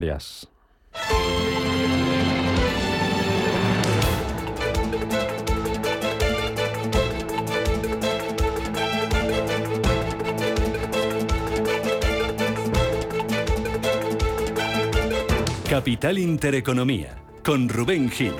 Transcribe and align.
Días. 0.00 0.48
Capital 15.68 16.18
Intereconomía, 16.18 17.16
con 17.42 17.68
Rubén 17.68 18.08
Gil. 18.08 18.34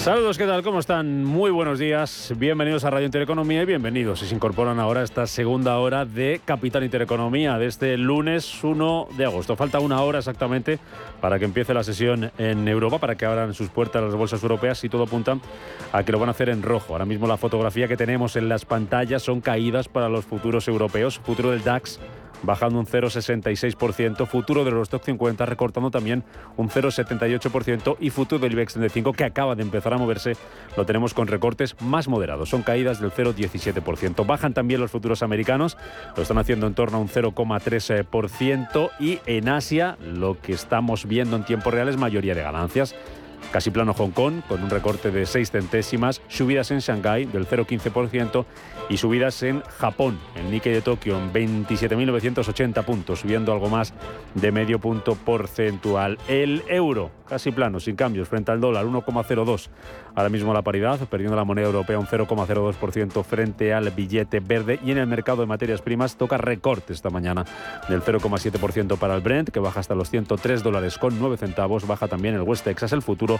Saludos, 0.00 0.38
¿qué 0.38 0.46
tal? 0.46 0.62
¿Cómo 0.62 0.78
están? 0.78 1.24
Muy 1.24 1.50
buenos 1.50 1.78
días. 1.78 2.32
Bienvenidos 2.38 2.84
a 2.84 2.90
Radio 2.90 3.04
Intereconomía 3.04 3.60
y 3.60 3.66
bienvenidos. 3.66 4.20
Si 4.20 4.26
se 4.26 4.34
incorporan 4.34 4.80
ahora 4.80 5.02
a 5.02 5.04
esta 5.04 5.26
segunda 5.26 5.76
hora 5.76 6.06
de 6.06 6.40
Capital 6.42 6.84
Intereconomía 6.84 7.58
de 7.58 7.66
este 7.66 7.98
lunes 7.98 8.64
1 8.64 9.08
de 9.18 9.26
agosto. 9.26 9.56
Falta 9.56 9.78
una 9.78 10.00
hora 10.00 10.20
exactamente 10.20 10.78
para 11.20 11.38
que 11.38 11.44
empiece 11.44 11.74
la 11.74 11.84
sesión 11.84 12.32
en 12.38 12.66
Europa, 12.66 12.96
para 12.96 13.16
que 13.16 13.26
abran 13.26 13.52
sus 13.52 13.68
puertas 13.68 14.02
las 14.02 14.14
bolsas 14.14 14.42
europeas 14.42 14.82
y 14.84 14.88
todo 14.88 15.02
apunta 15.02 15.38
a 15.92 16.02
que 16.02 16.12
lo 16.12 16.18
van 16.18 16.30
a 16.30 16.32
hacer 16.32 16.48
en 16.48 16.62
rojo. 16.62 16.94
Ahora 16.94 17.04
mismo 17.04 17.26
la 17.26 17.36
fotografía 17.36 17.86
que 17.86 17.98
tenemos 17.98 18.36
en 18.36 18.48
las 18.48 18.64
pantallas 18.64 19.22
son 19.22 19.42
caídas 19.42 19.88
para 19.88 20.08
los 20.08 20.24
futuros 20.24 20.66
europeos. 20.66 21.18
Futuro 21.18 21.50
del 21.50 21.62
DAX 21.62 22.00
bajando 22.42 22.78
un 22.78 22.86
0,66%, 22.86 24.26
futuro 24.26 24.64
de 24.64 24.70
los 24.70 24.82
Stock 24.82 25.04
50 25.04 25.46
recortando 25.46 25.90
también 25.90 26.24
un 26.56 26.68
0,78% 26.68 27.96
y 28.00 28.10
futuro 28.10 28.40
del 28.40 28.52
IBEX 28.52 28.74
35 28.74 29.12
que 29.12 29.24
acaba 29.24 29.54
de 29.54 29.62
empezar 29.62 29.94
a 29.94 29.98
moverse 29.98 30.36
lo 30.76 30.86
tenemos 30.86 31.14
con 31.14 31.26
recortes 31.26 31.76
más 31.80 32.08
moderados, 32.08 32.48
son 32.48 32.62
caídas 32.62 33.00
del 33.00 33.10
0,17%. 33.10 34.26
Bajan 34.26 34.54
también 34.54 34.80
los 34.80 34.90
futuros 34.90 35.22
americanos, 35.22 35.76
lo 36.16 36.22
están 36.22 36.38
haciendo 36.38 36.66
en 36.66 36.74
torno 36.74 36.98
a 36.98 37.00
un 37.00 37.08
0,3% 37.08 38.90
y 38.98 39.20
en 39.26 39.48
Asia 39.48 39.96
lo 40.00 40.40
que 40.40 40.52
estamos 40.52 41.06
viendo 41.06 41.36
en 41.36 41.44
tiempo 41.44 41.70
real 41.70 41.88
es 41.88 41.96
mayoría 41.96 42.34
de 42.34 42.42
ganancias. 42.42 42.94
Casi 43.52 43.70
plano 43.70 43.94
Hong 43.94 44.12
Kong, 44.12 44.42
con 44.46 44.62
un 44.62 44.70
recorte 44.70 45.10
de 45.10 45.26
6 45.26 45.50
centésimas, 45.50 46.22
subidas 46.28 46.70
en 46.70 46.78
Shanghái 46.78 47.24
del 47.24 47.48
0,15% 47.48 48.44
y 48.88 48.96
subidas 48.96 49.42
en 49.42 49.62
Japón, 49.62 50.20
el 50.36 50.50
Nikkei 50.50 50.72
de 50.72 50.82
Tokio 50.82 51.18
en 51.18 51.32
27.980 51.32 52.84
puntos, 52.84 53.20
subiendo 53.20 53.52
algo 53.52 53.68
más 53.68 53.92
de 54.34 54.52
medio 54.52 54.78
punto 54.78 55.16
porcentual. 55.16 56.18
El 56.28 56.62
euro, 56.68 57.10
casi 57.30 57.52
plano, 57.52 57.80
sin 57.80 57.96
cambios, 57.96 58.28
frente 58.28 58.52
al 58.52 58.60
dólar, 58.60 58.84
1,02. 58.84 59.68
Ahora 60.14 60.28
mismo 60.28 60.52
la 60.52 60.62
paridad, 60.62 60.98
perdiendo 61.08 61.36
la 61.36 61.44
moneda 61.44 61.66
europea 61.66 61.98
un 61.98 62.06
0,02% 62.06 63.24
frente 63.24 63.72
al 63.72 63.90
billete 63.90 64.40
verde. 64.40 64.78
Y 64.84 64.90
en 64.90 64.98
el 64.98 65.06
mercado 65.06 65.40
de 65.40 65.46
materias 65.46 65.80
primas 65.80 66.16
toca 66.16 66.36
recorte 66.36 66.92
esta 66.92 67.08
mañana 67.08 67.44
del 67.88 68.02
0,7% 68.02 68.98
para 68.98 69.14
el 69.14 69.22
Brent, 69.22 69.50
que 69.50 69.60
baja 69.60 69.80
hasta 69.80 69.94
los 69.94 70.10
103 70.10 70.62
dólares 70.62 70.98
con 70.98 71.18
9 71.18 71.36
centavos. 71.36 71.86
Baja 71.86 72.08
también 72.08 72.34
el 72.34 72.42
West 72.42 72.64
Texas, 72.64 72.92
el 72.92 73.02
futuro, 73.02 73.38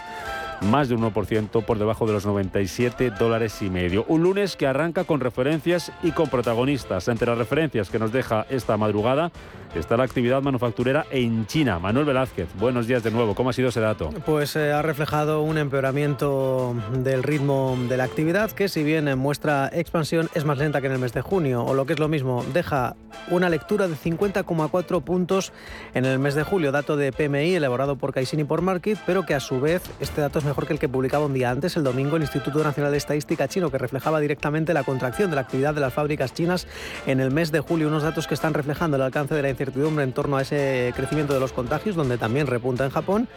más 0.61 0.87
de 0.87 0.95
un 0.95 1.01
1% 1.01 1.65
por 1.65 1.77
debajo 1.77 2.07
de 2.07 2.13
los 2.13 2.25
97 2.25 3.11
dólares 3.11 3.61
y 3.61 3.69
medio. 3.69 4.05
Un 4.07 4.23
lunes 4.23 4.55
que 4.55 4.67
arranca 4.67 5.03
con 5.03 5.19
referencias 5.19 5.91
y 6.01 6.11
con 6.11 6.29
protagonistas. 6.29 7.09
Entre 7.09 7.27
las 7.27 7.37
referencias 7.37 7.89
que 7.89 7.99
nos 7.99 8.13
deja 8.13 8.45
esta 8.49 8.77
madrugada 8.77 9.31
está 9.75 9.97
la 9.97 10.03
actividad 10.03 10.41
manufacturera 10.41 11.05
en 11.11 11.45
China. 11.47 11.79
Manuel 11.79 12.05
Velázquez, 12.05 12.47
buenos 12.57 12.87
días 12.87 13.03
de 13.03 13.11
nuevo. 13.11 13.35
¿Cómo 13.35 13.49
ha 13.49 13.53
sido 13.53 13.69
ese 13.69 13.80
dato? 13.81 14.09
Pues 14.25 14.55
eh, 14.55 14.71
ha 14.71 14.81
reflejado 14.81 15.41
un 15.41 15.57
empeoramiento 15.57 16.75
del 16.93 17.23
ritmo 17.23 17.77
de 17.89 17.97
la 17.97 18.05
actividad 18.05 18.51
que 18.51 18.69
si 18.69 18.83
bien 18.83 19.17
muestra 19.17 19.69
expansión 19.73 20.29
es 20.33 20.45
más 20.45 20.57
lenta 20.57 20.81
que 20.81 20.87
en 20.87 20.93
el 20.93 20.99
mes 20.99 21.13
de 21.13 21.21
junio 21.21 21.63
o 21.63 21.73
lo 21.73 21.85
que 21.85 21.93
es 21.93 21.99
lo 21.99 22.07
mismo, 22.07 22.45
deja 22.53 22.95
una 23.29 23.49
lectura 23.49 23.87
de 23.87 23.95
50,4 23.95 25.01
puntos 25.01 25.51
en 25.93 26.05
el 26.05 26.19
mes 26.19 26.35
de 26.35 26.43
julio, 26.43 26.71
dato 26.71 26.95
de 26.97 27.11
PMI 27.11 27.55
elaborado 27.55 27.95
por 27.95 28.13
Caixin 28.13 28.39
y 28.39 28.43
por 28.43 28.61
Market, 28.61 28.97
pero 29.05 29.25
que 29.25 29.33
a 29.33 29.39
su 29.39 29.59
vez 29.59 29.83
este 29.99 30.21
dato 30.21 30.39
es 30.39 30.45
mejor 30.45 30.67
que 30.67 30.73
el 30.73 30.79
que 30.79 30.89
publicaba 30.89 31.25
un 31.25 31.33
día 31.33 31.51
antes, 31.51 31.77
el 31.77 31.83
domingo, 31.83 32.15
el 32.15 32.23
Instituto 32.23 32.63
Nacional 32.63 32.91
de 32.91 32.97
Estadística 32.97 33.47
chino, 33.47 33.71
que 33.71 33.77
reflejaba 33.77 34.19
directamente 34.19 34.73
la 34.73 34.83
contracción 34.83 35.29
de 35.29 35.35
la 35.35 35.41
actividad 35.41 35.73
de 35.73 35.81
las 35.81 35.93
fábricas 35.93 36.33
chinas 36.33 36.67
en 37.05 37.19
el 37.19 37.31
mes 37.31 37.51
de 37.51 37.59
julio, 37.59 37.87
unos 37.87 38.03
datos 38.03 38.27
que 38.27 38.33
están 38.33 38.53
reflejando 38.53 38.97
el 38.97 39.03
alcance 39.03 39.35
de 39.35 39.41
la 39.41 39.49
incertidumbre 39.49 40.03
en 40.03 40.13
torno 40.13 40.37
a 40.37 40.41
ese 40.41 40.93
crecimiento 40.95 41.33
de 41.33 41.39
los 41.39 41.53
contagios, 41.53 41.95
donde 41.95 42.17
también 42.17 42.47
repunta 42.47 42.85
en 42.85 42.91
Japón, 42.91 43.27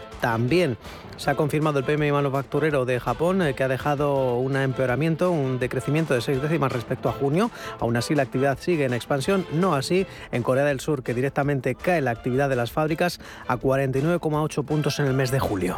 se 1.17 1.31
ha 1.31 1.35
confirmado 1.37 1.79
el 1.79 1.85
PMI 1.85 2.13
manufacturero 2.13 2.85
de 2.85 2.99
Japón, 2.99 3.43
eh, 3.43 3.55
que 3.55 3.63
ha 3.63 3.69
dejado 3.69 4.37
un 4.39 4.57
empeoramiento, 4.57 5.31
un 5.31 5.59
decrecimiento 5.59 6.15
de 6.15 6.21
seis 6.21 6.43
décimas 6.43 6.73
respecto 6.73 7.09
a 7.09 7.13
junio. 7.13 7.51
Aún 7.79 7.97
así, 7.97 8.15
la 8.15 8.25
actividad 8.25 8.59
sigue 8.59 8.85
en 8.85 8.95
expansión, 8.95 9.47
no 9.53 9.75
así 9.75 10.07
en 10.33 10.43
Corea 10.43 10.65
del 10.65 10.81
Sur, 10.81 11.03
que 11.03 11.15
directamente 11.15 11.75
cae 11.75 12.01
la 12.01 12.11
actividad 12.11 12.49
de 12.49 12.57
las 12.57 12.73
fábricas 12.73 13.21
a 13.47 13.57
49,8 13.57 14.65
puntos 14.65 14.99
en 14.99 15.07
el 15.07 15.15
mes 15.15 15.31
de 15.31 15.39
julio. 15.39 15.77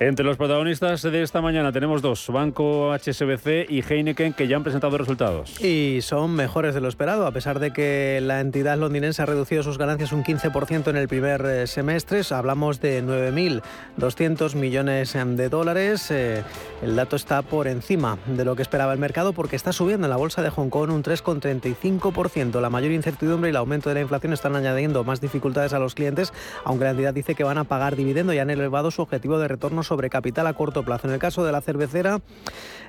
Entre 0.00 0.24
los 0.24 0.38
protagonistas 0.38 1.02
de 1.02 1.22
esta 1.22 1.42
mañana 1.42 1.72
tenemos 1.72 2.00
dos, 2.00 2.26
Banco 2.28 2.94
HSBC 2.94 3.68
y 3.68 3.84
Heineken, 3.86 4.32
que 4.32 4.48
ya 4.48 4.56
han 4.56 4.62
presentado 4.62 4.96
resultados. 4.96 5.62
Y 5.62 5.98
son 6.00 6.34
mejores 6.34 6.74
de 6.74 6.80
lo 6.80 6.88
esperado, 6.88 7.26
a 7.26 7.32
pesar 7.32 7.58
de 7.60 7.70
que 7.70 8.18
la 8.22 8.40
entidad 8.40 8.78
londinense 8.78 9.20
ha 9.20 9.26
reducido 9.26 9.62
sus 9.62 9.76
ganancias 9.76 10.12
un 10.12 10.24
15% 10.24 10.88
en 10.88 10.96
el 10.96 11.06
primer 11.06 11.44
eh, 11.44 11.66
semestre. 11.66 12.22
Hablamos 12.30 12.80
de 12.80 13.04
9.200 13.04 14.54
millones 14.54 15.12
de 15.12 15.48
dólares. 15.50 16.10
Eh, 16.10 16.44
el 16.80 16.96
dato 16.96 17.16
está 17.16 17.42
por 17.42 17.68
encima 17.68 18.16
de 18.24 18.46
lo 18.46 18.56
que 18.56 18.62
esperaba 18.62 18.94
el 18.94 18.98
mercado 18.98 19.34
porque 19.34 19.56
está 19.56 19.70
subiendo 19.74 20.06
en 20.06 20.10
la 20.10 20.16
bolsa 20.16 20.40
de 20.40 20.48
Hong 20.48 20.70
Kong 20.70 20.92
un 20.92 21.02
3,35%. 21.02 22.58
La 22.62 22.70
mayor 22.70 22.92
incertidumbre 22.92 23.50
y 23.50 23.52
el 23.52 23.56
aumento 23.56 23.90
de 23.90 23.96
la 23.96 24.00
inflación 24.00 24.32
están 24.32 24.56
añadiendo 24.56 25.04
más 25.04 25.20
dificultades 25.20 25.74
a 25.74 25.78
los 25.78 25.94
clientes, 25.94 26.32
aunque 26.64 26.84
la 26.84 26.92
entidad 26.92 27.12
dice 27.12 27.34
que 27.34 27.44
van 27.44 27.58
a 27.58 27.64
pagar 27.64 27.96
dividendo 27.96 28.32
y 28.32 28.38
han 28.38 28.48
elevado 28.48 28.90
su 28.90 29.02
objetivo 29.02 29.38
de 29.38 29.46
retorno 29.46 29.82
sobre 29.90 30.08
capital 30.08 30.46
a 30.46 30.52
corto 30.52 30.84
plazo. 30.84 31.08
En 31.08 31.14
el 31.14 31.18
caso 31.18 31.44
de 31.44 31.50
la 31.50 31.60
cervecera, 31.60 32.20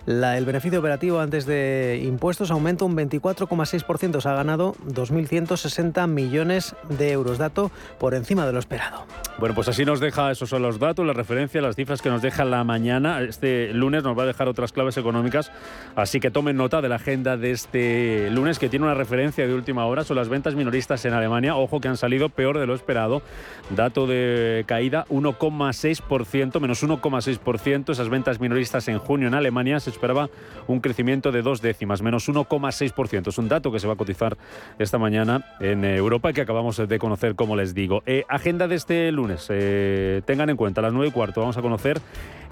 el 0.07 0.45
beneficio 0.45 0.79
operativo 0.79 1.19
antes 1.19 1.45
de 1.45 2.01
impuestos 2.03 2.51
aumenta 2.51 2.85
un 2.85 2.95
24,6%. 2.95 4.21
Se 4.21 4.29
ha 4.29 4.33
ganado 4.33 4.75
2.160 4.87 6.07
millones 6.07 6.75
de 6.89 7.11
euros, 7.11 7.37
dato 7.37 7.71
por 7.99 8.13
encima 8.13 8.45
de 8.45 8.53
lo 8.53 8.59
esperado. 8.59 9.05
Bueno, 9.37 9.55
pues 9.55 9.67
así 9.67 9.85
nos 9.85 9.99
deja, 9.99 10.31
esos 10.31 10.49
son 10.49 10.61
los 10.61 10.79
datos, 10.79 11.05
las 11.05 11.15
referencias, 11.15 11.63
las 11.63 11.75
cifras 11.75 12.01
que 12.01 12.09
nos 12.09 12.21
deja 12.21 12.45
la 12.45 12.63
mañana. 12.63 13.21
Este 13.21 13.73
lunes 13.73 14.03
nos 14.03 14.17
va 14.17 14.23
a 14.23 14.25
dejar 14.25 14.47
otras 14.47 14.71
claves 14.71 14.97
económicas, 14.97 15.51
así 15.95 16.19
que 16.19 16.31
tomen 16.31 16.57
nota 16.57 16.81
de 16.81 16.89
la 16.89 16.95
agenda 16.95 17.37
de 17.37 17.51
este 17.51 18.29
lunes 18.31 18.59
que 18.59 18.69
tiene 18.69 18.85
una 18.85 18.95
referencia 18.95 19.47
de 19.47 19.53
última 19.53 19.85
hora, 19.85 20.03
son 20.03 20.17
las 20.17 20.29
ventas 20.29 20.55
minoristas 20.55 21.05
en 21.05 21.13
Alemania. 21.13 21.55
Ojo 21.55 21.79
que 21.79 21.87
han 21.87 21.97
salido 21.97 22.29
peor 22.29 22.59
de 22.59 22.67
lo 22.67 22.75
esperado. 22.75 23.21
Dato 23.69 24.07
de 24.07 24.63
caída 24.67 25.05
1,6%, 25.09 26.59
menos 26.59 26.83
1,6%. 26.83 27.91
Esas 27.91 28.09
ventas 28.09 28.39
minoristas 28.39 28.87
en 28.87 28.99
junio 28.99 29.27
en 29.27 29.33
Alemania 29.33 29.79
se 29.79 29.90
esperaba 29.91 30.29
un 30.67 30.79
crecimiento 30.79 31.31
de 31.31 31.41
dos 31.41 31.61
décimas, 31.61 32.01
menos 32.01 32.27
1,6%. 32.29 33.27
Es 33.27 33.37
un 33.37 33.49
dato 33.49 33.71
que 33.71 33.79
se 33.79 33.87
va 33.87 33.93
a 33.93 33.97
cotizar 33.97 34.37
esta 34.79 34.97
mañana 34.97 35.45
en 35.59 35.83
Europa 35.85 36.31
y 36.31 36.33
que 36.33 36.41
acabamos 36.41 36.77
de 36.77 36.99
conocer, 36.99 37.35
como 37.35 37.55
les 37.55 37.73
digo. 37.73 38.03
Eh, 38.05 38.23
agenda 38.29 38.67
de 38.67 38.75
este 38.75 39.11
lunes. 39.11 39.47
Eh, 39.49 40.21
tengan 40.25 40.49
en 40.49 40.57
cuenta, 40.57 40.81
a 40.81 40.83
las 40.83 40.93
9 40.93 41.09
y 41.09 41.11
cuarto 41.11 41.41
vamos 41.41 41.57
a 41.57 41.61
conocer 41.61 41.99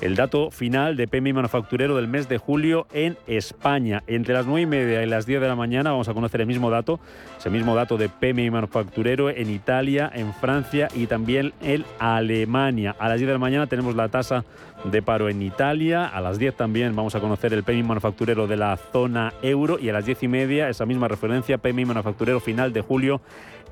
el 0.01 0.15
dato 0.15 0.49
final 0.51 0.95
de 0.95 1.07
PMI 1.07 1.33
manufacturero 1.33 1.95
del 1.95 2.07
mes 2.07 2.29
de 2.29 2.37
julio 2.37 2.87
en 2.93 3.17
España. 3.27 4.03
Entre 4.07 4.33
las 4.33 4.45
9 4.45 4.61
y 4.61 4.65
media 4.65 5.03
y 5.03 5.05
las 5.07 5.25
10 5.25 5.41
de 5.41 5.47
la 5.47 5.55
mañana 5.55 5.91
vamos 5.91 6.07
a 6.07 6.13
conocer 6.13 6.41
el 6.41 6.47
mismo 6.47 6.69
dato, 6.69 6.99
ese 7.37 7.49
mismo 7.49 7.75
dato 7.75 7.97
de 7.97 8.09
PMI 8.09 8.49
manufacturero 8.49 9.29
en 9.29 9.49
Italia, 9.49 10.09
en 10.13 10.33
Francia 10.33 10.87
y 10.93 11.07
también 11.07 11.53
en 11.61 11.85
Alemania. 11.99 12.95
A 12.99 13.09
las 13.09 13.17
10 13.17 13.27
de 13.27 13.33
la 13.33 13.39
mañana 13.39 13.67
tenemos 13.67 13.95
la 13.95 14.09
tasa 14.09 14.45
de 14.83 15.01
paro 15.01 15.29
en 15.29 15.41
Italia. 15.41 16.05
A 16.05 16.21
las 16.21 16.39
10 16.39 16.55
también 16.55 16.95
vamos 16.95 17.15
a 17.15 17.19
conocer 17.19 17.53
el 17.53 17.63
PMI 17.63 17.83
manufacturero 17.83 18.47
de 18.47 18.57
la 18.57 18.77
zona 18.77 19.33
euro 19.41 19.77
y 19.79 19.89
a 19.89 19.93
las 19.93 20.05
10 20.05 20.23
y 20.23 20.27
media 20.27 20.69
esa 20.69 20.85
misma 20.85 21.07
referencia 21.07 21.57
PMI 21.57 21.85
manufacturero 21.85 22.39
final 22.39 22.73
de 22.73 22.81
julio 22.81 23.21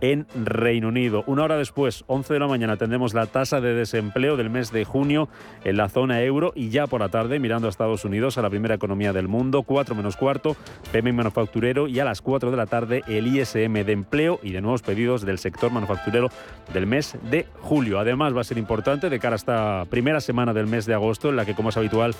en 0.01 0.27
Reino 0.35 0.89
Unido. 0.89 1.23
Una 1.27 1.43
hora 1.43 1.57
después, 1.57 2.03
11 2.07 2.33
de 2.33 2.39
la 2.39 2.47
mañana, 2.47 2.77
tendremos 2.77 3.13
la 3.13 3.25
tasa 3.25 3.61
de 3.61 3.73
desempleo 3.73 4.37
del 4.37 4.49
mes 4.49 4.71
de 4.71 4.85
junio 4.85 5.29
en 5.63 5.77
la 5.77 5.89
zona 5.89 6.21
euro 6.21 6.51
y 6.55 6.69
ya 6.69 6.87
por 6.87 7.01
la 7.01 7.09
tarde, 7.09 7.39
mirando 7.39 7.67
a 7.67 7.69
Estados 7.69 8.05
Unidos, 8.05 8.37
a 8.37 8.41
la 8.41 8.49
primera 8.49 8.75
economía 8.75 9.13
del 9.13 9.27
mundo, 9.27 9.63
4 9.63 9.95
menos 9.95 10.17
cuarto, 10.17 10.55
PMI 10.91 11.11
manufacturero 11.11 11.87
y 11.87 11.99
a 11.99 12.05
las 12.05 12.21
4 12.21 12.51
de 12.51 12.57
la 12.57 12.65
tarde 12.65 13.03
el 13.07 13.27
ISM 13.27 13.73
de 13.73 13.91
empleo 13.91 14.39
y 14.43 14.51
de 14.51 14.61
nuevos 14.61 14.81
pedidos 14.81 15.25
del 15.25 15.39
sector 15.39 15.71
manufacturero 15.71 16.29
del 16.73 16.87
mes 16.87 17.17
de 17.29 17.45
julio. 17.61 17.99
Además, 17.99 18.35
va 18.35 18.41
a 18.41 18.43
ser 18.43 18.57
importante 18.57 19.09
de 19.09 19.19
cara 19.19 19.35
a 19.35 19.37
esta 19.37 19.85
primera 19.89 20.21
semana 20.21 20.53
del 20.53 20.67
mes 20.67 20.85
de 20.85 20.93
agosto, 20.93 21.29
en 21.29 21.35
la 21.35 21.45
que, 21.45 21.55
como 21.55 21.69
es 21.69 21.77
habitual, 21.77 22.15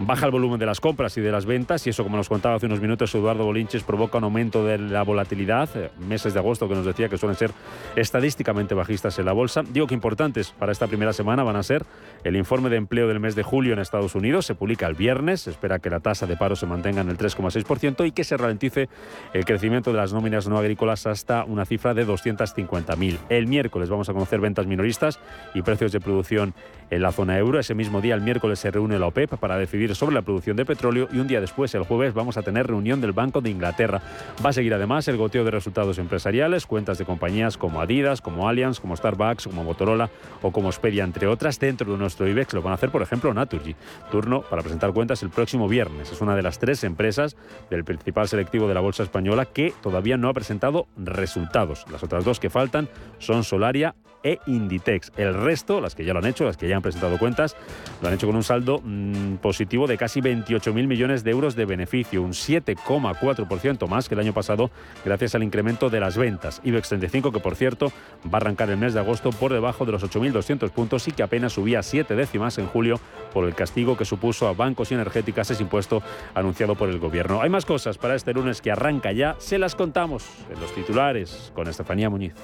Baja 0.00 0.26
el 0.26 0.30
volumen 0.30 0.60
de 0.60 0.66
las 0.66 0.80
compras 0.80 1.16
y 1.18 1.20
de 1.20 1.32
las 1.32 1.44
ventas 1.44 1.84
y 1.88 1.90
eso, 1.90 2.04
como 2.04 2.16
nos 2.16 2.28
contaba 2.28 2.54
hace 2.54 2.66
unos 2.66 2.80
minutos 2.80 3.12
Eduardo 3.16 3.44
Bolinches, 3.44 3.82
provoca 3.82 4.18
un 4.18 4.24
aumento 4.24 4.64
de 4.64 4.78
la 4.78 5.02
volatilidad. 5.02 5.68
Eh, 5.74 5.90
meses 5.98 6.34
de 6.34 6.38
agosto 6.38 6.68
que 6.68 6.76
nos 6.76 6.86
decía 6.86 7.08
que 7.08 7.18
suelen 7.18 7.36
ser 7.36 7.50
estadísticamente 7.96 8.74
bajistas 8.74 9.18
en 9.18 9.24
la 9.24 9.32
bolsa. 9.32 9.62
Digo 9.68 9.88
que 9.88 9.94
importantes 9.94 10.52
para 10.56 10.70
esta 10.70 10.86
primera 10.86 11.12
semana 11.12 11.42
van 11.42 11.56
a 11.56 11.64
ser 11.64 11.84
el 12.22 12.36
informe 12.36 12.70
de 12.70 12.76
empleo 12.76 13.08
del 13.08 13.18
mes 13.18 13.34
de 13.34 13.42
julio 13.42 13.72
en 13.72 13.80
Estados 13.80 14.14
Unidos. 14.14 14.46
Se 14.46 14.54
publica 14.54 14.86
el 14.86 14.94
viernes. 14.94 15.40
Se 15.40 15.50
espera 15.50 15.80
que 15.80 15.90
la 15.90 15.98
tasa 15.98 16.26
de 16.26 16.36
paro 16.36 16.54
se 16.54 16.66
mantenga 16.66 17.00
en 17.00 17.08
el 17.08 17.18
3,6% 17.18 18.06
y 18.06 18.12
que 18.12 18.22
se 18.22 18.36
ralentice 18.36 18.88
el 19.34 19.44
crecimiento 19.44 19.90
de 19.90 19.96
las 19.96 20.12
nóminas 20.12 20.46
no 20.46 20.58
agrícolas 20.58 21.08
hasta 21.08 21.42
una 21.42 21.64
cifra 21.64 21.92
de 21.94 22.06
250.000. 22.06 23.18
El 23.30 23.48
miércoles 23.48 23.88
vamos 23.88 24.08
a 24.08 24.12
conocer 24.12 24.38
ventas 24.38 24.64
minoristas 24.66 25.18
y 25.54 25.62
precios 25.62 25.90
de 25.90 25.98
producción 25.98 26.54
en 26.90 27.02
la 27.02 27.10
zona 27.10 27.36
euro. 27.36 27.58
Ese 27.58 27.74
mismo 27.74 28.00
día, 28.00 28.14
el 28.14 28.20
miércoles, 28.20 28.60
se 28.60 28.70
reúne 28.70 28.96
la 29.00 29.08
OPEP 29.08 29.36
para 29.38 29.58
decidir 29.58 29.87
sobre 29.94 30.14
la 30.14 30.22
producción 30.22 30.56
de 30.56 30.64
petróleo 30.64 31.08
y 31.12 31.18
un 31.18 31.28
día 31.28 31.40
después, 31.40 31.74
el 31.74 31.82
jueves, 31.82 32.14
vamos 32.14 32.36
a 32.36 32.42
tener 32.42 32.66
reunión 32.66 33.00
del 33.00 33.12
Banco 33.12 33.40
de 33.40 33.50
Inglaterra. 33.50 34.02
Va 34.44 34.50
a 34.50 34.52
seguir 34.52 34.74
además 34.74 35.08
el 35.08 35.16
goteo 35.16 35.44
de 35.44 35.50
resultados 35.50 35.98
empresariales, 35.98 36.66
cuentas 36.66 36.98
de 36.98 37.04
compañías 37.04 37.56
como 37.56 37.80
Adidas, 37.80 38.20
como 38.20 38.48
Allianz, 38.48 38.80
como 38.80 38.96
Starbucks, 38.96 39.46
como 39.46 39.64
Motorola 39.64 40.10
o 40.42 40.52
como 40.52 40.68
Expedia, 40.68 41.04
entre 41.04 41.26
otras, 41.26 41.58
dentro 41.58 41.90
de 41.92 41.98
nuestro 41.98 42.28
IBEX. 42.28 42.54
Lo 42.54 42.62
van 42.62 42.72
a 42.72 42.74
hacer, 42.74 42.90
por 42.90 43.02
ejemplo, 43.02 43.32
Naturgy. 43.32 43.74
Turno 44.10 44.42
para 44.42 44.62
presentar 44.62 44.92
cuentas 44.92 45.22
el 45.22 45.30
próximo 45.30 45.68
viernes. 45.68 46.12
Es 46.12 46.20
una 46.20 46.34
de 46.34 46.42
las 46.42 46.58
tres 46.58 46.84
empresas 46.84 47.36
del 47.70 47.84
principal 47.84 48.28
selectivo 48.28 48.68
de 48.68 48.74
la 48.74 48.80
Bolsa 48.80 49.02
Española 49.02 49.46
que 49.46 49.72
todavía 49.82 50.16
no 50.16 50.28
ha 50.28 50.34
presentado 50.34 50.86
resultados. 50.96 51.84
Las 51.90 52.02
otras 52.02 52.24
dos 52.24 52.40
que 52.40 52.50
faltan 52.50 52.88
son 53.18 53.44
Solaria 53.44 53.94
e 54.22 54.38
Inditex. 54.46 55.12
El 55.16 55.34
resto, 55.34 55.80
las 55.80 55.94
que 55.94 56.04
ya 56.04 56.12
lo 56.12 56.18
han 56.18 56.26
hecho, 56.26 56.44
las 56.44 56.56
que 56.56 56.68
ya 56.68 56.76
han 56.76 56.82
presentado 56.82 57.18
cuentas, 57.18 57.56
lo 58.02 58.08
han 58.08 58.14
hecho 58.14 58.26
con 58.26 58.36
un 58.36 58.42
saldo 58.42 58.80
mm, 58.82 59.36
positivo 59.36 59.86
de 59.86 59.96
casi 59.96 60.20
28.000 60.20 60.86
millones 60.86 61.24
de 61.24 61.30
euros 61.30 61.54
de 61.56 61.64
beneficio, 61.64 62.22
un 62.22 62.32
7,4% 62.32 63.88
más 63.88 64.08
que 64.08 64.14
el 64.14 64.20
año 64.20 64.32
pasado 64.32 64.70
gracias 65.04 65.34
al 65.34 65.42
incremento 65.42 65.90
de 65.90 66.00
las 66.00 66.16
ventas. 66.16 66.60
IBEX 66.64 66.88
35, 66.88 67.32
que 67.32 67.40
por 67.40 67.56
cierto 67.56 67.92
va 68.26 68.34
a 68.34 68.36
arrancar 68.38 68.70
el 68.70 68.76
mes 68.76 68.94
de 68.94 69.00
agosto 69.00 69.30
por 69.30 69.52
debajo 69.52 69.84
de 69.84 69.92
los 69.92 70.02
8.200 70.02 70.70
puntos 70.70 71.08
y 71.08 71.12
que 71.12 71.22
apenas 71.22 71.52
subía 71.52 71.82
7 71.82 72.14
décimas 72.14 72.58
en 72.58 72.66
julio 72.66 73.00
por 73.32 73.44
el 73.44 73.54
castigo 73.54 73.96
que 73.96 74.04
supuso 74.04 74.48
a 74.48 74.52
bancos 74.52 74.90
y 74.90 74.94
energéticas 74.94 75.50
ese 75.50 75.62
impuesto 75.62 76.02
anunciado 76.34 76.74
por 76.74 76.88
el 76.88 76.98
gobierno. 76.98 77.42
Hay 77.42 77.50
más 77.50 77.66
cosas 77.66 77.98
para 77.98 78.14
este 78.14 78.32
lunes 78.32 78.60
que 78.60 78.70
arranca 78.70 79.12
ya, 79.12 79.36
se 79.38 79.58
las 79.58 79.74
contamos 79.74 80.24
en 80.50 80.60
los 80.60 80.74
titulares 80.74 81.52
con 81.54 81.68
Estefanía 81.68 82.10
Muñiz. 82.10 82.34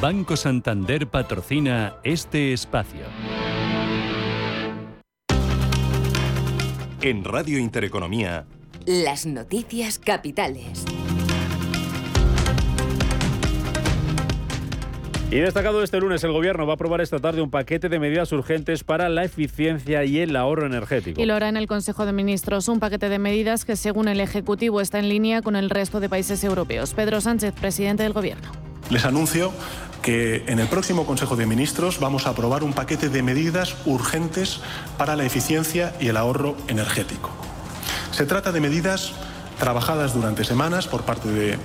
Banco 0.00 0.36
Santander 0.36 1.08
patrocina 1.08 1.96
este 2.04 2.52
espacio. 2.52 3.00
En 7.02 7.24
Radio 7.24 7.58
Intereconomía. 7.58 8.46
Las 8.86 9.26
noticias 9.26 9.98
capitales. 9.98 10.84
Y 15.32 15.40
destacado 15.40 15.82
este 15.82 15.98
lunes, 15.98 16.22
el 16.22 16.30
Gobierno 16.30 16.64
va 16.64 16.74
a 16.74 16.76
aprobar 16.76 17.00
esta 17.00 17.18
tarde 17.18 17.42
un 17.42 17.50
paquete 17.50 17.88
de 17.88 17.98
medidas 17.98 18.30
urgentes 18.30 18.84
para 18.84 19.08
la 19.08 19.24
eficiencia 19.24 20.04
y 20.04 20.20
el 20.20 20.36
ahorro 20.36 20.66
energético. 20.66 21.20
Y 21.20 21.26
lo 21.26 21.34
hará 21.34 21.48
en 21.48 21.56
el 21.56 21.66
Consejo 21.66 22.06
de 22.06 22.12
Ministros, 22.12 22.68
un 22.68 22.78
paquete 22.78 23.08
de 23.08 23.18
medidas 23.18 23.64
que, 23.64 23.74
según 23.74 24.06
el 24.06 24.20
Ejecutivo, 24.20 24.80
está 24.80 25.00
en 25.00 25.08
línea 25.08 25.42
con 25.42 25.56
el 25.56 25.70
resto 25.70 25.98
de 25.98 26.08
países 26.08 26.44
europeos. 26.44 26.94
Pedro 26.94 27.20
Sánchez, 27.20 27.52
presidente 27.52 28.04
del 28.04 28.12
Gobierno. 28.12 28.48
Les 28.90 29.04
anuncio 29.04 29.52
que 30.02 30.44
en 30.46 30.58
el 30.58 30.68
próximo 30.68 31.06
Consejo 31.06 31.36
de 31.36 31.46
Ministros 31.46 32.00
vamos 32.00 32.26
a 32.26 32.30
aprobar 32.30 32.62
un 32.62 32.72
paquete 32.72 33.08
de 33.08 33.22
medidas 33.22 33.76
urgentes 33.84 34.60
para 34.96 35.16
la 35.16 35.24
eficiencia 35.24 35.94
y 36.00 36.08
el 36.08 36.16
ahorro 36.16 36.56
energético. 36.68 37.30
Se 38.12 38.26
trata 38.26 38.52
de 38.52 38.60
medidas 38.60 39.12
trabajadas 39.58 40.14
durante 40.14 40.44
semanas 40.44 40.86
por 40.86 41.02
parte 41.02 41.28
de, 41.28 41.58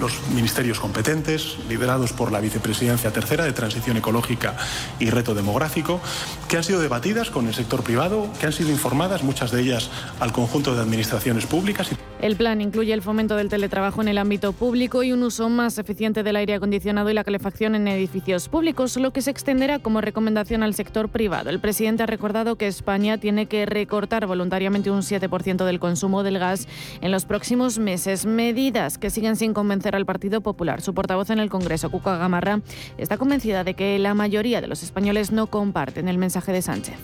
los 0.00 0.20
ministerios 0.34 0.80
competentes, 0.80 1.56
liderados 1.68 2.12
por 2.12 2.32
la 2.32 2.40
Vicepresidencia 2.40 3.12
Tercera 3.12 3.44
de 3.44 3.52
Transición 3.52 3.96
Ecológica 3.96 4.56
y 4.98 5.10
Reto 5.10 5.34
Demográfico, 5.34 6.00
que 6.48 6.56
han 6.56 6.64
sido 6.64 6.80
debatidas 6.80 7.30
con 7.30 7.46
el 7.46 7.54
sector 7.54 7.82
privado, 7.82 8.28
que 8.40 8.46
han 8.46 8.52
sido 8.52 8.70
informadas, 8.70 9.22
muchas 9.22 9.50
de 9.50 9.62
ellas 9.62 9.90
al 10.20 10.32
conjunto 10.32 10.74
de 10.74 10.82
administraciones 10.82 11.46
públicas. 11.46 11.90
El 12.22 12.36
plan 12.36 12.60
incluye 12.60 12.92
el 12.92 13.02
fomento 13.02 13.34
del 13.34 13.48
teletrabajo 13.48 14.00
en 14.00 14.06
el 14.06 14.16
ámbito 14.16 14.52
público 14.52 15.02
y 15.02 15.10
un 15.10 15.24
uso 15.24 15.48
más 15.48 15.78
eficiente 15.78 16.22
del 16.22 16.36
aire 16.36 16.54
acondicionado 16.54 17.10
y 17.10 17.14
la 17.14 17.24
calefacción 17.24 17.74
en 17.74 17.88
edificios 17.88 18.48
públicos, 18.48 18.96
lo 18.96 19.12
que 19.12 19.22
se 19.22 19.32
extenderá 19.32 19.80
como 19.80 20.00
recomendación 20.00 20.62
al 20.62 20.74
sector 20.74 21.08
privado. 21.08 21.50
El 21.50 21.58
presidente 21.58 22.04
ha 22.04 22.06
recordado 22.06 22.54
que 22.54 22.68
España 22.68 23.18
tiene 23.18 23.46
que 23.46 23.66
recortar 23.66 24.26
voluntariamente 24.26 24.92
un 24.92 25.00
7% 25.00 25.64
del 25.64 25.80
consumo 25.80 26.22
del 26.22 26.38
gas 26.38 26.68
en 27.00 27.10
los 27.22 27.26
próximos 27.26 27.78
meses. 27.78 28.26
Medidas 28.26 28.98
que 28.98 29.08
siguen 29.08 29.36
sin 29.36 29.54
convencer 29.54 29.94
al 29.94 30.04
Partido 30.04 30.40
Popular. 30.40 30.82
Su 30.82 30.92
portavoz 30.92 31.30
en 31.30 31.38
el 31.38 31.50
Congreso, 31.50 31.88
Cuca 31.88 32.16
Gamarra, 32.16 32.62
está 32.98 33.16
convencida 33.16 33.62
de 33.62 33.74
que 33.74 33.96
la 34.00 34.12
mayoría 34.12 34.60
de 34.60 34.66
los 34.66 34.82
españoles 34.82 35.30
no 35.30 35.46
comparten 35.46 36.08
el 36.08 36.18
mensaje 36.18 36.50
de 36.50 36.62
Sánchez. 36.62 36.96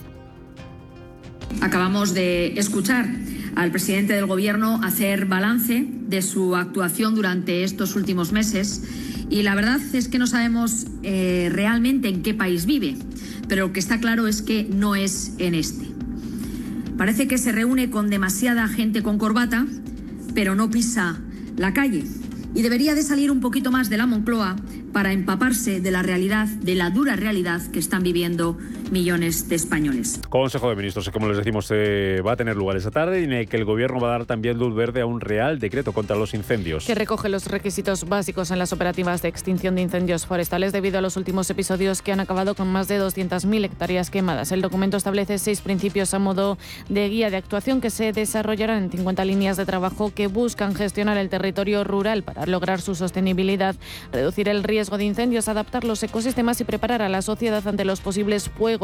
Acabamos 1.61 2.13
de 2.13 2.59
escuchar 2.59 3.07
al 3.55 3.71
presidente 3.71 4.11
del 4.13 4.25
Gobierno 4.25 4.81
hacer 4.83 5.25
balance 5.25 5.85
de 5.87 6.21
su 6.21 6.57
actuación 6.57 7.15
durante 7.15 7.63
estos 7.63 7.95
últimos 7.95 8.33
meses 8.33 8.83
y 9.29 9.43
la 9.43 9.55
verdad 9.55 9.79
es 9.93 10.09
que 10.09 10.19
no 10.19 10.27
sabemos 10.27 10.85
eh, 11.01 11.49
realmente 11.49 12.09
en 12.09 12.23
qué 12.23 12.33
país 12.33 12.65
vive, 12.65 12.97
pero 13.47 13.67
lo 13.67 13.73
que 13.73 13.79
está 13.79 14.01
claro 14.01 14.27
es 14.27 14.41
que 14.41 14.67
no 14.69 14.95
es 14.95 15.33
en 15.37 15.55
este. 15.55 15.87
Parece 16.97 17.29
que 17.29 17.37
se 17.37 17.53
reúne 17.53 17.89
con 17.89 18.09
demasiada 18.09 18.67
gente 18.67 19.01
con 19.01 19.17
corbata, 19.17 19.65
pero 20.33 20.55
no 20.55 20.69
pisa 20.69 21.19
la 21.57 21.73
calle. 21.73 22.05
Y 22.55 22.61
debería 22.61 22.95
de 22.95 23.03
salir 23.03 23.31
un 23.31 23.41
poquito 23.41 23.71
más 23.71 23.89
de 23.89 23.97
la 23.97 24.07
Moncloa 24.07 24.55
para 24.91 25.11
empaparse 25.13 25.81
de 25.81 25.91
la 25.91 26.01
realidad, 26.01 26.47
de 26.47 26.75
la 26.75 26.89
dura 26.89 27.15
realidad 27.15 27.61
que 27.71 27.79
están 27.79 28.03
viviendo 28.03 28.57
millones 28.91 29.49
de 29.49 29.55
españoles. 29.55 30.19
Consejo 30.29 30.69
de 30.69 30.75
Ministros, 30.75 31.09
como 31.09 31.27
les 31.27 31.37
decimos, 31.37 31.71
va 31.71 32.31
a 32.31 32.35
tener 32.35 32.55
lugar 32.55 32.77
esta 32.77 32.91
tarde 32.91 33.21
y 33.21 33.23
en 33.25 33.33
el 33.33 33.47
que 33.47 33.57
el 33.57 33.65
Gobierno 33.65 33.99
va 33.99 34.09
a 34.09 34.11
dar 34.11 34.25
también 34.25 34.57
luz 34.57 34.75
verde 34.75 35.01
a 35.01 35.05
un 35.05 35.21
real 35.21 35.59
decreto 35.59 35.93
contra 35.93 36.15
los 36.15 36.33
incendios. 36.33 36.85
Que 36.85 36.95
recoge 36.95 37.29
los 37.29 37.47
requisitos 37.47 38.07
básicos 38.07 38.51
en 38.51 38.59
las 38.59 38.73
operativas 38.73 39.21
de 39.21 39.27
extinción 39.27 39.75
de 39.75 39.81
incendios 39.81 40.25
forestales 40.25 40.71
debido 40.71 40.97
a 40.97 41.01
los 41.01 41.17
últimos 41.17 41.49
episodios 41.49 42.01
que 42.01 42.11
han 42.11 42.19
acabado 42.19 42.55
con 42.55 42.67
más 42.67 42.87
de 42.87 42.99
200.000 42.99 43.65
hectáreas 43.65 44.09
quemadas. 44.09 44.51
El 44.51 44.61
documento 44.61 44.97
establece 44.97 45.37
seis 45.37 45.61
principios 45.61 46.13
a 46.13 46.19
modo 46.19 46.57
de 46.89 47.09
guía 47.09 47.29
de 47.29 47.37
actuación 47.37 47.81
que 47.81 47.89
se 47.89 48.11
desarrollarán 48.11 48.83
en 48.83 48.91
50 48.91 49.25
líneas 49.25 49.57
de 49.57 49.65
trabajo 49.65 50.11
que 50.13 50.27
buscan 50.27 50.73
gestionar 50.73 51.17
el 51.17 51.29
territorio 51.29 51.83
rural 51.83 52.23
para 52.23 52.45
lograr 52.45 52.81
su 52.81 52.95
sostenibilidad, 52.95 53.75
reducir 54.11 54.49
el 54.49 54.63
riesgo 54.63 54.97
de 54.97 55.05
incendios, 55.05 55.47
adaptar 55.47 55.83
los 55.83 56.01
ecosistemas 56.01 56.59
y 56.61 56.63
preparar 56.63 57.01
a 57.01 57.09
la 57.09 57.21
sociedad 57.21 57.67
ante 57.67 57.85
los 57.85 58.01
posibles 58.01 58.49
fuegos 58.49 58.78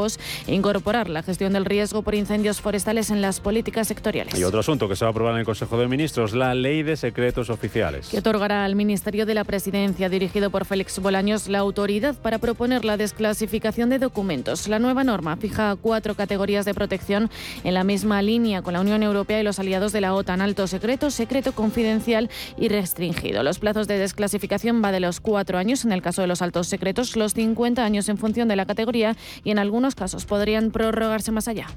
e 0.47 0.53
incorporar 0.53 1.09
la 1.09 1.24
gestión 1.24 1.53
del 1.53 1.65
riesgo 1.65 2.01
por 2.01 2.15
incendios 2.15 2.62
forestales 2.62 3.09
en 3.09 3.21
las 3.21 3.39
políticas 3.39 3.88
sectoriales. 3.88 4.38
Y 4.38 4.44
otro 4.44 4.59
asunto 4.59 4.89
que 4.89 4.96
se 4.96 5.05
va 5.05 5.10
a 5.10 5.12
aprobar 5.12 5.34
en 5.34 5.39
el 5.39 5.46
Consejo 5.46 5.77
de 5.77 5.88
Ministros, 5.88 6.34
la 6.34 6.53
Ley 6.53 6.84
de 6.84 6.98
Secretos 6.98 7.50
Oficiales. 7.50 8.10
Que 8.10 8.19
otorgará 8.19 8.65
al 8.65 8.75
Ministerio 8.75 9.25
de 9.25 9.34
la 9.34 9.43
Presidencia, 9.43 10.10
dirigido 10.10 10.50
por 10.50 10.65
Félix 10.65 11.00
Bolaños, 11.00 11.48
la 11.48 11.60
autoridad 11.60 12.15
para 12.15 12.39
proponer 12.39 12.84
la 12.84 12.98
desclasificación 12.98 13.89
de 13.89 14.00
documentos. 14.00 14.67
La 14.67 14.79
nueva 14.79 15.03
norma 15.03 15.38
fija 15.38 15.75
cuatro 15.81 16.15
categorías 16.15 16.65
de 16.65 16.74
protección 16.74 17.29
en 17.63 17.74
la 17.74 17.84
misma 17.84 18.22
línea 18.22 18.62
con 18.62 18.74
la 18.74 18.81
Unión 18.81 19.03
Europea 19.03 19.39
y 19.39 19.43
los 19.43 19.60
aliados 19.60 19.91
de 19.91 20.01
la 20.01 20.13
OTAN, 20.13 20.41
alto 20.41 20.67
secreto, 20.67 21.12
secreto 21.12 21.53
confidencial 21.53 22.29
y 22.58 22.67
restringido. 22.67 23.43
Los 23.43 23.60
plazos 23.60 23.88
de 23.88 24.00
desclasificación 24.00 24.81
va 24.84 24.91
de 24.91 25.00
los 25.00 25.19
cuatro 25.19 25.58
años 25.58 25.86
en 25.86 25.91
el 25.91 26.01
caso 26.01 26.22
de 26.22 26.27
los 26.27 26.41
altos 26.41 26.67
secretos, 26.67 27.15
los 27.15 27.34
50 27.34 27.84
años 27.86 28.10
en 28.10 28.17
función 28.17 28.48
de 28.48 28.55
la 28.55 28.65
categoría 28.65 29.15
y 29.43 29.51
en 29.51 29.60
algunos 29.60 29.85
casos 29.94 30.25
podrían 30.25 30.72
prorrogarse 30.72 31.32
más 31.32 31.48
allá. 31.48 31.68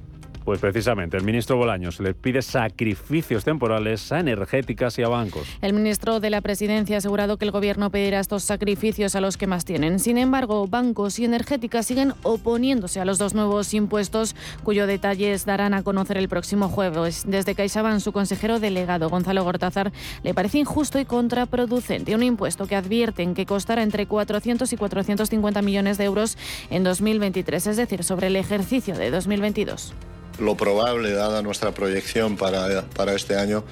Pues 0.49 0.61
precisamente, 0.61 1.19
el 1.19 1.25
ministro 1.25 1.59
Bolaños 1.59 2.01
le 2.01 2.15
pide 2.15 2.41
sacrificios 2.41 3.45
temporales 3.45 4.11
a 4.13 4.21
energéticas 4.21 4.99
y 4.99 5.03
a 5.03 5.09
bancos. 5.09 5.47
El 5.61 5.75
ministro 5.75 6.21
de 6.21 6.31
la 6.31 6.41
Presidencia 6.41 6.97
ha 6.97 6.99
asegurado 7.01 7.37
que 7.37 7.45
el 7.45 7.51
Gobierno 7.51 7.91
pedirá 7.91 8.19
estos 8.19 8.45
sacrificios 8.45 9.15
a 9.15 9.21
los 9.21 9.37
que 9.37 9.47
más 9.47 9.67
tienen. 9.67 9.99
Sin 9.99 10.17
embargo, 10.17 10.67
bancos 10.67 11.19
y 11.19 11.27
energéticas 11.27 11.85
siguen 11.85 12.15
oponiéndose 12.23 12.99
a 12.99 13.05
los 13.05 13.19
dos 13.19 13.35
nuevos 13.35 13.75
impuestos, 13.75 14.35
cuyo 14.63 14.87
detalles 14.87 15.45
darán 15.45 15.75
a 15.75 15.83
conocer 15.83 16.17
el 16.17 16.31
próximo 16.31 16.71
jueves. 16.71 17.25
Desde 17.27 17.55
CaixaBank, 17.55 18.01
su 18.01 18.13
consejero 18.13 18.59
delegado, 18.59 19.11
Gonzalo 19.11 19.45
Gortázar, 19.45 19.93
le 20.23 20.33
parece 20.33 20.61
injusto 20.61 20.99
y 20.99 21.05
contraproducente 21.05 22.15
un 22.15 22.23
impuesto 22.23 22.67
que 22.67 22.75
advierten 22.75 23.35
que 23.35 23.45
costará 23.45 23.83
entre 23.83 24.07
400 24.07 24.73
y 24.73 24.77
450 24.79 25.61
millones 25.61 25.99
de 25.99 26.05
euros 26.05 26.39
en 26.71 26.85
2023, 26.85 27.67
es 27.67 27.77
decir, 27.77 28.03
sobre 28.03 28.29
el 28.29 28.37
ejercicio 28.37 28.97
de 28.97 29.11
2022 29.11 29.93
lo 30.39 30.57
probable, 30.57 31.13
dada 31.13 31.43
nuestra 31.43 31.73
proyección 31.73 32.37
para, 32.37 32.83
para 32.83 33.15
este 33.15 33.37
año, 33.37 33.65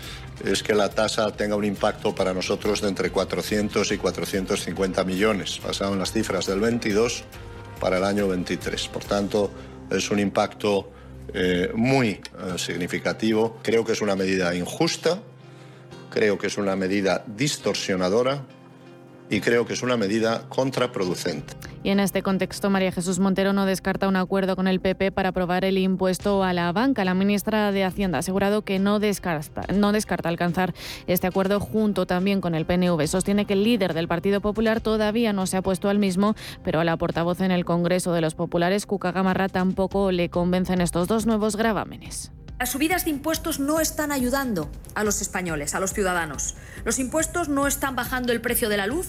es 0.45 0.63
que 0.63 0.75
la 0.75 0.91
tasa 0.91 1.31
tenga 1.33 1.57
un 1.57 1.65
impacto 1.65 2.15
para 2.15 2.35
nosotros 2.35 2.81
de 2.81 2.89
entre 2.89 3.11
400 3.11 3.91
y 3.93 3.99
450 3.99 5.05
millones, 5.05 5.61
basado 5.65 5.93
en 5.93 5.99
las 5.99 6.13
cifras 6.13 6.47
del 6.47 6.61
22 6.61 7.25
para 7.81 7.99
el 7.99 8.05
año 8.05 8.29
23. 8.29 8.89
Por 8.89 9.05
tanto, 9.05 9.51
es 9.91 10.11
un 10.11 10.19
impacto 10.19 10.91
eh, 11.33 11.71
muy 11.75 12.09
eh, 12.09 12.21
significativo. 12.57 13.59
Creo 13.63 13.85
que 13.85 13.93
es 13.93 14.01
una 14.01 14.17
medida 14.17 14.55
injusta, 14.55 15.21
creo 16.11 16.39
que 16.39 16.47
es 16.49 16.59
una 16.59 16.77
medida 16.77 17.25
distorsionadora 17.27 18.45
y 19.31 19.41
creo 19.41 19.67
que 19.67 19.75
es 19.75 19.83
una 19.83 19.97
medida 19.97 20.49
contraproducente. 20.49 21.55
Y 21.83 21.91
en 21.91 22.01
este 22.01 22.23
contexto, 22.23 22.69
María 22.69 22.91
Jesús 22.91 23.21
Montero 23.21 23.53
no 23.53 23.65
descarta 23.65 24.09
un 24.09 24.17
acuerdo 24.17 24.57
con 24.57 24.67
el 24.67 24.81
PP 24.81 25.13
para 25.13 25.29
aprobar 25.29 25.65
el 25.65 25.79
impuesto 25.79 26.43
a 26.43 26.53
la 26.53 26.73
banca. 26.73 27.05
La 27.05 27.15
ministra 27.15 27.71
de 27.71 27.85
Hacienda 27.85 28.19
ha 28.19 28.21
asegurado 28.21 28.63
que 28.63 28.79
no 28.79 28.99
descarta, 28.99 29.63
no 29.73 29.93
descarta 29.93 30.29
alcanzar 30.29 30.75
este 31.07 31.29
acuerdo 31.29 31.61
junto 31.61 32.07
también 32.07 32.41
con 32.41 32.57
el 32.57 32.67
PNV. 32.67 33.07
Sostiene 33.07 33.45
que 33.45 33.53
el 33.53 33.63
líder 33.63 33.95
del 33.95 34.09
Partido 34.09 34.41
Popular 34.41 34.81
todavía 34.81 35.33
no 35.33 35.47
se 35.47 35.57
ha 35.57 35.63
puesto 35.63 35.89
al 35.89 36.01
mismo, 36.01 36.35
pero 36.65 36.81
a 36.81 36.85
la 36.85 36.97
portavoz 36.97 37.41
en 37.41 37.53
el 37.53 37.65
Congreso 37.65 38.13
de 38.13 38.21
los 38.21 38.35
Populares, 38.35 38.87
Cuca 38.87 39.13
Gamarra, 39.13 39.49
tampoco 39.49 40.11
le 40.11 40.29
convencen 40.29 40.81
estos 40.81 41.07
dos 41.07 41.27
nuevos 41.27 41.57
gravámenes. 41.57 42.33
Las 42.59 42.71
subidas 42.71 43.05
de 43.05 43.11
impuestos 43.11 43.61
no 43.61 43.81
están 43.81 44.13
ayudando 44.13 44.71
a 44.95 45.05
los 45.05 45.21
españoles, 45.21 45.75
a 45.75 45.81
los 45.81 45.93
ciudadanos. 45.93 46.55
Los 46.87 46.99
impuestos 46.99 47.51
no 47.51 47.67
están 47.67 47.97
bajando 47.97 48.33
el 48.33 48.41
precio 48.41 48.71
de 48.71 48.79
la 48.79 48.87
luz, 48.87 49.09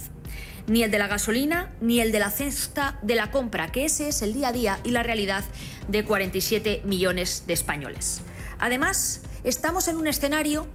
ni 0.67 0.83
el 0.83 0.91
de 0.91 0.99
la 0.99 1.07
gasolina, 1.07 1.71
ni 1.79 2.01
el 2.01 2.11
de 2.11 2.19
la 2.19 2.29
cesta 2.29 2.99
de 3.03 3.15
la 3.15 3.31
compra, 3.31 3.71
que 3.71 3.85
ese 3.85 4.09
es 4.09 4.21
el 4.21 4.33
día 4.33 4.49
a 4.49 4.51
día 4.51 4.79
y 4.83 4.91
la 4.91 5.01
realidad 5.01 5.45
de 5.87 6.03
47 6.03 6.81
millones 6.83 7.45
de 7.47 7.53
españoles. 7.53 8.19
Además, 8.59 9.21
estamos 9.45 9.87
en 9.87 9.95
un 9.95 10.07
escenario 10.07 10.67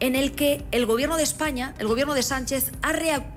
en 0.00 0.16
el 0.16 0.32
que 0.32 0.64
el 0.70 0.86
gobierno 0.86 1.18
de 1.18 1.24
España, 1.24 1.74
el 1.78 1.88
gobierno 1.88 2.14
de 2.14 2.22
Sánchez, 2.22 2.72
ha 2.80 2.94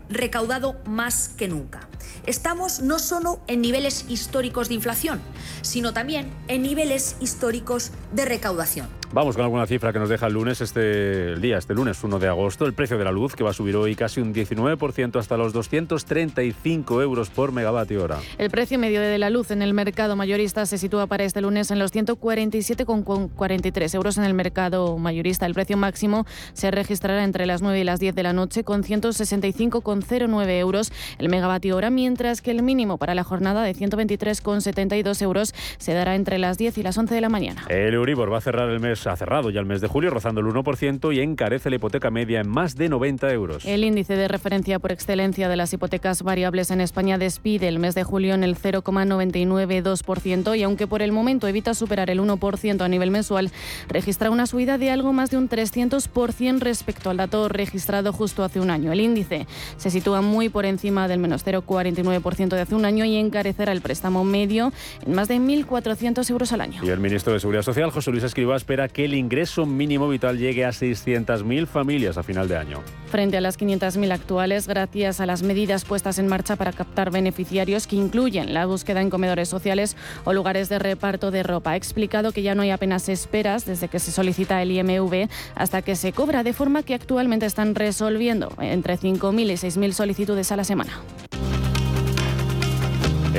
recaudado 0.08 0.80
más 0.86 1.28
que 1.28 1.50
nunca. 1.50 1.90
Estamos 2.28 2.82
no 2.82 3.00
solo 3.00 3.40
en 3.48 3.62
niveles 3.62 4.04
históricos 4.10 4.68
de 4.68 4.74
inflación, 4.74 5.22
sino 5.62 5.94
también 5.94 6.30
en 6.50 6.62
niveles 6.62 7.16
históricos 7.22 7.92
de 8.12 8.26
recaudación. 8.26 8.90
Vamos 9.14 9.38
con 9.38 9.46
alguna 9.46 9.66
cifra 9.66 9.94
que 9.94 10.00
nos 10.00 10.10
deja 10.10 10.28
el 10.28 10.34
lunes, 10.34 10.60
este 10.60 11.38
día, 11.38 11.58
este 11.58 11.74
lunes 11.74 12.04
1 12.04 12.20
de 12.20 12.28
agosto. 12.28 12.66
El 12.66 12.74
precio 12.74 12.98
de 12.98 13.06
la 13.06 13.14
luz 13.14 13.36
que 13.36 13.44
va 13.44 13.52
a 13.52 13.54
subir 13.54 13.78
hoy 13.78 13.96
casi 13.96 14.20
un 14.20 14.34
19% 14.34 15.18
hasta 15.18 15.38
los 15.38 15.54
235 15.54 17.02
euros 17.02 17.30
por 17.30 17.54
megavatio 17.54 18.04
hora. 18.04 18.18
El 18.38 18.50
precio 18.50 18.78
medio 18.78 19.00
de 19.00 19.18
la 19.18 19.30
luz 19.30 19.52
en 19.52 19.62
el 19.62 19.74
mercado 19.74 20.18
mayorista 20.18 20.66
se 20.66 20.78
sitúa 20.78 21.08
para 21.08 21.24
este 21.24 21.40
lunes 21.40 21.72
en 21.72 21.80
los 21.80 21.94
147,43 21.94 23.96
euros 23.96 24.18
en 24.18 24.26
el 24.26 24.34
mercado 24.34 24.98
mayorista. 24.98 25.46
El 25.46 25.54
precio 25.54 25.78
máximo 25.78 26.26
se 26.52 26.70
registrará 26.70 27.24
entre 27.24 27.46
las 27.46 27.62
9 27.62 27.80
y 27.80 27.86
las 27.86 28.02
10 28.02 28.14
de 28.14 28.24
la 28.24 28.34
noche 28.34 28.66
con 28.66 28.84
165,09 28.84 30.50
euros 30.60 30.92
el 31.18 31.30
megavatio 31.30 31.78
hora, 31.78 31.90
mientras 31.90 32.42
que 32.42 32.52
el 32.52 32.62
mínimo 32.62 32.98
para 32.98 33.16
la 33.16 33.24
jornada 33.24 33.64
de 33.64 33.74
123,72 33.74 35.22
euros 35.22 35.56
se 35.78 35.94
dará 35.94 36.16
entre 36.16 36.40
las 36.40 36.58
10 36.58 36.78
y 36.78 36.84
las 36.84 36.98
11 36.98 37.16
de 37.16 37.22
la 37.22 37.30
mañana. 37.30 37.64
El 37.70 37.94
Euribor 37.94 38.34
va 38.34 38.40
a 38.40 38.42
cerrar 38.42 38.70
el 38.70 38.82
mes 38.82 38.97
ha 39.06 39.16
cerrado 39.16 39.52
ya 39.52 39.60
el 39.60 39.66
mes 39.66 39.82
de 39.82 39.88
julio, 39.88 40.10
rozando 40.10 40.42
el 40.42 40.48
1% 40.48 41.14
y 41.14 41.20
encarece 41.20 41.70
la 41.70 41.76
hipoteca 41.76 42.10
media 42.10 42.42
en 42.42 42.50
más 42.50 42.76
de 42.76 42.90
90 42.90 43.32
euros. 43.32 43.66
El 43.66 43.84
índice 43.84 44.16
de 44.16 44.28
referencia 44.28 44.80
por 44.80 44.92
excelencia 44.92 45.50
de 45.50 45.56
las 45.56 45.74
hipotecas 45.74 46.24
variables 46.24 46.72
en 46.72 46.82
España 46.82 47.18
despide 47.18 47.68
el 47.68 47.80
mes 47.80 47.96
de 47.96 48.04
julio 48.04 48.34
en 48.34 48.44
el 48.44 48.56
0,992% 48.56 50.58
y 50.58 50.64
aunque 50.64 50.88
por 50.88 51.02
el 51.02 51.12
momento 51.12 51.48
evita 51.48 51.74
superar 51.74 52.10
el 52.10 52.20
1% 52.20 52.82
a 52.82 52.88
nivel 52.88 53.12
mensual, 53.12 53.52
registra 53.90 54.32
una 54.32 54.48
subida 54.48 54.78
de 54.78 54.90
algo 54.90 55.14
más 55.14 55.30
de 55.30 55.38
un 55.38 55.50
300% 55.50 56.60
respecto 56.60 57.10
al 57.10 57.18
dato 57.18 57.50
registrado 57.50 58.14
justo 58.14 58.44
hace 58.44 58.60
un 58.60 58.70
año. 58.70 58.92
El 58.92 59.02
índice 59.02 59.48
se 59.78 59.90
sitúa 59.90 60.22
muy 60.22 60.50
por 60.50 60.66
encima 60.66 61.08
del 61.08 61.20
menos 61.20 61.46
0,49% 61.46 62.50
de 62.50 62.62
hace 62.62 62.76
un 62.76 62.86
año 62.86 63.06
y 63.06 63.16
encarecerá 63.16 63.72
el 63.72 63.82
préstamo 63.82 64.24
medio 64.24 64.72
en 65.06 65.14
más 65.14 65.28
de 65.28 65.38
1.400 65.38 66.30
euros 66.30 66.54
al 66.54 66.62
año. 66.62 66.82
Y 66.84 66.90
el 66.90 67.00
ministro 67.00 67.34
de 67.34 67.40
Seguridad 67.40 67.64
Social, 67.64 67.92
José 67.92 68.12
Luis 68.12 68.24
Escrivá, 68.24 68.56
espera 68.56 68.87
que 68.88 69.06
el 69.06 69.14
ingreso 69.14 69.66
mínimo 69.66 70.10
vital 70.10 70.38
llegue 70.38 70.66
a 70.66 70.70
600.000 70.70 71.68
familias 71.68 72.18
a 72.18 72.24
final 72.24 72.48
de 72.48 72.58
año. 72.58 72.82
Frente 73.10 73.38
a 73.38 73.42
las 73.42 73.58
500.000 73.58 74.12
actuales, 74.12 74.68
gracias 74.68 75.22
a 75.22 75.26
las 75.26 75.42
medidas 75.42 75.86
puestas 75.86 76.20
en 76.20 76.28
marcha 76.28 76.56
para 76.56 76.74
captar 76.74 77.12
beneficiarios 77.12 77.88
que 77.88 77.96
incluyen 77.96 78.54
la 78.54 78.66
búsqueda 78.66 79.02
en 79.02 79.10
comedores 79.10 79.50
sociales 79.50 79.96
o 80.26 80.34
lugares 80.34 80.70
de 80.70 80.80
reparto 80.80 81.32
de 81.32 81.44
ropa. 81.44 81.72
Ha 81.72 81.76
explicado 81.76 82.32
que 82.32 82.42
ya 82.42 82.56
no 82.56 82.62
hay 82.62 82.72
apenas 82.72 83.10
esperas 83.10 83.66
desde 83.66 83.88
que 83.88 84.00
se 84.00 84.12
solicita 84.12 84.62
el 84.62 84.72
IMV 84.72 85.30
hasta 85.56 85.82
que 85.82 85.96
se 85.96 86.12
cobra, 86.12 86.44
de 86.44 86.54
forma 86.54 86.84
que 86.84 86.94
actualmente 86.94 87.46
están 87.46 87.76
resolviendo 87.76 88.52
entre 88.60 88.98
5.000 88.98 89.42
y 89.42 89.54
6.000 89.54 89.92
solicitudes 89.94 90.52
a 90.52 90.58
la 90.58 90.64
semana. 90.64 91.02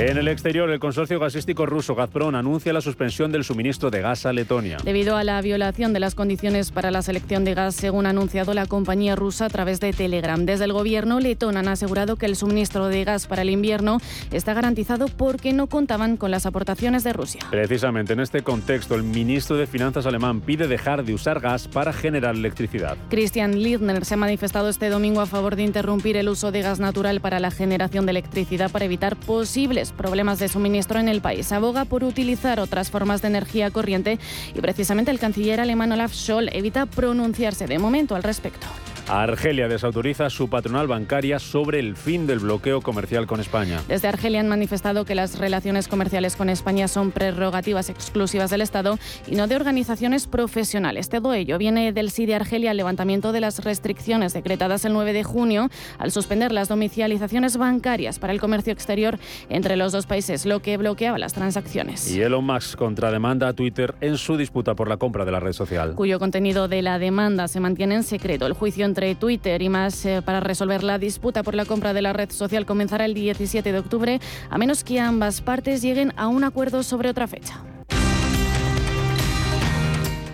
En 0.01 0.17
el 0.17 0.29
exterior, 0.29 0.71
el 0.71 0.79
consorcio 0.79 1.19
gasístico 1.19 1.67
ruso 1.67 1.97
Gazprom 1.97 2.33
anuncia 2.37 2.73
la 2.73 2.81
suspensión 2.81 3.33
del 3.33 3.43
suministro 3.43 3.91
de 3.91 4.01
gas 4.01 4.27
a 4.27 4.33
Letonia. 4.33 4.79
Debido 4.85 5.17
a 5.17 5.25
la 5.25 5.43
violación 5.43 5.93
de 5.93 5.99
las 5.99 6.15
condiciones 6.15 6.71
para 6.71 6.93
la 6.93 7.03
selección 7.03 7.45
de 7.45 7.55
gas, 7.55 7.75
según 7.75 8.07
ha 8.07 8.11
anunciado 8.11 8.55
la 8.55 8.67
compañía 8.67 9.17
rusa 9.17 9.47
a 9.47 9.49
través 9.49 9.81
de 9.81 9.93
Telegram. 9.93 10.47
Desde 10.47 10.67
el 10.67 10.73
gobierno 10.73 11.19
letón 11.19 11.57
han 11.57 11.67
asegurado 11.67 12.15
que 12.15 12.27
el 12.27 12.37
suministro 12.37 12.87
de 12.87 13.03
gas 13.03 13.27
para 13.27 13.43
el 13.43 13.51
invierno 13.51 13.99
está 14.31 14.55
garantizado 14.55 15.09
porque 15.09 15.53
no 15.53 15.67
contaban 15.67 16.17
con 16.17 16.31
las 16.31 16.47
aportaciones 16.47 17.03
de 17.03 17.13
Rusia. 17.13 17.41
Precisamente 17.51 18.13
en 18.13 18.21
este 18.21 18.43
contexto, 18.43 18.95
el 18.95 19.03
ministro 19.03 19.57
de 19.57 19.67
Finanzas 19.67 20.07
alemán 20.07 20.43
pide 20.43 20.69
dejar 20.69 21.05
de 21.05 21.13
usar 21.13 21.41
gas 21.41 21.67
para 21.67 21.93
generar 21.93 22.37
electricidad. 22.37 22.97
Christian 23.11 23.61
Lindner 23.61 24.05
se 24.05 24.15
ha 24.15 24.17
manifestado 24.17 24.69
este 24.69 24.91
domingo 24.91 25.21
a 25.21 25.27
favor 25.27 25.57
de 25.57 25.65
interrumpir 25.65 26.17
el 26.17 26.29
uso 26.29 26.53
de 26.53 26.63
gas 26.63 26.79
natural 26.79 27.21
para 27.21 27.41
la 27.41 27.51
generación 27.51 28.07
de 28.07 28.11
electricidad 28.11 28.71
para 28.71 28.85
evitar 28.85 29.17
posibles 29.17 29.88
problemas 29.93 30.39
de 30.39 30.49
suministro 30.49 30.99
en 31.01 31.09
el 31.09 31.21
país. 31.21 31.53
Aboga 31.53 31.85
por 31.85 32.05
utilizar 32.05 32.61
otras 32.61 32.91
formas 32.91 33.23
de 33.23 33.29
energía 33.29 33.71
corriente 33.71 34.19
y 34.55 34.61
precisamente 34.61 35.11
el 35.11 35.19
canciller 35.19 35.61
alemán 35.61 35.93
Olaf 35.93 36.13
Scholz 36.13 36.51
evita 36.53 36.87
pronunciarse 36.87 37.67
de 37.67 37.79
momento 37.79 38.15
al 38.15 38.23
respecto. 38.23 38.67
Argelia 39.09 39.69
desautoriza 39.69 40.29
su 40.29 40.51
patronal 40.51 40.87
bancaria 40.87 41.39
sobre 41.39 41.79
el 41.79 41.97
fin 41.97 42.27
del 42.27 42.41
bloqueo 42.41 42.83
comercial 42.83 43.27
con 43.27 43.41
España. 43.41 43.81
Desde 43.89 44.07
Argelia 44.07 44.41
han 44.41 44.49
manifestado 44.49 45.07
que 45.07 45.15
las 45.15 45.39
relaciones 45.39 45.89
comerciales 45.89 46.37
con 46.37 46.51
España 46.51 46.89
son 46.89 47.11
prerrogativas 47.11 47.89
exclusivas 47.89 48.51
del 48.51 48.61
Estado 48.61 48.99
y 49.27 49.35
no 49.35 49.47
de 49.47 49.57
organizaciones 49.57 50.27
profesionales. 50.27 51.09
Todo 51.09 51.33
ello 51.33 51.57
viene 51.57 51.93
del 51.95 52.11
sí 52.11 52.27
de 52.27 52.35
Argelia 52.35 52.73
al 52.73 52.77
levantamiento 52.77 53.33
de 53.33 53.41
las 53.41 53.65
restricciones 53.65 54.35
decretadas 54.35 54.85
el 54.85 54.93
9 54.93 55.15
de 55.15 55.25
junio 55.25 55.71
al 55.99 56.13
suspender 56.13 56.53
las 56.53 56.69
domicilizaciones 56.69 57.57
bancarias 57.57 58.19
para 58.19 58.35
el 58.35 58.41
comercio 58.41 58.75
exterior 58.75 59.19
entre 59.49 59.77
los 59.77 59.93
dos 59.93 60.05
países, 60.05 60.45
lo 60.45 60.61
que 60.61 60.77
bloqueaba 60.77 61.17
las 61.17 61.33
transacciones. 61.33 62.11
Y 62.11 62.21
Elon 62.21 62.45
Musk 62.45 62.77
contrademanda 62.77 63.49
a 63.49 63.55
Twitter 63.55 63.95
en 64.03 64.19
su 64.19 64.37
disputa 64.37 64.75
por 64.75 64.87
la 64.87 64.99
compra 64.99 65.25
de 65.25 65.33
la 65.33 65.41
red 65.41 65.55
social. 65.55 65.95
Cuyo 65.95 66.19
contenido 66.19 66.69
de 66.69 66.83
la 66.83 66.99
demanda 66.99 67.49
se 67.49 67.59
mantiene 67.59 67.95
en 67.95 68.03
secreto. 68.03 68.47
El 68.47 68.53
juicio 68.53 68.85
entre 68.85 68.98
entre 68.99 69.15
Twitter 69.15 69.63
y 69.63 69.69
más 69.69 70.05
eh, 70.07 70.23
para 70.23 70.41
resolver 70.41 70.83
la 70.83 70.99
disputa 70.99 71.45
por 71.45 71.55
la 71.55 71.65
compra 71.65 71.93
de 71.93 72.03
la 72.03 72.13
red 72.13 72.33
social 72.33 72.67
comenzará 72.67 73.05
el 73.05 73.15
17 73.15 73.71
de 73.71 73.79
octubre, 73.79 74.21
a 74.51 74.59
menos 74.59 74.83
que 74.83 74.99
ambas 74.99 75.41
partes 75.41 75.83
lleguen 75.83 76.13
a 76.17 76.27
un 76.27 76.43
acuerdo 76.43 76.83
sobre 76.83 77.09
otra 77.09 77.29
fecha. 77.29 77.63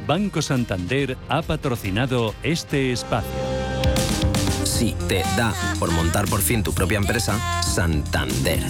Banco 0.06 0.40
Santander 0.40 1.18
ha 1.28 1.42
patrocinado 1.42 2.34
este 2.42 2.92
espacio. 2.92 3.30
Si 4.64 4.94
te 5.08 5.22
da 5.36 5.52
por 5.78 5.90
montar 5.92 6.24
por 6.24 6.40
fin 6.40 6.62
tu 6.62 6.72
propia 6.72 6.96
empresa, 6.96 7.38
Santander. 7.62 8.60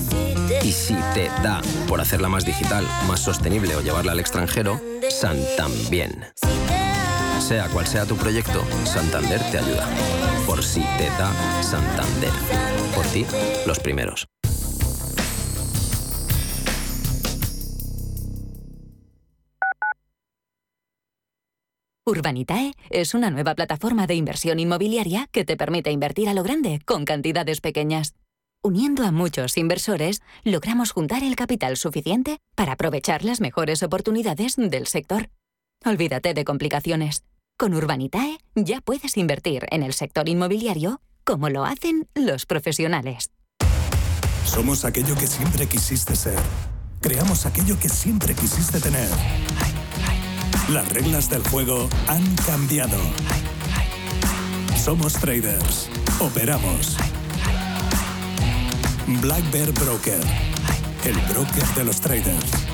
Y 0.64 0.72
si 0.72 0.94
te 1.14 1.26
da 1.44 1.60
por 1.86 2.00
hacerla 2.00 2.28
más 2.28 2.44
digital, 2.44 2.84
más 3.06 3.20
sostenible 3.20 3.76
o 3.76 3.80
llevarla 3.80 4.10
al 4.10 4.18
extranjero, 4.18 4.80
Santambién. 5.08 6.24
Sea 7.40 7.68
cual 7.68 7.86
sea 7.86 8.06
tu 8.06 8.16
proyecto, 8.16 8.64
Santander 8.84 9.40
te 9.50 9.58
ayuda. 9.58 9.88
Por 10.46 10.62
si 10.62 10.80
te 10.98 11.06
da 11.18 11.32
Santander. 11.62 12.32
Por 12.94 13.04
ti, 13.06 13.26
los 13.66 13.78
primeros. 13.78 14.26
Urbanitae 22.06 22.74
es 22.90 23.14
una 23.14 23.30
nueva 23.30 23.54
plataforma 23.54 24.06
de 24.06 24.14
inversión 24.14 24.60
inmobiliaria 24.60 25.26
que 25.32 25.46
te 25.46 25.56
permite 25.56 25.90
invertir 25.90 26.28
a 26.28 26.34
lo 26.34 26.42
grande 26.42 26.80
con 26.84 27.06
cantidades 27.06 27.62
pequeñas. 27.62 28.14
Uniendo 28.62 29.04
a 29.04 29.10
muchos 29.10 29.56
inversores, 29.56 30.20
logramos 30.42 30.90
juntar 30.92 31.22
el 31.22 31.34
capital 31.34 31.78
suficiente 31.78 32.38
para 32.54 32.72
aprovechar 32.72 33.24
las 33.24 33.40
mejores 33.40 33.82
oportunidades 33.82 34.56
del 34.56 34.86
sector. 34.86 35.30
Olvídate 35.86 36.32
de 36.32 36.44
complicaciones. 36.44 37.24
Con 37.58 37.74
Urbanitae 37.74 38.38
ya 38.54 38.80
puedes 38.80 39.18
invertir 39.18 39.66
en 39.70 39.82
el 39.82 39.92
sector 39.92 40.30
inmobiliario 40.30 41.02
como 41.24 41.50
lo 41.50 41.66
hacen 41.66 42.08
los 42.14 42.46
profesionales. 42.46 43.30
Somos 44.46 44.86
aquello 44.86 45.14
que 45.14 45.26
siempre 45.26 45.66
quisiste 45.66 46.16
ser. 46.16 46.38
Creamos 47.02 47.44
aquello 47.44 47.78
que 47.78 47.90
siempre 47.90 48.34
quisiste 48.34 48.80
tener. 48.80 49.08
Las 50.70 50.90
reglas 50.90 51.28
del 51.28 51.42
juego 51.48 51.90
han 52.08 52.34
cambiado. 52.36 52.98
Somos 54.82 55.12
traders. 55.14 55.90
Operamos. 56.18 56.96
Black 59.20 59.50
Bear 59.50 59.70
Broker. 59.72 60.20
El 61.04 61.16
broker 61.30 61.66
de 61.76 61.84
los 61.84 62.00
traders. 62.00 62.74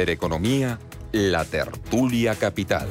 Intereconomía, 0.00 0.78
la 1.12 1.46
tertulia 1.46 2.34
capital. 2.34 2.86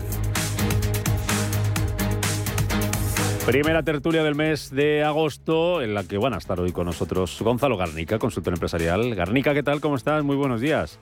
Primera 3.45 3.83
tertulia 3.83 4.23
del 4.23 4.33
mes 4.33 4.71
de 4.71 5.03
agosto, 5.03 5.83
en 5.83 5.93
la 5.93 6.03
que 6.03 6.17
van 6.17 6.33
a 6.33 6.37
estar 6.39 6.59
hoy 6.59 6.71
con 6.71 6.87
nosotros 6.87 7.39
Gonzalo 7.43 7.77
Garnica, 7.77 8.17
consultor 8.17 8.53
empresarial. 8.53 9.13
Garnica, 9.13 9.53
¿qué 9.53 9.61
tal? 9.61 9.81
¿Cómo 9.81 9.97
estás? 9.97 10.23
Muy 10.23 10.35
buenos 10.35 10.61
días. 10.61 10.97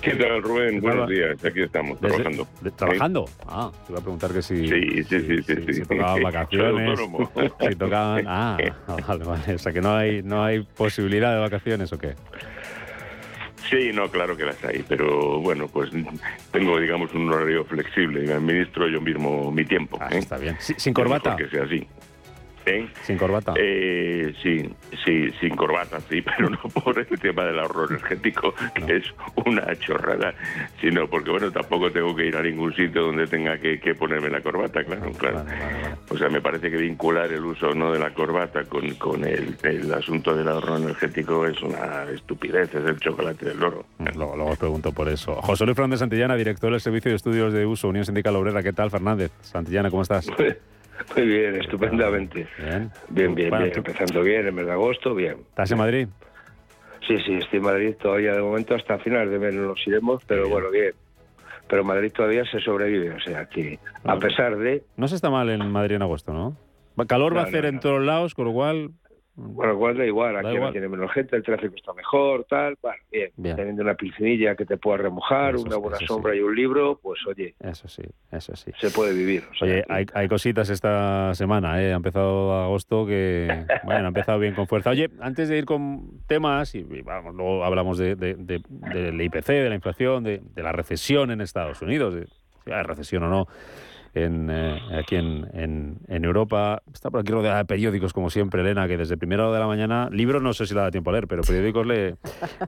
¿Qué 0.00 0.12
tal, 0.14 0.42
Rubén? 0.42 0.80
Buenos 0.80 1.10
días. 1.10 1.44
Aquí 1.44 1.60
estamos, 1.60 2.00
Desde- 2.00 2.14
trabajando. 2.16 2.48
¿Trabajando? 2.76 3.24
Ah, 3.46 3.70
te 3.86 3.92
iba 3.92 3.98
a 4.00 4.02
preguntar 4.02 4.32
que 4.32 4.40
si, 4.40 4.66
Sí, 4.66 5.02
sí, 5.02 5.20
sí, 5.20 5.42
sí. 5.42 5.54
sí, 5.66 5.72
si 5.74 5.82
tocaban 5.82 6.22
vacaciones. 6.22 6.98
si 7.68 7.74
tocaban... 7.76 8.24
Ah, 8.26 8.56
vale, 9.06 9.24
vale. 9.26 9.54
O 9.56 9.58
sea, 9.58 9.74
que 9.74 9.82
no 9.82 9.94
hay, 9.94 10.22
no 10.22 10.42
hay 10.42 10.62
posibilidad 10.62 11.34
de 11.34 11.40
vacaciones 11.40 11.92
o 11.92 11.98
qué. 11.98 12.14
Sí, 13.68 13.90
no, 13.92 14.08
claro 14.10 14.36
que 14.36 14.44
las 14.44 14.62
hay, 14.64 14.84
pero 14.88 15.40
bueno, 15.40 15.68
pues 15.68 15.90
tengo, 16.52 16.78
digamos, 16.78 17.12
un 17.14 17.32
horario 17.32 17.64
flexible. 17.64 18.22
Me 18.22 18.32
administro 18.32 18.88
yo 18.88 19.00
mismo 19.00 19.50
mi 19.50 19.64
tiempo. 19.64 19.98
Ah, 20.00 20.08
¿eh? 20.12 20.18
está 20.18 20.38
bien. 20.38 20.56
Sin 20.60 20.92
corbata. 20.92 21.36
que 21.36 21.48
sea 21.48 21.64
así. 21.64 21.86
¿Eh? 22.66 22.88
Sin 23.02 23.16
corbata. 23.16 23.54
Eh, 23.56 24.34
sí, 24.42 24.68
sí, 25.04 25.30
sin 25.40 25.54
corbata, 25.54 26.00
sí, 26.00 26.20
pero 26.36 26.50
no 26.50 26.58
por 26.58 26.98
el 26.98 27.18
tema 27.20 27.44
del 27.44 27.60
ahorro 27.60 27.88
energético, 27.88 28.54
que 28.74 28.96
es 28.96 29.04
una 29.46 29.74
chorrada, 29.76 30.34
sino 30.80 31.08
porque, 31.08 31.30
bueno, 31.30 31.52
tampoco 31.52 31.90
tengo 31.92 32.14
que 32.14 32.26
ir 32.26 32.36
a 32.36 32.42
ningún 32.42 32.74
sitio 32.74 33.04
donde 33.04 33.28
tenga 33.28 33.56
que, 33.58 33.78
que 33.78 33.94
ponerme 33.94 34.30
la 34.30 34.40
corbata, 34.40 34.82
claro, 34.84 35.12
claro. 35.12 35.44
O 36.10 36.18
sea, 36.18 36.28
me 36.28 36.40
parece 36.40 36.70
que 36.70 36.76
vincular 36.76 37.32
el 37.32 37.44
uso 37.44 37.72
no 37.72 37.92
de 37.92 38.00
la 38.00 38.12
corbata 38.12 38.64
con, 38.64 38.94
con 38.94 39.24
el, 39.24 39.56
el 39.62 39.94
asunto 39.94 40.34
del 40.34 40.48
ahorro 40.48 40.76
energético 40.76 41.46
es 41.46 41.62
una 41.62 42.04
estupidez, 42.12 42.74
es 42.74 42.84
el 42.84 42.98
chocolate 42.98 43.46
del 43.46 43.60
loro. 43.60 43.86
Luego, 43.98 44.36
luego 44.36 44.50
os 44.50 44.58
pregunto 44.58 44.90
por 44.92 45.08
eso. 45.08 45.36
José 45.36 45.64
Luis 45.64 45.76
Fernández 45.76 46.00
Santillana, 46.00 46.34
director 46.34 46.72
del 46.72 46.80
Servicio 46.80 47.10
de 47.10 47.16
Estudios 47.16 47.52
de 47.52 47.64
Uso, 47.64 47.88
Unión 47.88 48.04
Sindical 48.04 48.34
Obrera. 48.34 48.62
¿Qué 48.62 48.72
tal, 48.72 48.90
Fernández? 48.90 49.30
Santillana, 49.40 49.90
¿cómo 49.90 50.02
estás? 50.02 50.28
Muy 51.16 51.26
bien, 51.26 51.56
estupendamente. 51.56 52.46
Bien. 52.58 52.90
Bien, 53.08 53.34
bien, 53.34 53.50
Bueno, 53.50 53.64
bien. 53.64 53.74
tú- 53.74 53.80
Empezando 53.90 54.22
bien, 54.22 54.46
el 54.46 54.52
mes 54.52 54.66
de 54.66 54.72
agosto, 54.72 55.14
bien. 55.14 55.36
¿Estás 55.48 55.70
en 55.70 55.78
Madrid? 55.78 56.08
Sí, 57.06 57.16
sí, 57.24 57.34
estoy 57.34 57.58
en 57.58 57.64
Madrid 57.64 57.94
todavía 58.00 58.32
de 58.34 58.40
momento 58.42 58.74
hasta 58.74 58.98
finales 58.98 59.30
de 59.30 59.38
mes 59.38 59.54
no 59.54 59.68
nos 59.68 59.86
iremos, 59.86 60.22
pero 60.26 60.48
bueno, 60.48 60.70
bien. 60.70 60.92
Pero 61.68 61.84
Madrid 61.84 62.12
todavía 62.12 62.44
se 62.44 62.60
sobrevive, 62.60 63.10
o 63.10 63.20
sea 63.20 63.46
que 63.46 63.78
a 64.04 64.16
pesar 64.18 64.56
de, 64.56 64.82
No 64.96 65.08
se 65.08 65.16
está 65.16 65.30
mal 65.30 65.48
en 65.50 65.68
Madrid 65.70 65.96
en 65.96 66.02
agosto, 66.02 66.32
¿no? 66.32 66.56
Calor 67.06 67.36
va 67.36 67.40
a 67.42 67.44
hacer 67.44 67.62
no, 67.64 67.68
en 67.68 67.80
todos 67.80 68.02
lados, 68.02 68.34
con 68.34 68.46
lo 68.46 68.52
cual... 68.52 68.90
bueno, 69.36 69.72
igual 69.74 69.96
da 69.98 70.06
igual, 70.06 70.36
aquí 70.36 70.56
no 70.58 70.72
tiene 70.72 70.88
menos 70.88 71.12
gente, 71.12 71.36
el 71.36 71.42
tráfico 71.42 71.74
está 71.76 71.92
mejor, 71.92 72.44
tal, 72.48 72.76
bueno, 72.82 72.96
bien. 73.12 73.30
Bien. 73.36 73.54
Teniendo 73.56 73.82
una 73.82 73.94
piscinilla 73.94 74.56
que 74.56 74.64
te 74.64 74.76
pueda 74.78 74.96
remojar, 74.98 75.54
Eso 75.54 75.64
una 75.66 75.76
buena 75.76 75.98
sombra 76.06 76.34
y 76.34 76.40
un 76.40 76.54
libro, 76.56 76.98
pues 77.02 77.20
oye, 77.26 77.54
Eso 77.60 77.86
sí, 77.88 78.02
eso 78.32 78.56
sí. 78.56 78.70
se 78.78 78.90
puede 78.90 79.12
vivir. 79.14 79.44
o 79.50 79.54
sea 79.54 79.68
Oye, 79.68 79.84
hay, 79.88 80.06
hay 80.14 80.28
cositas 80.28 80.70
esta 80.70 81.34
semana, 81.34 81.82
¿eh? 81.82 81.92
Ha 81.92 81.96
empezado 81.96 82.54
agosto 82.64 83.06
que, 83.06 83.64
bueno, 83.84 84.06
ha 84.06 84.08
empezado 84.08 84.38
bien 84.38 84.54
con 84.54 84.66
fuerza. 84.66 84.90
Oye, 84.90 85.10
antes 85.20 85.48
de 85.48 85.58
ir 85.58 85.66
con 85.66 86.20
temas, 86.26 86.74
y, 86.74 86.78
y 86.78 87.02
vamos, 87.02 87.34
luego 87.34 87.64
hablamos 87.64 87.98
de, 87.98 88.16
de- 88.16 88.34
de- 88.34 88.62
del 88.94 89.20
IPC, 89.20 89.48
de 89.48 89.68
la 89.68 89.74
inflación, 89.74 90.24
de, 90.24 90.40
de 90.54 90.62
la 90.62 90.72
recesión 90.72 91.30
en 91.30 91.40
Estados 91.42 91.82
Unidos, 91.82 92.14
de 92.14 92.26
si 92.64 92.72
hay 92.72 92.82
recesión 92.82 93.22
o 93.24 93.28
no 93.28 93.46
en, 94.16 94.48
eh, 94.50 94.80
aquí 94.98 95.16
en, 95.16 95.46
en- 95.52 95.98
en 96.08 96.24
Europa. 96.24 96.82
Está 96.92 97.10
por 97.10 97.20
aquí 97.20 97.32
rodeada 97.32 97.58
de 97.58 97.64
periódicos, 97.66 98.12
como 98.12 98.30
siempre, 98.30 98.62
Elena, 98.62 98.88
que 98.88 98.96
desde 98.96 99.16
primera 99.16 99.44
hora 99.46 99.54
de 99.54 99.60
la 99.60 99.66
mañana, 99.66 100.08
libros 100.10 100.42
no 100.42 100.52
sé 100.54 100.66
si 100.66 100.74
le 100.74 100.80
da 100.80 100.90
tiempo 100.90 101.10
a 101.10 101.12
leer, 101.12 101.26
pero 101.28 101.42
periódicos 101.42 101.86
le 101.86 102.16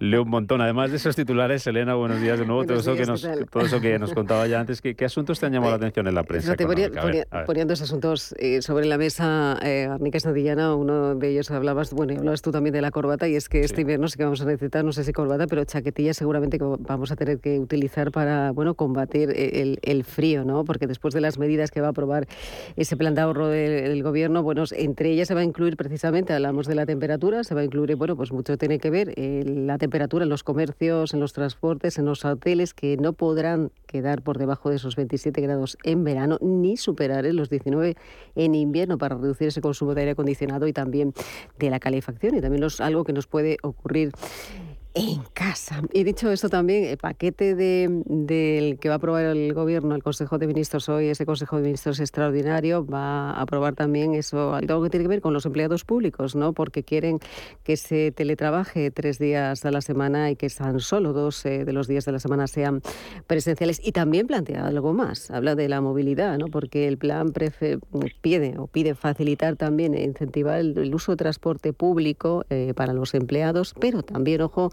leo 0.01 0.23
un 0.25 0.29
montón. 0.31 0.61
Además 0.61 0.91
de 0.91 0.97
esos 0.99 1.17
titulares, 1.17 1.67
Elena, 1.67 1.95
buenos 1.95 2.21
días 2.21 2.39
de 2.39 2.45
nuevo. 2.47 2.63
Todo 2.65 2.77
Buenos 2.81 2.87
eso, 2.87 2.93
que 2.93 3.05
días, 3.05 3.39
nos, 3.41 3.51
todo 3.51 3.63
eso 3.65 3.81
que 3.81 3.99
nos 3.99 4.13
contaba 4.13 4.47
ya 4.47 4.61
antes, 4.61 4.81
¿qué, 4.83 4.95
qué 4.95 5.05
asuntos 5.07 5.41
te 5.41 5.47
han 5.47 5.53
llamado 5.53 5.71
la 5.73 5.77
atención 5.77 6.07
en 6.07 6.15
la 6.15 6.23
prensa? 6.25 6.49
Fíjate, 6.49 6.67
ponía- 6.67 6.87
económica? 6.87 7.03
A 7.03 7.05
ver, 7.07 7.13
ponía- 7.13 7.27
a 7.31 7.37
ver. 7.39 7.47
ponían 7.47 7.69
dos 7.69 7.81
asuntos 7.83 8.35
eh, 8.39 8.61
sobre 8.63 8.85
la 8.87 8.99
mesa, 8.99 9.59
eh, 9.63 9.87
Arnica 9.91 10.21
Santillana, 10.21 10.75
uno 10.75 11.15
de 11.15 11.29
ellos 11.31 11.51
hablabas, 11.51 11.93
bueno, 11.95 12.13
y 12.13 12.17
hablabas 12.17 12.43
tú 12.43 12.51
también 12.51 12.75
de 12.75 12.83
la 12.83 12.91
corbata, 12.91 13.27
y 13.27 13.37
es 13.37 13.49
que 13.49 13.61
este 13.61 13.81
invierno 13.83 14.07
sí 14.09 14.19
que 14.19 14.25
vamos 14.25 14.43
a 14.43 14.45
necesitar, 14.45 14.85
no 14.85 14.93
sé 14.93 15.03
si 15.05 15.13
corbata, 15.13 15.47
pero 15.47 15.65
chaquetilla 15.65 16.13
seguramente 16.13 16.59
que 16.59 16.65
vamos 16.81 17.11
a 17.11 17.17
tener 17.17 17.39
que 17.41 17.59
utilizar 17.59 18.11
para, 18.11 18.51
bueno, 18.53 18.75
combatir 18.75 19.31
eh, 19.31 19.63
el, 19.63 19.79
el 19.83 20.05
frío, 20.05 20.45
¿no? 20.45 20.65
Porque 20.65 20.87
después 20.87 21.15
de 21.15 21.21
las 21.23 21.38
medidas 21.38 21.70
que 21.70 21.81
va 21.81 21.88
a 21.88 21.90
aprobar 21.90 22.27
ese 22.77 22.96
plan 22.96 23.14
de 23.14 23.20
ahorro 23.20 23.48
del, 23.48 24.03
gobierno, 24.03 24.42
bueno, 24.42 24.64
entre 24.72 25.11
ellas 25.11 25.29
se 25.29 25.35
va 25.35 25.40
a 25.40 25.44
incluir 25.44 25.77
precisamente, 25.77 26.33
hablamos 26.33 26.66
de 26.66 26.74
la 26.74 26.87
temperatura, 26.87 27.44
se 27.44 27.55
va 27.55 27.62
a 27.62 27.64
incluir, 27.64 27.96
bueno, 27.96 28.16
pues 28.16 28.33
mucho 28.33 28.57
tiene 28.57 28.79
que 28.79 28.90
ver 28.90 29.12
eh, 29.16 29.44
la 29.46 29.79
temperatura 29.79 30.24
en 30.24 30.29
los 30.29 30.44
comercios, 30.44 31.14
en 31.14 31.20
los 31.20 31.33
transportes, 31.33 31.98
en 31.98 32.05
los 32.05 32.24
hoteles, 32.24 32.74
que 32.74 32.96
no 32.96 33.12
podrán 33.12 33.70
quedar 33.87 34.22
por 34.22 34.38
debajo 34.38 34.70
de 34.70 34.77
esos 34.77 34.96
27 34.96 35.40
grados 35.40 35.79
en 35.85 36.05
verano, 36.05 36.38
ni 36.40 36.77
superar 36.77 37.27
eh, 37.27 37.33
los 37.33 37.51
19 37.51 37.96
en 38.35 38.55
invierno 38.55 38.98
para 38.98 39.16
reducir 39.16 39.48
ese 39.48 39.61
consumo 39.61 39.94
de 39.94 40.03
aire 40.03 40.12
acondicionado 40.12 40.66
y 40.66 40.72
también 40.72 41.12
de 41.59 41.70
la 41.70 41.81
calefacción. 41.81 42.37
Y 42.37 42.40
también 42.40 42.64
es 42.64 42.81
algo 42.81 43.05
que 43.05 43.12
nos 43.12 43.27
puede 43.27 43.59
ocurrir 43.62 44.12
en 44.94 45.22
casa. 45.33 45.83
Y 45.92 46.03
dicho 46.03 46.31
esto 46.33 46.48
también, 46.48 46.85
el 46.85 46.96
paquete 46.98 47.55
de- 47.55 48.03
del 48.07 48.79
que 48.81 48.88
va 48.88 48.94
a 48.94 48.98
aprobar 48.98 49.24
el 49.27 49.53
Gobierno, 49.55 49.94
el 49.94 50.03
Consejo 50.03 50.38
de 50.38 50.46
Ministros 50.46 50.88
hoy, 50.88 51.07
ese 51.07 51.24
Consejo 51.27 51.57
de 51.57 51.62
Ministros 51.62 52.01
extraordinario, 52.01 52.85
va 52.85 53.31
a 53.31 53.42
aprobar 53.42 53.74
también 53.74 54.14
eso, 54.14 54.55
algo 54.55 54.83
que 54.83 54.90
tiene 54.90 55.05
que 55.05 55.09
ver 55.09 55.20
con 55.20 55.33
los 55.33 55.46
empleados 55.46 55.85
públicos, 55.85 56.35
¿no? 56.35 56.53
Porque 56.53 56.83
quieren 56.83 57.20
que 57.62 57.77
se 57.77 58.11
teletrabaje 58.12 58.90
tres 58.90 59.18
días 59.18 59.64
a 59.64 59.70
la 59.70 59.81
semana 59.83 60.31
y 60.31 60.37
que 60.37 60.48
tan 60.48 60.81
solo 60.81 61.12
dos 61.12 61.44
eh, 61.46 61.64
de 61.64 61.72
los 61.72 61.87
días 61.87 62.05
de 62.05 62.12
la 62.12 62.18
semana 62.18 62.46
sean 62.46 62.83
presenciales. 63.27 63.81
Y 63.85 63.92
también 63.92 64.27
plantea 64.27 64.66
algo 64.66 64.92
más, 64.94 65.31
habla 65.31 65.55
de 65.55 65.68
la 65.68 65.81
movilidad, 65.81 66.38
¿no? 66.38 66.46
Porque 66.48 66.88
el 66.88 66.98
plan 66.98 67.33
prefe- 67.33 67.79
pide 68.20 68.57
o 68.59 68.66
pide 68.66 68.94
facilitar 68.94 69.57
también 69.57 69.94
e 69.94 70.03
incentivar 70.03 70.59
el, 70.59 70.77
el 70.77 70.94
uso 70.94 71.12
de 71.12 71.16
transporte 71.16 71.72
público 71.72 72.44
eh, 72.51 72.72
para 72.74 72.92
los 72.92 73.14
empleados, 73.14 73.74
pero 73.79 74.03
también, 74.03 74.40
ojo, 74.40 74.70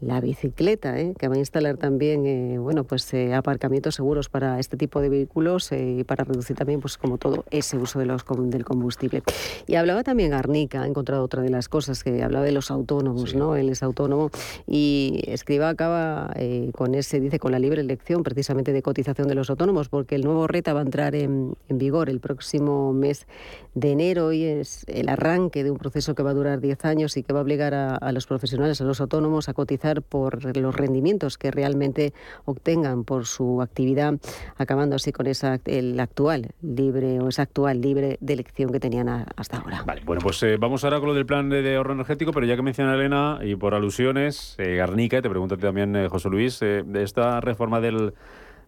la 0.00 0.20
bicicleta, 0.20 0.98
¿eh? 1.00 1.14
que 1.18 1.28
va 1.28 1.36
a 1.36 1.38
instalar 1.38 1.78
también 1.78 2.26
eh, 2.26 2.58
bueno, 2.58 2.84
pues, 2.84 3.12
eh, 3.14 3.32
aparcamientos 3.32 3.94
seguros 3.94 4.28
para 4.28 4.58
este 4.58 4.76
tipo 4.76 5.00
de 5.00 5.08
vehículos 5.08 5.70
y 5.72 6.04
para 6.04 6.24
reducir 6.24 6.54
también, 6.54 6.80
pues 6.80 6.98
como 6.98 7.16
todo, 7.16 7.44
ese 7.50 7.78
uso 7.78 7.98
de 7.98 8.06
los, 8.06 8.24
del 8.50 8.64
combustible. 8.64 9.22
Y 9.66 9.76
hablaba 9.76 10.02
también 10.02 10.34
Arnica, 10.34 10.82
ha 10.82 10.86
encontrado 10.86 11.24
otra 11.24 11.42
de 11.42 11.48
las 11.48 11.68
cosas, 11.68 12.04
que 12.04 12.22
hablaba 12.22 12.44
de 12.44 12.52
los 12.52 12.70
autónomos, 12.70 13.34
¿no? 13.34 13.56
Él 13.56 13.70
es 13.70 13.82
autónomo 13.82 14.30
y 14.66 15.22
escriba 15.26 15.70
acaba 15.70 16.30
con 16.74 16.94
ese, 16.94 17.20
dice, 17.20 17.38
con 17.38 17.52
la 17.52 17.58
libre 17.58 17.80
elección 17.80 18.22
precisamente 18.22 18.72
de 18.72 18.82
cotización 18.82 19.28
de 19.28 19.34
los 19.34 19.48
autónomos, 19.48 19.88
porque 19.88 20.14
el 20.14 20.22
nuevo 20.22 20.46
RETA 20.46 20.74
va 20.74 20.80
a 20.80 20.82
entrar 20.82 21.14
en, 21.14 21.54
en 21.68 21.78
vigor 21.78 22.10
el 22.10 22.20
próximo 22.20 22.92
mes 22.92 23.26
de 23.74 23.92
enero 23.92 24.32
y 24.32 24.44
es 24.44 24.84
el 24.88 25.08
arranque 25.08 25.64
de 25.64 25.70
un 25.70 25.78
proceso 25.78 26.14
que 26.14 26.22
va 26.22 26.30
a 26.30 26.34
durar 26.34 26.60
10 26.60 26.84
años 26.84 27.16
y 27.16 27.22
que 27.22 27.32
va 27.32 27.40
a 27.40 27.42
obligar 27.42 27.74
a, 27.74 27.96
a 27.96 28.12
los 28.12 28.26
profesionales, 28.26 28.80
a 28.80 28.84
los 28.84 29.00
autónomos, 29.00 29.48
a 29.48 29.54
cotizar 29.54 29.85
por 29.94 30.56
los 30.56 30.74
rendimientos 30.74 31.38
que 31.38 31.50
realmente 31.50 32.12
obtengan 32.44 33.04
por 33.04 33.26
su 33.26 33.62
actividad, 33.62 34.14
acabando 34.56 34.96
así 34.96 35.12
con 35.12 35.26
esa 35.26 35.58
el 35.64 35.98
actual 36.00 36.48
libre 36.62 37.20
o 37.20 37.28
esa 37.28 37.42
actual 37.42 37.80
libre 37.80 38.18
de 38.20 38.32
elección 38.32 38.72
que 38.72 38.80
tenían 38.80 39.08
hasta 39.36 39.58
ahora. 39.58 39.82
Vale, 39.84 40.02
bueno, 40.04 40.20
pues 40.22 40.42
eh, 40.42 40.56
vamos 40.58 40.84
ahora 40.84 40.98
con 40.98 41.08
lo 41.08 41.14
del 41.14 41.26
plan 41.26 41.48
de, 41.48 41.76
ahorro 41.76 41.92
energético, 41.94 42.32
pero 42.32 42.46
ya 42.46 42.56
que 42.56 42.62
menciona 42.62 42.94
Elena 42.94 43.38
y 43.42 43.56
por 43.56 43.74
alusiones, 43.74 44.56
eh, 44.58 44.76
Garnica, 44.76 45.22
te 45.22 45.30
pregunto 45.30 45.56
también, 45.56 45.94
eh, 45.96 46.08
José 46.08 46.28
Luis, 46.28 46.62
esta 46.62 47.40
reforma 47.40 47.80
del 47.80 48.14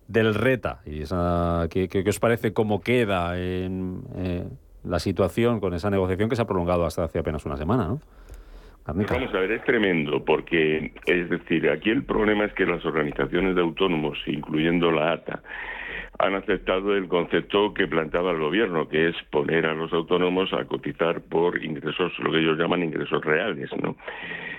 del 0.07 0.35
RETA 0.35 0.81
y 0.87 1.03
esa, 1.03 1.67
¿qué, 1.69 1.87
qué, 1.87 2.03
os 2.09 2.19
parece 2.19 2.55
cómo 2.55 2.81
queda 2.81 3.39
en 3.39 4.03
la 4.83 4.99
situación 4.99 5.61
con 5.61 5.75
esa 5.75 5.91
negociación 5.91 6.31
que 6.31 6.37
se 6.37 6.43
ha 6.43 6.47
prolongado 6.47 6.87
hasta 6.87 7.05
hace 7.05 7.19
apenas 7.19 7.45
una 7.45 7.57
semana, 7.57 7.89
¿no? 7.89 8.01
Vamos 8.95 9.35
a 9.35 9.39
ver, 9.41 9.53
es 9.53 9.65
tremendo, 9.65 10.25
porque 10.25 10.93
es 11.05 11.29
decir, 11.29 11.69
aquí 11.69 11.91
el 11.91 12.05
problema 12.05 12.47
es 12.47 12.55
que 12.55 12.65
las 12.65 12.85
organizaciones 12.87 13.55
de 13.55 13.61
autónomos, 13.61 14.19
incluyendo 14.27 14.91
la 14.91 15.13
ATA, 15.13 15.43
han 16.19 16.35
aceptado 16.35 16.97
el 16.97 17.07
concepto 17.07 17.73
que 17.73 17.87
planteaba 17.87 18.33
el 18.33 18.39
gobierno, 18.39 18.89
que 18.89 19.09
es 19.09 19.17
poner 19.31 19.67
a 19.67 19.75
los 19.75 19.93
autónomos 19.93 20.53
a 20.53 20.65
cotizar 20.65 21.21
por 21.21 21.63
ingresos, 21.65 22.13
lo 22.19 22.33
que 22.33 22.41
ellos 22.41 22.59
llaman 22.59 22.83
ingresos 22.83 23.25
reales. 23.25 23.71
¿no? 23.81 23.97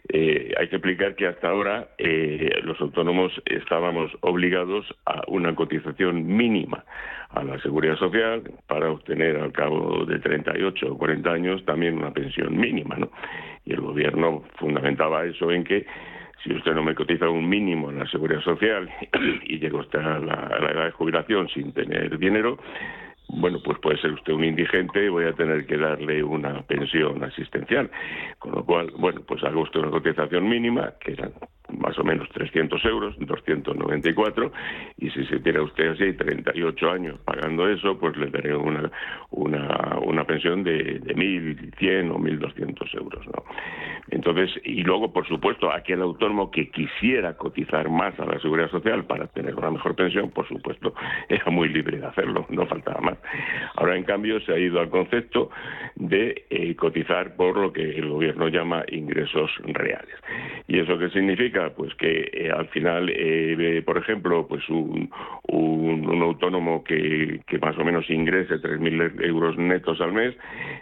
Eh, 0.08 0.54
hay 0.58 0.70
que 0.70 0.78
explicar 0.78 1.16
que 1.16 1.28
hasta 1.28 1.50
ahora 1.50 1.90
eh, 1.98 2.62
los 2.64 2.80
autónomos 2.80 3.34
estábamos 3.46 4.12
obligados 4.22 4.86
a 5.06 5.22
una 5.28 5.54
cotización 5.54 6.26
mínima 6.26 6.86
a 7.30 7.44
la 7.44 7.60
seguridad 7.62 7.98
social 7.98 8.42
para 8.68 8.90
obtener 8.90 9.36
al 9.36 9.52
cabo 9.52 10.06
de 10.06 10.18
38 10.20 10.94
o 10.94 10.98
40 10.98 11.30
años 11.30 11.66
también 11.66 11.98
una 11.98 12.14
pensión 12.14 12.58
mínima. 12.58 12.96
¿no? 12.96 13.12
Y 13.66 13.74
el 13.74 13.82
gobierno 13.82 14.44
fundamentaba 14.58 15.26
eso 15.26 15.52
en 15.52 15.66
que 15.66 15.86
si 16.44 16.54
usted 16.54 16.74
no 16.74 16.84
me 16.84 16.96
cotiza 16.96 17.30
un 17.30 17.48
mínimo 17.48 17.90
en 17.90 18.00
la 18.00 18.08
seguridad 18.08 18.42
social 18.42 18.90
y 19.44 19.60
llega 19.60 19.80
usted 19.80 20.00
a 20.00 20.20
la, 20.20 20.58
edad 20.72 20.86
de 20.86 20.92
jubilación 20.92 21.50
sin 21.50 21.74
tener 21.74 22.18
dinero, 22.18 22.58
bueno, 23.30 23.60
pues 23.64 23.78
puede 23.80 23.98
ser 24.00 24.12
usted 24.12 24.34
un 24.34 24.44
indigente 24.44 25.06
y 25.06 25.10
voy 25.10 25.26
a 25.26 25.34
tener 25.34 25.66
que 25.66 25.78
darle 25.78 26.24
una 26.24 26.62
pensión 26.64 27.24
asistencial. 27.24 27.92
Con 28.40 28.54
lo 28.54 28.66
cual, 28.66 28.92
bueno, 28.98 29.22
pues 29.28 29.44
haga 29.44 29.60
usted 29.60 29.80
una 29.80 29.92
cotización 29.92 30.50
mínima, 30.50 30.94
que 31.00 31.12
eran 31.14 31.34
más 31.78 31.98
o 32.00 32.04
menos 32.04 32.28
300 32.30 32.84
euros, 32.86 33.16
294, 33.20 34.52
y 34.98 35.10
si 35.12 35.26
se 35.26 35.40
tiene 35.40 35.62
usted 35.62 35.92
así 35.92 36.14
38 36.14 36.92
años 36.92 37.20
pagando 37.26 37.68
eso, 37.68 37.98
pues 37.98 38.16
le 38.18 38.28
daré 38.28 38.56
una, 38.56 38.92
una, 39.32 40.00
una 40.04 40.24
pensión 40.26 40.64
de, 40.64 41.00
de 41.00 41.16
1.100 41.16 42.12
o 42.12 42.18
1.200 42.18 42.96
euros. 42.96 43.28
¿no? 43.28 43.44
Entonces, 44.12 44.50
y 44.64 44.84
luego, 44.84 45.12
por 45.14 45.28
supuesto, 45.28 45.72
aquel 45.72 46.02
autónomo 46.02 46.50
que 46.52 46.70
quisiera 46.70 47.36
cotizar 47.36 47.90
más 47.90 48.20
a 48.20 48.26
la 48.26 48.40
seguridad 48.40 48.70
social 48.70 49.06
para 49.06 49.28
tener 49.28 49.56
una 49.56 49.72
mejor 49.72 49.96
pensión, 49.96 50.32
por 50.32 50.48
supuesto, 50.48 50.94
era 51.30 51.46
muy 51.52 51.70
libre 51.70 52.00
de 52.00 52.06
hacerlo, 52.06 52.46
no 52.50 52.66
faltaba 52.66 53.02
más. 53.02 53.18
Ahora, 53.76 53.96
en 53.96 54.04
cambio, 54.04 54.40
se 54.42 54.54
ha 54.54 54.58
ido 54.58 54.80
al 54.80 54.90
concepto 54.90 55.50
de 55.96 56.46
eh, 56.50 56.76
cotizar 56.76 57.36
por 57.36 57.58
lo 57.58 57.72
que 57.72 57.82
el 57.82 58.10
gobierno 58.10 58.48
llama 58.48 58.84
ingresos 58.88 59.52
reales. 59.64 60.16
¿Y 60.68 60.80
eso 60.80 60.98
qué 60.98 61.10
significa? 61.10 61.59
Pues 61.76 61.94
que 61.96 62.30
eh, 62.34 62.52
al 62.52 62.68
final, 62.70 63.10
eh, 63.14 63.82
por 63.86 63.98
ejemplo, 63.98 64.48
pues 64.48 64.68
un, 64.70 65.10
un, 65.44 66.22
autónomo 66.22 66.84
que, 66.84 67.42
que, 67.48 67.58
más 67.60 67.78
o 67.78 67.84
menos 67.84 68.10
ingrese 68.10 68.56
3.000 68.56 69.26
euros 69.26 69.58
netos 69.58 70.00
al 70.02 70.14
mes, 70.14 70.36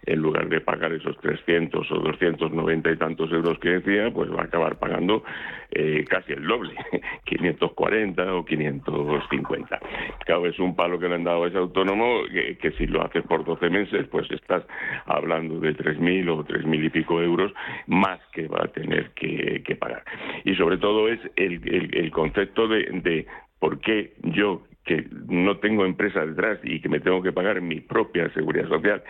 en 0.06 0.20
lugar 0.20 0.50
de 0.50 0.62
pagar 0.62 0.92
esos 0.94 1.18
300 1.20 1.92
o 1.92 1.96
290 2.00 2.92
y 2.92 2.98
tantos 2.98 3.32
euros 3.32 3.58
que 3.60 3.80
decía, 3.80 4.12
pues 4.12 4.32
va 4.32 4.42
a 4.42 4.46
acabar 4.46 4.78
pagando 4.78 5.24
eh, 5.72 6.06
casi 6.08 6.34
el 6.34 6.46
doble, 6.48 6.74
540 7.26 8.34
o 8.34 8.46
550. 8.46 9.80
Claro, 10.26 10.46
es 10.48 10.58
un 10.60 10.76
palo 10.76 10.98
que 10.98 11.08
le 11.08 11.16
han 11.16 11.24
dado 11.24 11.44
a 11.44 11.48
ese 11.48 11.58
autónomo 11.58 12.24
que, 12.60 12.72
si 12.78 12.88
lo 12.88 13.04
haces 13.04 13.24
por 13.24 13.44
12 13.44 13.70
meses, 13.70 14.08
pues 14.10 14.30
estás 14.32 14.63
hablando 15.06 15.60
de 15.60 15.76
3.000 15.76 16.30
o 16.30 16.44
3.000 16.44 16.86
y 16.86 16.90
pico 16.90 17.22
euros 17.22 17.52
más 17.88 18.20
que 18.32 18.48
va 18.48 18.63
a 18.63 18.68
tener 18.68 19.12
que, 19.12 19.78
pagar. 19.80 20.04
Y 20.44 20.56
sobre 20.56 20.67
todo 20.76 21.08
es 21.08 21.20
el, 21.38 21.62
el, 21.94 22.12
concepto 22.12 22.68
de, 22.68 22.80
de 23.02 23.26
por 23.60 23.80
qué 23.80 24.12
yo 24.24 24.64
que 24.84 25.06
no 25.28 25.58
tengo 25.58 25.86
empresa 25.86 26.26
detrás 26.26 26.60
y 26.64 26.82
que 26.82 26.90
me 26.90 27.00
tengo 27.00 27.22
que 27.22 27.32
pagar 27.32 27.62
mi 27.62 27.82
propia 27.82 28.30
seguridad 28.34 28.68
social, 28.68 29.04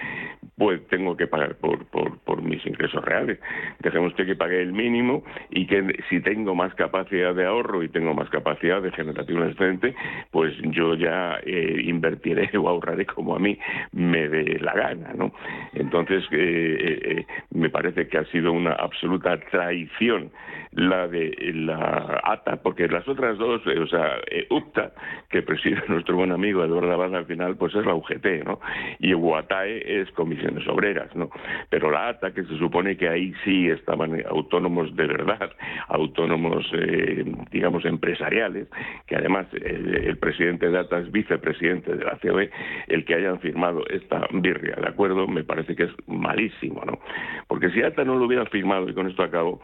pues 0.58 0.86
tengo 0.88 1.15
que 1.15 1.28
pagar 1.28 1.56
por, 1.58 1.86
por, 1.86 2.41
mis 2.41 2.65
ingresos 2.65 3.04
reales. 3.06 3.39
Dejemos 3.80 4.13
que 4.13 4.36
pague 4.36 4.62
el 4.62 4.74
mínimo 4.74 5.24
y 5.52 5.67
que 5.67 6.04
si 6.10 6.20
tengo 6.22 6.56
más 6.56 6.74
capacidad 6.74 7.36
de 7.36 7.46
ahorro 7.46 7.84
y 7.84 7.89
tengo 7.89 8.13
más 8.13 8.30
capacidad 8.30 8.82
de 8.82 8.91
generación 8.91 9.48
excedente, 9.48 9.93
pues 10.32 10.56
yo 10.72 10.96
ya 10.96 11.39
eh, 11.46 11.82
invertiré 11.84 12.50
o 12.58 12.67
ahorraré 12.67 13.06
como 13.06 13.36
a 13.36 13.39
mí 13.39 13.58
me 13.91 14.28
dé 14.30 14.60
la 14.60 14.74
gana, 14.74 15.13
¿no? 15.13 15.32
Entonces, 15.74 16.24
eh, 16.32 17.00
eh, 17.04 17.26
me 17.52 17.70
parece 17.70 18.08
que 18.08 18.17
ha 18.17 18.26
sido 18.26 18.52
una 18.52 18.74
absoluta 18.74 19.39
traición 19.52 20.32
la 20.72 21.08
de 21.08 21.36
la 21.54 22.22
ATA, 22.24 22.58
porque 22.58 22.88
las 22.88 23.08
otras 23.08 23.38
dos, 23.38 23.62
o 23.65 23.88
sea, 23.88 24.17
UPTA, 24.50 24.91
que 25.30 25.41
preside 25.41 25.82
nuestro 25.88 26.15
buen 26.15 26.32
amigo 26.32 26.63
Eduardo 26.63 26.91
Abad 26.91 27.15
al 27.15 27.26
final, 27.26 27.58
pues 27.58 27.74
es 27.76 27.86
la 27.86 27.96
UGT, 27.96 28.46
¿no? 28.46 28.60
Y 29.00 29.13
UATAE 29.13 30.02
es 30.02 30.12
Comisiones 30.47 30.67
Obreras, 30.67 31.15
¿no? 31.15 31.29
Pero 31.69 31.91
la 31.91 32.10
ATA, 32.10 32.31
que 32.31 32.43
se 32.43 32.57
supone 32.57 32.97
que 32.97 33.10
ahí 33.10 33.33
sí 33.43 33.69
estaban 33.69 34.23
autónomos 34.29 34.95
de 34.95 35.07
verdad, 35.07 35.51
autónomos, 35.89 36.65
eh, 36.73 37.25
digamos, 37.51 37.86
empresariales, 37.86 38.67
que 39.05 39.15
además 39.15 39.47
el 39.53 40.17
presidente 40.17 40.69
de 40.69 40.79
ATA 40.79 40.99
es 40.99 41.12
vicepresidente 41.12 41.95
de 41.95 42.05
la 42.05 42.17
COE, 42.21 42.49
el 42.88 43.05
que 43.05 43.15
hayan 43.15 43.39
firmado 43.39 43.83
esta 43.89 44.27
birria 44.31 44.75
de 44.75 44.88
acuerdo 44.88 45.27
me 45.27 45.43
parece 45.43 45.75
que 45.75 45.83
es 45.83 45.91
malísimo, 46.07 46.83
¿no? 46.86 46.99
Porque 47.47 47.69
si 47.71 47.81
ATA 47.81 48.03
no 48.03 48.15
lo 48.15 48.25
hubiera 48.25 48.45
firmado, 48.45 48.89
y 48.89 48.93
con 48.93 49.07
esto 49.07 49.23
acabo, 49.23 49.62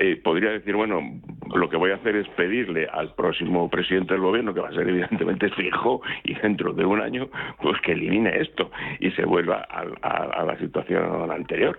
eh, 0.00 0.20
podría 0.22 0.50
decir, 0.52 0.76
bueno, 0.76 1.02
lo 1.52 1.68
que 1.68 1.76
voy 1.76 1.90
a 1.90 1.96
hacer 1.96 2.14
es 2.14 2.28
pedirle 2.28 2.86
al 2.86 3.14
próximo 3.16 3.68
presidente 3.68 4.14
del 4.14 4.22
gobierno, 4.22 4.54
que 4.54 4.60
va 4.60 4.68
a 4.68 4.72
ser 4.72 4.88
evidentemente 4.88 5.50
fijo 5.50 6.02
y 6.22 6.34
dentro 6.34 6.72
de 6.72 6.84
un 6.84 7.00
año, 7.00 7.28
pues 7.60 7.80
que 7.80 7.92
elimine 7.92 8.38
esto 8.40 8.70
y 9.00 9.10
se 9.10 9.24
vuelva 9.24 9.66
a, 9.68 10.44
la 10.44 10.56
situación 10.58 11.32
anterior. 11.32 11.76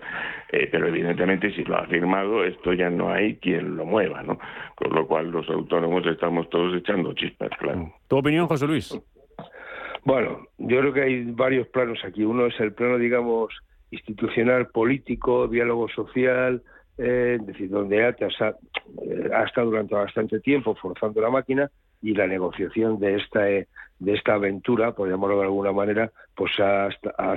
Eh, 0.51 0.67
pero 0.69 0.87
evidentemente 0.87 1.53
si 1.53 1.63
lo 1.63 1.77
ha 1.77 1.85
firmado, 1.85 2.43
esto 2.43 2.73
ya 2.73 2.89
no 2.89 3.09
hay 3.09 3.37
quien 3.37 3.77
lo 3.77 3.85
mueva, 3.85 4.21
¿no? 4.21 4.37
Con 4.75 4.93
lo 4.93 5.07
cual 5.07 5.31
los 5.31 5.47
autónomos 5.49 6.05
estamos 6.05 6.49
todos 6.49 6.75
echando 6.75 7.13
chispas, 7.13 7.51
claro. 7.57 7.93
¿Tu 8.09 8.17
opinión, 8.17 8.47
José 8.47 8.67
Luis? 8.67 8.99
Bueno, 10.03 10.45
yo 10.57 10.79
creo 10.79 10.93
que 10.93 11.01
hay 11.03 11.23
varios 11.31 11.67
planos 11.69 11.99
aquí. 12.03 12.25
Uno 12.25 12.47
es 12.47 12.59
el 12.59 12.73
plano, 12.73 12.97
digamos, 12.97 13.53
institucional, 13.91 14.67
político, 14.67 15.47
diálogo 15.47 15.87
social, 15.87 16.61
eh, 17.01 17.37
es 17.39 17.47
decir, 17.47 17.69
donde 17.69 18.05
ATAS 18.05 18.33
eh, 18.41 19.29
ha, 19.33 19.43
estado 19.45 19.67
durante 19.69 19.95
bastante 19.95 20.41
tiempo 20.41 20.75
forzando 20.75 21.21
la 21.21 21.29
máquina 21.29 21.71
y 22.01 22.13
la 22.13 22.27
negociación 22.27 22.99
de 22.99 23.15
esta 23.15 23.49
eh, 23.49 23.67
de 23.99 24.13
esta 24.13 24.33
aventura, 24.33 24.93
por 24.93 25.09
llamarlo 25.09 25.37
de 25.37 25.43
alguna 25.43 25.71
manera, 25.71 26.11
pues 26.35 26.51
ha, 26.59 26.89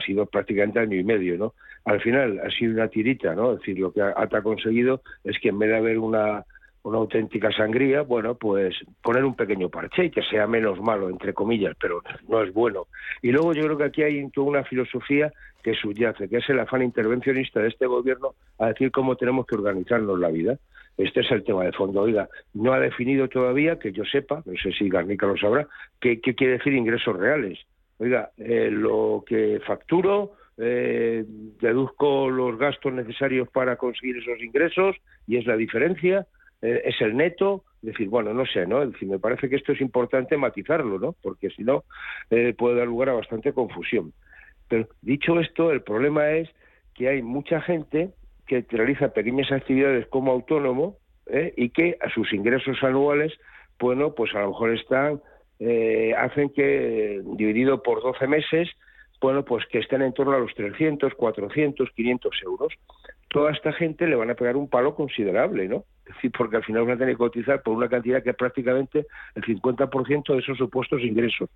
sido 0.05 0.27
prácticamente 0.27 0.79
año 0.79 0.97
y 0.97 1.03
medio, 1.03 1.37
¿no? 1.37 1.55
Al 1.85 2.01
final 2.01 2.41
ha 2.45 2.51
sido 2.51 2.73
una 2.75 2.87
tirita, 2.87 3.35
¿no? 3.35 3.53
Es 3.53 3.59
decir, 3.59 3.79
lo 3.81 3.93
que 3.93 4.01
ATA 4.01 4.39
ha 4.39 4.43
conseguido 4.43 5.03
es 5.25 5.39
que 5.41 5.49
en 5.49 5.59
vez 5.59 5.71
de 5.71 5.77
haber 5.77 5.99
una 5.99 6.45
una 6.85 6.99
auténtica 6.99 7.53
sangría, 7.53 8.03
bueno, 8.03 8.35
pues 8.35 8.75
poner 9.03 9.25
un 9.25 9.37
pequeño 9.37 9.69
parche 9.69 10.07
y 10.07 10.11
que 10.11 10.23
sea 10.23 10.47
menos 10.47 10.81
malo, 10.81 11.09
entre 11.09 11.33
comillas, 11.33 11.77
pero 11.81 12.03
no 12.29 12.43
es 12.43 12.53
bueno. 12.53 12.89
Y 13.23 13.31
luego 13.31 13.53
yo 13.55 13.63
creo 13.63 13.79
que 13.79 13.85
aquí 13.85 14.03
hay 14.03 14.29
toda 14.31 14.49
una 14.49 14.65
filosofía 14.65 15.33
que 15.63 15.75
subyace, 15.75 16.29
que 16.29 16.39
es 16.39 16.49
el 16.51 16.61
afán 16.61 16.83
intervencionista 16.83 17.61
de 17.61 17.69
este 17.69 17.87
gobierno 17.87 18.35
a 18.59 18.69
decir 18.69 18.91
cómo 18.91 19.17
tenemos 19.17 19.47
que 19.47 19.57
organizarnos 19.57 20.19
la 20.19 20.29
vida. 20.29 20.59
Este 20.99 21.21
es 21.21 21.31
el 21.31 21.45
tema 21.45 21.65
de 21.65 21.73
fondo. 21.73 22.03
Oiga, 22.03 22.29
no 22.55 22.73
ha 22.73 22.81
definido 22.81 23.29
todavía, 23.29 23.79
que 23.79 23.93
yo 23.93 24.05
sepa, 24.05 24.43
no 24.45 24.53
sé 24.63 24.73
si 24.73 24.89
Garnica 24.89 25.27
lo 25.27 25.37
sabrá, 25.37 25.67
qué, 26.01 26.21
quiere 26.21 26.55
decir 26.55 26.75
ingresos 26.75 27.17
reales. 27.17 27.59
Oiga, 27.99 28.31
eh, 28.37 28.69
lo 28.71 29.25
que 29.27 29.61
facturo, 29.67 30.33
eh, 30.59 31.25
deduzco 31.61 32.29
los 32.29 32.59
gastos 32.59 32.93
necesarios 32.93 33.49
para 33.49 33.77
conseguir 33.77 34.19
esos 34.19 34.41
ingresos 34.43 34.97
y 35.27 35.39
es 35.39 35.47
la 35.47 35.57
diferencia 35.57 36.27
eh, 36.61 36.83
es 36.85 37.01
el 37.01 37.17
neto, 37.17 37.65
decir, 37.81 38.09
bueno, 38.09 38.33
no 38.35 38.45
sé, 38.47 38.67
¿no? 38.67 38.83
Es 38.83 38.93
decir, 38.93 39.09
me 39.09 39.19
parece 39.19 39.49
que 39.49 39.57
esto 39.57 39.73
es 39.73 39.81
importante 39.81 40.37
matizarlo, 40.37 40.99
¿no? 40.99 41.17
Porque 41.21 41.51
si 41.51 41.65
no, 41.65 41.85
puede 42.57 42.77
dar 42.77 42.87
lugar 42.87 43.09
a 43.09 43.15
bastante 43.15 43.53
confusión. 43.53 44.13
Pero 44.73 44.89
dicho 45.03 45.39
esto, 45.39 45.71
el 45.71 45.83
problema 45.83 46.31
es 46.31 46.49
que 46.95 47.07
hay 47.07 47.21
mucha 47.21 47.61
gente 47.61 48.09
que 48.47 48.65
realiza 48.71 49.13
pequeñas 49.13 49.53
actividades 49.53 50.07
como 50.07 50.33
autónomo 50.33 50.97
¿eh? 51.27 51.53
y 51.59 51.69
que 51.69 51.99
a 52.01 52.09
sus 52.09 52.33
ingresos 52.33 52.83
anuales, 52.83 53.35
bueno, 53.79 54.15
pues 54.15 54.35
a 54.35 54.41
lo 54.41 54.49
mejor 54.49 54.71
están, 54.73 55.21
hacen 56.17 56.49
que, 56.55 57.21
dividido 57.37 57.83
por 57.83 58.03
12 58.03 58.27
meses, 58.27 58.71
bueno, 59.21 59.45
pues 59.45 59.67
que 59.67 59.81
estén 59.81 60.01
en 60.01 60.15
torno 60.15 60.33
a 60.33 60.39
los 60.39 60.55
300, 60.55 61.13
400, 61.17 61.91
500 61.91 62.43
euros. 62.43 62.73
Toda 63.33 63.51
esta 63.51 63.73
gente 63.73 64.07
le 64.07 64.15
van 64.15 64.31
a 64.31 64.35
pegar 64.35 64.57
un 64.57 64.69
palo 64.69 64.95
considerable, 64.95 65.67
¿no? 65.67 65.85
Es 66.07 66.15
decir, 66.17 66.33
porque 66.37 66.57
al 66.57 66.65
final 66.65 66.83
van 66.83 66.97
a 66.97 66.99
tener 66.99 67.15
que 67.15 67.19
cotizar 67.19 67.63
por 67.63 67.75
una 67.75 67.89
cantidad 67.89 68.23
que 68.23 68.31
es 68.31 68.37
prácticamente 68.37 69.07
el 69.35 69.43
50% 69.43 70.35
de 70.35 70.39
esos 70.39 70.59
supuestos 70.59 71.01
ingresos. 71.01 71.49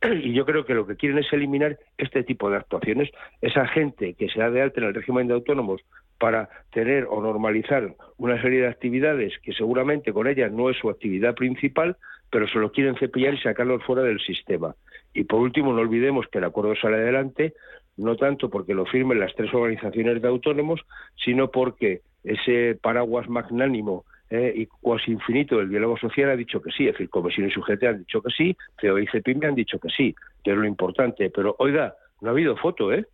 Y 0.22 0.32
yo 0.32 0.46
creo 0.46 0.64
que 0.64 0.74
lo 0.74 0.86
que 0.86 0.94
quieren 0.94 1.18
es 1.18 1.32
eliminar 1.32 1.78
este 1.98 2.22
tipo 2.22 2.48
de 2.48 2.58
actuaciones. 2.58 3.10
Esa 3.40 3.66
gente 3.66 4.14
que 4.14 4.28
se 4.28 4.38
da 4.38 4.50
de 4.50 4.62
alta 4.62 4.80
en 4.80 4.86
el 4.86 4.94
régimen 4.94 5.26
de 5.26 5.34
autónomos 5.34 5.82
para 6.18 6.48
tener 6.70 7.06
o 7.10 7.20
normalizar 7.20 7.94
una 8.18 8.40
serie 8.40 8.60
de 8.60 8.68
actividades 8.68 9.32
que 9.42 9.52
seguramente 9.52 10.12
con 10.12 10.28
ellas 10.28 10.52
no 10.52 10.70
es 10.70 10.76
su 10.76 10.88
actividad 10.88 11.34
principal, 11.34 11.96
pero 12.30 12.46
se 12.46 12.60
lo 12.60 12.70
quieren 12.70 12.96
cepillar 12.96 13.34
y 13.34 13.38
sacarlos 13.38 13.82
fuera 13.82 14.02
del 14.02 14.20
sistema. 14.20 14.76
Y 15.12 15.24
por 15.24 15.40
último, 15.40 15.72
no 15.72 15.80
olvidemos 15.80 16.26
que 16.28 16.38
el 16.38 16.44
acuerdo 16.44 16.76
sale 16.76 16.96
adelante, 16.96 17.54
no 17.96 18.16
tanto 18.16 18.50
porque 18.50 18.74
lo 18.74 18.86
firmen 18.86 19.20
las 19.20 19.34
tres 19.34 19.52
organizaciones 19.54 20.20
de 20.20 20.28
autónomos, 20.28 20.80
sino 21.16 21.50
porque 21.50 22.02
ese 22.24 22.78
paraguas 22.80 23.28
magnánimo 23.28 24.04
eh, 24.28 24.52
y 24.56 24.66
cuasi 24.66 25.12
infinito 25.12 25.58
del 25.58 25.68
diálogo 25.68 25.96
social 25.96 26.30
ha 26.30 26.36
dicho 26.36 26.60
que 26.60 26.72
sí, 26.72 26.86
es 26.86 26.92
decir, 26.92 27.08
Comisión 27.08 27.46
y 27.46 27.50
Sujete 27.50 27.86
han 27.86 27.98
dicho 27.98 28.20
que 28.20 28.30
sí, 28.30 28.56
CEO 28.80 28.98
y 28.98 29.06
CEPIME 29.06 29.46
han 29.46 29.54
dicho 29.54 29.78
que 29.78 29.88
sí, 29.88 30.14
que 30.42 30.50
es 30.50 30.56
lo 30.56 30.66
importante. 30.66 31.30
Pero 31.30 31.54
oiga, 31.58 31.94
no 32.20 32.28
ha 32.28 32.32
habido 32.32 32.56
foto, 32.56 32.92
¿eh? 32.92 33.06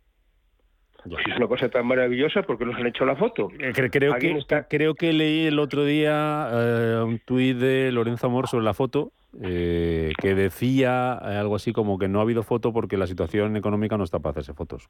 Si 1.05 1.31
es 1.31 1.37
una 1.37 1.47
cosa 1.47 1.67
tan 1.67 1.85
maravillosa, 1.85 2.43
¿por 2.43 2.57
qué 2.57 2.65
nos 2.65 2.75
han 2.75 2.87
hecho 2.87 3.05
la 3.05 3.17
foto? 3.17 3.49
Eh, 3.59 3.73
creo, 3.73 4.15
que, 4.15 4.65
creo 4.69 4.95
que 4.95 5.11
leí 5.11 5.47
el 5.47 5.59
otro 5.59 5.83
día 5.83 6.47
eh, 6.51 7.03
un 7.03 7.19
tuit 7.19 7.57
de 7.57 7.91
Lorenzo 7.91 8.27
Amor 8.27 8.47
sobre 8.47 8.63
la 8.63 8.73
foto 8.73 9.11
eh, 9.41 10.11
que 10.21 10.35
decía 10.35 11.13
algo 11.13 11.55
así 11.55 11.73
como 11.73 11.97
que 11.97 12.07
no 12.07 12.19
ha 12.19 12.21
habido 12.21 12.43
foto 12.43 12.71
porque 12.71 12.97
la 12.97 13.07
situación 13.07 13.55
económica 13.57 13.97
no 13.97 14.03
está 14.03 14.19
para 14.19 14.31
hacerse 14.31 14.53
fotos. 14.53 14.89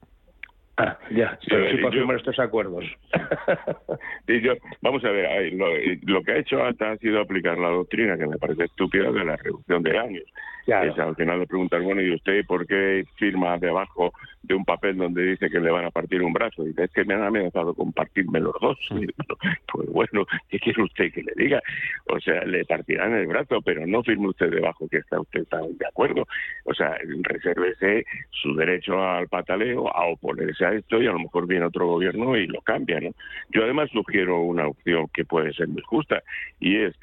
Ah, 0.78 0.98
ya, 1.12 1.38
pero 1.48 1.70
sí, 1.70 1.78
firmar 1.78 2.18
estos 2.18 2.40
acuerdos. 2.40 2.84
yo, 4.28 4.54
vamos 4.82 5.06
a 5.06 5.12
ver, 5.12 5.54
lo, 5.54 6.24
que 6.24 6.32
ha 6.32 6.38
hecho 6.38 6.64
hasta 6.64 6.92
ha 6.92 6.98
sido 6.98 7.22
aplicar 7.22 7.60
la 7.60 7.70
doctrina, 7.70 8.18
que 8.18 8.26
me 8.26 8.38
parece 8.38 8.64
estúpida, 8.64 9.12
de 9.12 9.24
la 9.24 9.36
reducción 9.36 9.84
de 9.84 10.00
años. 10.00 10.24
Es, 10.66 10.98
al 10.98 11.16
final 11.16 11.40
le 11.42 11.48
preguntan, 11.48 11.84
bueno, 11.84 12.02
¿y 12.02 12.14
usted 12.14 12.46
por 12.46 12.66
qué 12.66 13.04
firma 13.18 13.58
debajo 13.58 14.14
de 14.44 14.56
un 14.56 14.64
papel 14.64 14.98
donde 14.98 15.24
dice 15.24 15.50
que 15.50 15.60
le 15.60 15.70
van 15.70 15.86
a 15.86 15.92
partir 15.92 16.24
un 16.24 16.32
brazo? 16.32 16.64
Y 16.64 16.68
dice, 16.68 16.86
es 16.86 16.92
que 16.92 17.04
me 17.04 17.16
han 17.16 17.24
amenazado 17.24 17.74
con 17.74 17.92
partirme 17.92 18.40
los 18.40 18.54
dos. 18.62 18.80
pues 19.74 19.90
bueno, 19.90 20.26
¿qué 20.50 20.60
quiere 20.60 20.84
usted 20.84 21.12
que 21.12 21.22
le 21.22 21.34
diga? 21.36 21.62
O 22.06 22.20
sea, 22.20 22.46
le 22.46 22.64
partirán 22.64 23.14
el 23.14 23.28
brazo, 23.28 23.62
pero 23.62 23.86
no 23.86 24.04
firme 24.04 24.30
usted 24.30 24.50
debajo 24.52 24.88
que 24.88 24.98
está 24.98 25.20
usted 25.20 25.46
de 25.52 25.86
acuerdo. 25.86 26.26
O 26.64 26.74
sea, 26.74 26.98
resérvese 27.24 28.06
su 28.32 28.56
derecho 28.56 29.04
al 29.04 29.28
pataleo, 29.28 29.94
a 29.94 30.06
oponerse 30.06 30.63
a 30.66 30.74
esto 30.74 31.02
y 31.02 31.08
a 31.08 31.12
lo 31.12 31.20
mejor 31.20 31.48
viene 31.48 31.66
otro 31.66 31.88
gobierno 31.88 32.38
y 32.38 32.48
lo 32.48 32.62
cambia, 32.62 33.00
¿no? 33.00 33.12
Yo 33.52 33.64
además 33.64 33.90
sugiero 33.92 34.42
una 34.42 34.68
opción 34.68 35.08
que 35.14 35.26
puede 35.26 35.54
ser 35.54 35.68
muy 35.68 35.82
justa 35.82 36.24
y 36.60 36.78
es 36.78 36.96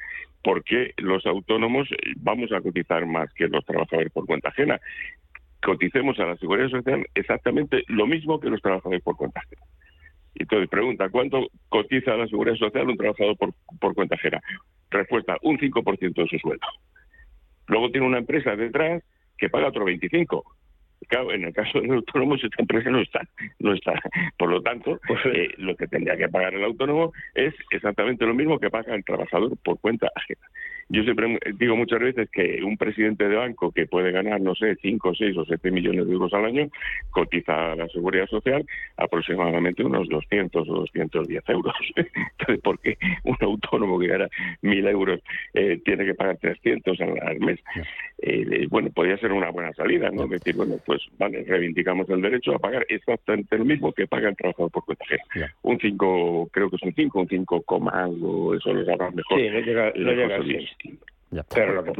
porque 0.43 0.93
los 0.97 1.25
autónomos 1.25 1.87
vamos 2.17 2.51
a 2.51 2.61
cotizar 2.61 3.05
más 3.05 3.31
que 3.33 3.47
los 3.47 3.65
trabajadores 3.65 4.11
por 4.11 4.25
cuenta 4.25 4.49
ajena. 4.49 4.79
Coticemos 5.63 6.19
a 6.19 6.25
la 6.25 6.37
seguridad 6.37 6.69
social 6.69 7.05
exactamente 7.13 7.83
lo 7.87 8.07
mismo 8.07 8.39
que 8.39 8.49
los 8.49 8.61
trabajadores 8.61 9.03
por 9.03 9.15
cuenta 9.15 9.39
ajena. 9.41 9.61
Entonces 10.35 10.69
pregunta, 10.69 11.09
¿cuánto 11.09 11.47
cotiza 11.69 12.15
la 12.15 12.27
seguridad 12.27 12.55
social 12.55 12.89
un 12.89 12.97
trabajador 12.97 13.37
por, 13.37 13.53
por 13.79 13.93
cuenta 13.93 14.15
ajena? 14.15 14.41
Respuesta, 14.89 15.37
un 15.43 15.57
5% 15.57 16.13
de 16.13 16.27
su 16.27 16.39
sueldo. 16.39 16.67
Luego 17.67 17.91
tiene 17.91 18.07
una 18.07 18.17
empresa 18.17 18.55
detrás 18.55 19.03
que 19.37 19.49
paga 19.49 19.67
otro 19.67 19.85
25%. 19.85 20.43
En 21.11 21.43
el 21.43 21.53
caso 21.53 21.81
de 21.81 21.87
los 21.87 21.97
autónomos 21.97 22.41
esta 22.43 22.61
empresa 22.61 22.89
no 22.89 23.01
está, 23.01 23.21
no 23.59 23.73
está. 23.73 23.93
Por 24.37 24.49
lo 24.49 24.61
tanto, 24.61 24.99
pues, 25.07 25.19
eh, 25.25 25.49
lo 25.57 25.75
que 25.75 25.87
tendría 25.87 26.15
que 26.15 26.29
pagar 26.29 26.53
el 26.53 26.63
autónomo 26.63 27.11
es 27.35 27.53
exactamente 27.71 28.25
lo 28.25 28.33
mismo 28.33 28.59
que 28.59 28.69
paga 28.69 28.95
el 28.95 29.03
trabajador 29.03 29.57
por 29.63 29.79
cuenta 29.79 30.09
ajena. 30.15 30.47
Yo 30.91 31.03
siempre 31.03 31.39
digo 31.53 31.77
muchas 31.77 32.01
veces 32.01 32.29
que 32.29 32.61
un 32.63 32.75
presidente 32.75 33.29
de 33.29 33.37
banco 33.37 33.71
que 33.71 33.85
puede 33.85 34.11
ganar, 34.11 34.41
no 34.41 34.53
sé, 34.55 34.75
5, 34.81 35.15
6 35.15 35.37
o 35.37 35.45
7 35.45 35.71
millones 35.71 36.05
de 36.05 36.11
euros 36.11 36.33
al 36.33 36.43
año, 36.43 36.67
cotiza 37.11 37.71
a 37.71 37.75
la 37.77 37.87
seguridad 37.87 38.27
social 38.27 38.65
aproximadamente 38.97 39.85
unos 39.85 40.09
200 40.09 40.67
o 40.67 40.73
210 40.73 41.43
euros. 41.47 41.73
Entonces, 41.95 42.59
¿por 42.61 42.77
qué 42.79 42.97
un 43.23 43.37
autónomo 43.39 43.97
que 43.99 44.07
gana 44.07 44.27
1.000 44.63 44.89
euros 44.89 45.21
eh, 45.53 45.79
tiene 45.85 46.05
que 46.05 46.13
pagar 46.13 46.37
300 46.37 46.99
al, 46.99 47.39
mes? 47.39 47.59
Eh, 48.17 48.67
bueno, 48.69 48.89
podría 48.89 49.17
ser 49.17 49.31
una 49.31 49.49
buena 49.49 49.71
salida, 49.71 50.09
¿no? 50.11 50.27
Decir, 50.27 50.55
bueno, 50.57 50.75
pues 50.85 51.01
vale, 51.17 51.45
reivindicamos 51.47 52.09
el 52.09 52.21
derecho 52.21 52.53
a 52.53 52.59
pagar 52.59 52.85
exactamente 52.89 53.57
lo 53.57 53.63
mismo 53.63 53.93
que 53.93 54.07
paga 54.07 54.27
el 54.27 54.35
trabajador 54.35 54.71
por 54.71 54.83
cuenta 54.83 55.05
ajena. 55.05 55.55
Un 55.61 55.79
5, 55.79 56.49
creo 56.51 56.69
que 56.69 56.75
es 56.75 56.83
un 56.83 56.93
5, 56.93 57.19
un 57.21 57.27
5, 57.29 57.63
algo, 57.93 58.55
eso 58.55 58.73
lo 58.73 58.83
sabrá 58.83 59.09
mejor. 59.11 59.39
Sí, 59.39 59.49
no 59.49 59.59
llega, 59.59 59.93
no 59.95 60.11
llega 60.11 60.37
asking. 60.83 60.99
Pero 61.53 61.75
lo 61.75 61.83
que, 61.83 61.93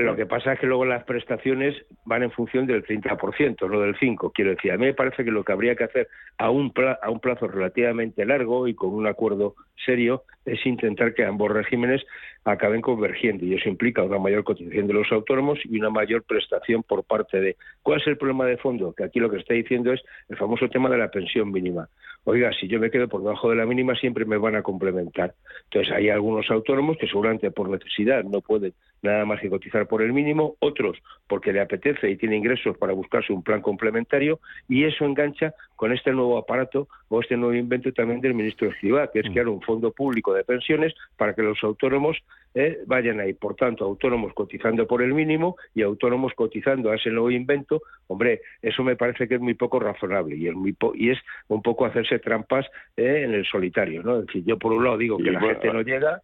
lo 0.00 0.16
que 0.16 0.26
pasa 0.26 0.52
es 0.52 0.60
que 0.60 0.66
luego 0.66 0.84
las 0.84 1.04
prestaciones 1.04 1.74
van 2.04 2.22
en 2.22 2.30
función 2.30 2.66
del 2.66 2.84
30%, 2.84 3.68
no 3.68 3.80
del 3.80 3.96
5%. 3.96 4.30
Quiero 4.34 4.50
decir, 4.50 4.72
a 4.72 4.76
mí 4.76 4.84
me 4.84 4.94
parece 4.94 5.24
que 5.24 5.30
lo 5.30 5.42
que 5.42 5.52
habría 5.52 5.74
que 5.74 5.84
hacer 5.84 6.08
a 6.36 6.50
un, 6.50 6.70
a 7.02 7.10
un 7.10 7.20
plazo 7.20 7.48
relativamente 7.48 8.26
largo 8.26 8.68
y 8.68 8.74
con 8.74 8.90
un 8.90 9.06
acuerdo 9.06 9.54
serio 9.86 10.24
es 10.44 10.64
intentar 10.66 11.14
que 11.14 11.24
ambos 11.24 11.50
regímenes 11.50 12.04
acaben 12.44 12.82
convergiendo 12.82 13.46
y 13.46 13.54
eso 13.54 13.70
implica 13.70 14.02
una 14.02 14.18
mayor 14.18 14.44
cotización 14.44 14.86
de 14.86 14.92
los 14.92 15.10
autónomos 15.10 15.58
y 15.64 15.78
una 15.78 15.88
mayor 15.88 16.24
prestación 16.24 16.82
por 16.82 17.04
parte 17.04 17.40
de. 17.40 17.56
¿Cuál 17.82 18.02
es 18.02 18.06
el 18.06 18.18
problema 18.18 18.44
de 18.44 18.58
fondo? 18.58 18.92
Que 18.92 19.04
aquí 19.04 19.18
lo 19.18 19.30
que 19.30 19.38
está 19.38 19.54
diciendo 19.54 19.94
es 19.94 20.02
el 20.28 20.36
famoso 20.36 20.68
tema 20.68 20.90
de 20.90 20.98
la 20.98 21.08
pensión 21.08 21.50
mínima. 21.50 21.88
Oiga, 22.24 22.50
si 22.52 22.68
yo 22.68 22.78
me 22.78 22.90
quedo 22.90 23.08
por 23.08 23.22
debajo 23.22 23.48
de 23.48 23.56
la 23.56 23.66
mínima 23.66 23.94
siempre 23.94 24.26
me 24.26 24.36
van 24.36 24.56
a 24.56 24.62
complementar. 24.62 25.34
Entonces 25.64 25.92
hay 25.92 26.10
algunos 26.10 26.50
autónomos 26.50 26.98
que 26.98 27.06
seguramente 27.06 27.50
por 27.50 27.70
necesidad 27.70 27.93
no 28.24 28.40
pueden 28.40 28.74
nada 29.04 29.24
más 29.24 29.40
que 29.40 29.50
cotizar 29.50 29.86
por 29.86 30.02
el 30.02 30.12
mínimo, 30.12 30.56
otros 30.58 30.98
porque 31.28 31.52
le 31.52 31.60
apetece 31.60 32.10
y 32.10 32.16
tiene 32.16 32.36
ingresos 32.36 32.76
para 32.78 32.92
buscarse 32.92 33.32
un 33.32 33.42
plan 33.42 33.60
complementario 33.60 34.40
y 34.68 34.84
eso 34.84 35.04
engancha 35.04 35.54
con 35.76 35.92
este 35.92 36.12
nuevo 36.12 36.38
aparato 36.38 36.88
o 37.08 37.20
este 37.20 37.36
nuevo 37.36 37.54
invento 37.54 37.92
también 37.92 38.20
del 38.20 38.34
ministro 38.34 38.68
Escribá, 38.68 39.10
que 39.12 39.20
es 39.20 39.28
mm. 39.28 39.32
crear 39.32 39.48
un 39.48 39.60
fondo 39.60 39.92
público 39.92 40.32
de 40.32 40.42
pensiones 40.42 40.94
para 41.16 41.34
que 41.34 41.42
los 41.42 41.62
autónomos 41.62 42.16
eh, 42.54 42.78
vayan 42.86 43.20
ahí. 43.20 43.34
Por 43.34 43.54
tanto, 43.56 43.84
autónomos 43.84 44.32
cotizando 44.32 44.86
por 44.86 45.02
el 45.02 45.12
mínimo 45.12 45.56
y 45.74 45.82
autónomos 45.82 46.32
cotizando 46.34 46.90
a 46.90 46.96
ese 46.96 47.10
nuevo 47.10 47.30
invento, 47.30 47.82
hombre, 48.06 48.40
eso 48.62 48.82
me 48.82 48.96
parece 48.96 49.28
que 49.28 49.34
es 49.34 49.40
muy 49.40 49.54
poco 49.54 49.78
razonable 49.80 50.36
y 50.36 50.48
es, 50.48 50.54
muy 50.54 50.74
y 50.94 51.10
es 51.10 51.18
un 51.48 51.62
poco 51.62 51.84
hacerse 51.84 52.18
trampas 52.18 52.66
eh, 52.96 53.22
en 53.24 53.34
el 53.34 53.44
solitario. 53.44 54.02
¿no? 54.02 54.20
Es 54.20 54.26
decir, 54.26 54.44
yo 54.44 54.58
por 54.58 54.72
un 54.72 54.84
lado 54.84 54.96
digo 54.96 55.18
que 55.18 55.30
la 55.30 55.40
gente 55.40 55.72
no 55.72 55.82
llega 55.82 56.22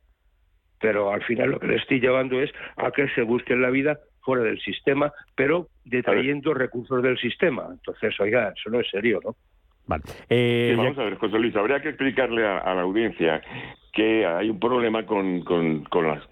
pero 0.80 1.12
al 1.12 1.22
final 1.22 1.50
lo 1.50 1.60
que 1.60 1.68
le 1.68 1.76
estoy 1.76 2.00
llevando 2.00 2.40
es 2.40 2.50
a 2.76 2.90
que 2.90 3.08
se 3.10 3.22
busque 3.22 3.54
la 3.54 3.70
vida 3.70 4.00
fuera 4.22 4.42
del 4.42 4.60
sistema, 4.60 5.12
pero 5.34 5.68
detrayendo 5.84 6.54
recursos 6.54 7.02
del 7.02 7.18
sistema. 7.18 7.68
Entonces, 7.70 8.18
oiga, 8.20 8.52
eso 8.56 8.70
no 8.70 8.80
es 8.80 8.88
serio, 8.90 9.20
¿no? 9.24 9.36
Vale. 9.86 10.04
Eh, 10.28 10.74
vamos 10.76 10.96
a 10.98 11.04
ver, 11.04 11.16
José 11.16 11.38
Luis, 11.38 11.56
habría 11.56 11.80
que 11.80 11.88
explicarle 11.88 12.46
a, 12.46 12.74
la 12.74 12.82
audiencia 12.82 13.42
que 13.92 14.24
hay 14.26 14.50
un 14.50 14.60
problema 14.60 15.04
con, 15.04 15.42
con, 15.42 15.84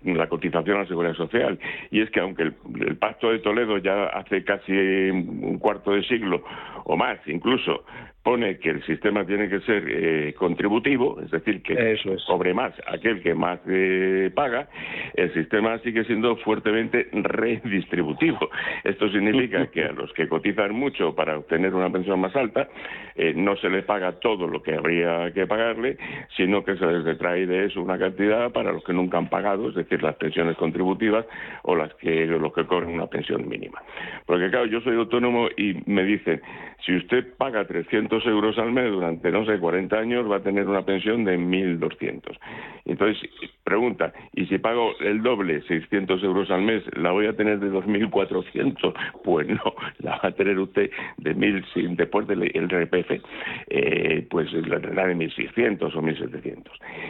la, 0.05 0.29
cotización 0.29 0.77
a 0.77 0.81
la 0.81 0.87
seguridad 0.87 1.15
social 1.15 1.59
y 1.91 2.01
es 2.01 2.11
que 2.11 2.21
aunque 2.21 2.45
el, 2.45 2.97
pacto 2.97 3.31
de 3.31 3.41
Toledo 3.41 3.79
ya 3.79 4.07
hace 4.07 4.45
casi 4.45 4.73
un 4.73 5.59
cuarto 5.59 5.93
de 5.93 6.03
siglo 6.05 6.43
o 6.85 6.97
más 6.97 7.19
incluso 7.27 7.85
pone 8.29 8.59
que 8.59 8.69
el 8.69 8.85
sistema 8.85 9.25
tiene 9.25 9.49
que 9.49 9.61
ser 9.61 9.85
eh, 9.89 10.35
contributivo, 10.35 11.19
es 11.23 11.31
decir, 11.31 11.63
que 11.63 11.97
sobre 12.27 12.53
más 12.53 12.75
aquel 12.87 13.23
que 13.23 13.35
más 13.35 13.59
eh, 13.67 14.31
paga, 14.35 14.69
el 15.15 15.33
sistema 15.33 15.79
sigue 15.79 16.05
siendo 16.05 16.37
fuertemente 16.37 17.09
redistributivo. 17.13 18.51
Esto 18.85 19.09
significa 19.09 19.69
que 19.69 19.85
a 19.85 19.93
los 19.93 20.13
que 20.13 20.29
cotizan 20.29 20.75
mucho 20.75 21.15
para 21.15 21.39
obtener 21.39 21.75
una 21.75 21.91
pensión 21.91 22.21
más 22.21 22.37
alta, 22.37 22.69
eh, 23.17 23.33
no 23.35 23.57
se 23.57 23.71
les 23.71 23.85
paga 23.87 24.21
todo 24.21 24.47
lo 24.47 24.63
que 24.63 24.75
habría 24.75 25.33
que 25.33 25.47
pagarle, 25.47 25.97
sino 26.37 26.65
que 26.65 26.77
se 26.77 26.85
les 26.85 27.05
detrae 27.05 27.47
de 27.49 27.67
eso 27.67 27.83
una 27.83 27.99
cantidad 27.99 28.53
para 28.53 28.73
los 28.73 28.85
que 28.85 28.93
nunca 28.93 29.19
han 29.19 29.29
pagado, 29.29 29.69
es 29.69 29.75
decir, 29.75 30.03
las 30.03 30.17
pensiones 30.17 30.57
contributivas 30.57 31.27
o 31.63 31.75
las 31.75 31.93
que 31.95 32.27
los 32.27 32.53
que 32.53 32.65
cobran 32.67 32.91
una 32.91 33.07
pensión 33.07 33.49
mínima. 33.49 33.83
Porque 34.27 34.51
claro, 34.51 34.67
yo 34.67 34.81
soy 34.81 34.97
autónomo 34.97 35.49
y 35.57 35.83
me 35.87 36.05
dicen, 36.05 36.41
si 36.85 36.97
usted 36.97 37.37
paga 37.37 37.67
300 37.67 38.25
euros 38.27 38.59
al 38.59 38.73
mes 38.73 38.91
durante, 38.91 39.31
no 39.31 39.45
sé, 39.45 39.59
40 39.59 39.97
años, 39.97 40.31
va 40.31 40.37
a 40.37 40.43
tener 40.43 40.69
una 40.69 40.83
pensión 40.83 41.25
de 41.25 41.39
1.200. 41.39 42.39
Entonces, 42.85 43.31
pregunta, 43.65 44.13
¿y 44.35 44.47
si 44.47 44.59
pago 44.59 44.93
el 45.01 45.23
doble, 45.23 45.63
600 45.63 46.23
euros 46.23 46.51
al 46.51 46.63
mes, 46.63 46.83
la 46.97 47.11
voy 47.11 47.27
a 47.27 47.35
tener 47.35 47.61
de 47.61 47.71
2.400? 47.71 48.95
Pues 49.25 49.47
no, 49.47 49.75
la 49.99 50.13
va 50.13 50.29
a 50.29 50.33
tener 50.33 50.59
usted 50.59 50.91
de 51.19 51.37
1.000, 51.37 51.97
después 51.97 52.27
del 52.27 52.49
RPF, 52.49 53.23
eh, 53.69 54.27
pues 54.31 54.51
la 54.53 54.81
tendrá 54.81 55.07
de 55.07 55.17
1.600 55.17 55.95
o 55.95 56.03
1.700. 56.03 56.65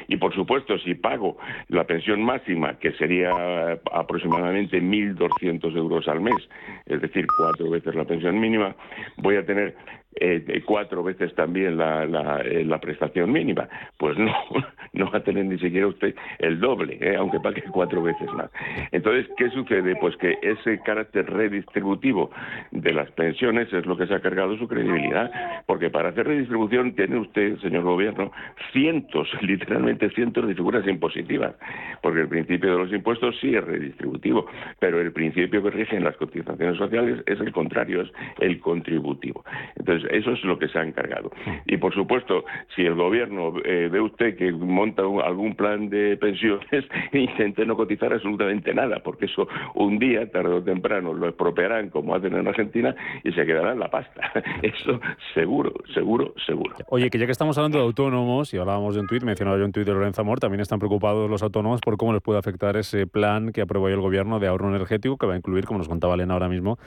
Y 0.09 0.17
por 0.17 0.28
supuesto, 0.35 0.79
si 0.79 0.95
pago 0.95 1.37
la 1.69 1.85
pensión 1.85 2.23
máxima, 2.23 2.79
que 2.79 2.93
sería 2.93 3.79
aproximadamente 3.93 4.81
1.200 4.81 5.77
euros 5.77 6.09
al 6.09 6.21
mes, 6.21 6.49
es 6.87 7.01
decir, 7.01 7.27
cuatro 7.37 7.71
veces 7.71 7.95
la 7.95 8.05
pensión 8.05 8.39
mínima, 8.41 8.75
voy 9.19 9.37
a 9.37 9.47
tener 9.47 9.77
eh, 10.21 10.63
cuatro 10.65 11.03
veces 11.03 11.35
también 11.35 11.77
la, 11.77 12.07
la, 12.07 12.41
eh, 12.45 12.67
prestación 12.81 13.33
mínima. 13.33 13.69
Pues 13.97 14.17
no, 14.19 14.33
no 14.93 15.11
va 15.11 15.19
a 15.19 15.25
tener 15.25 15.45
ni 15.45 15.59
siquiera 15.59 15.87
usted 15.87 16.15
el 16.39 16.61
doble, 16.61 16.99
eh, 17.01 17.17
aunque 17.17 17.41
pague 17.41 17.63
cuatro 17.71 18.03
veces 18.03 18.33
más. 18.33 18.51
Entonces, 18.93 19.27
¿qué 19.37 19.51
sucede? 19.51 19.97
Pues 19.97 20.17
que 20.17 20.39
ese 20.43 20.81
carácter 20.81 21.29
redistributivo 21.31 22.31
de 22.71 22.93
las 22.93 23.11
pensiones 23.13 23.73
es 23.73 23.87
lo 23.87 23.97
que 23.97 24.07
se 24.07 24.15
ha 24.15 24.21
cargado 24.21 24.57
su 24.57 24.69
credibilidad, 24.69 25.31
porque 25.67 25.91
para 25.91 26.11
hacer 26.11 26.27
redistribución 26.27 26.95
tiene 26.95 27.19
usted, 27.19 27.59
señor 27.59 27.83
gobierno, 27.83 28.31
cientos, 28.73 29.29
literalmente 29.43 30.11
cientos 30.11 30.47
de 30.47 30.55
figuras 30.55 30.87
impositivas, 30.87 31.55
porque 32.03 32.21
el 32.21 32.29
principio 32.29 32.73
de 32.73 32.79
los 32.79 32.93
impuestos 32.93 33.37
sí 33.41 33.55
es 33.55 33.65
redistributivo, 33.65 34.47
pero 34.79 35.01
el 35.01 35.13
principio 35.13 35.63
que 35.63 35.71
rige 35.71 35.97
en 35.97 36.05
las 36.05 36.17
cotizaciones 36.17 36.77
sociales 36.77 37.23
es 37.27 37.41
el 37.41 37.53
contrario, 37.53 38.03
es 38.03 38.13
el 38.41 38.61
contributivo. 38.61 39.45
Entonces, 39.77 40.08
eso 40.11 40.33
es 40.33 40.43
lo 40.45 40.59
que 40.59 40.69
se 40.69 40.79
ha 40.79 40.83
encargado. 40.83 41.31
Y 41.67 41.77
por 41.77 41.95
supuesto, 41.95 42.45
si 42.75 42.83
el 42.83 42.95
gobierno 42.95 43.55
eh, 43.65 43.89
ve 43.91 44.01
usted 44.01 44.37
que 44.37 44.53
monta 44.53 45.03
algún 45.03 45.55
plan 45.55 45.89
de 45.89 46.17
pensiones, 46.17 46.85
intente 47.13 47.65
no 47.67 47.77
cotizar 47.77 48.13
absolutamente 48.13 48.75
nada, 48.75 49.01
porque 49.03 49.27
eso 49.27 49.49
un 49.75 49.99
día, 49.99 50.31
tarde 50.31 50.55
o 50.55 50.63
temprano, 50.63 51.13
lo 51.15 51.29
expropiarán 51.29 51.91
como 51.91 52.15
hacen 52.15 52.35
en 52.35 52.47
Argentina 52.47 52.95
y 53.25 53.33
se 53.33 53.45
quedará 53.47 53.73
en 53.73 53.81
la 53.81 53.91
pasta. 53.91 54.33
Eso 54.63 55.01
seguro, 55.35 55.73
seguro, 55.95 56.35
seguro. 56.47 56.77
Oye, 56.89 57.11
que 57.11 57.19
ya 57.19 57.27
que 57.27 57.33
estamos 57.33 57.57
hablando 57.59 57.79
de 57.79 57.85
autónomos 57.85 58.53
y 58.53 58.59
hablábamos 58.59 58.95
de 58.95 59.01
un 59.01 59.07
tuit, 59.07 59.23
mencionaba 59.23 59.59
yo 59.59 59.65
un 59.65 59.73
tuit 59.73 59.87
de 59.87 59.93
Lorenzo 59.93 60.23
Amor, 60.23 60.41
también 60.41 60.61
están 60.61 60.79
preocupados 60.79 61.31
los 61.31 61.43
autónomos 61.43 61.81
por 61.81 61.97
cómo 61.97 62.13
les 62.13 62.23
puede 62.23 62.39
afectar 62.39 62.77
ese 62.77 63.07
plan 63.07 63.53
que 63.53 63.61
aprobó 63.61 63.89
el 63.89 64.01
gobierno 64.01 64.39
de 64.39 64.49
ahorro 64.49 64.69
energético 64.69 65.17
que 65.17 65.27
va 65.27 65.35
a 65.35 65.37
incluir, 65.37 65.65
como 65.65 65.79
nos 65.79 65.89
contaba 65.89 66.15
Elena 66.15 66.35
ahora 66.35 66.49
mismo, 66.49 66.79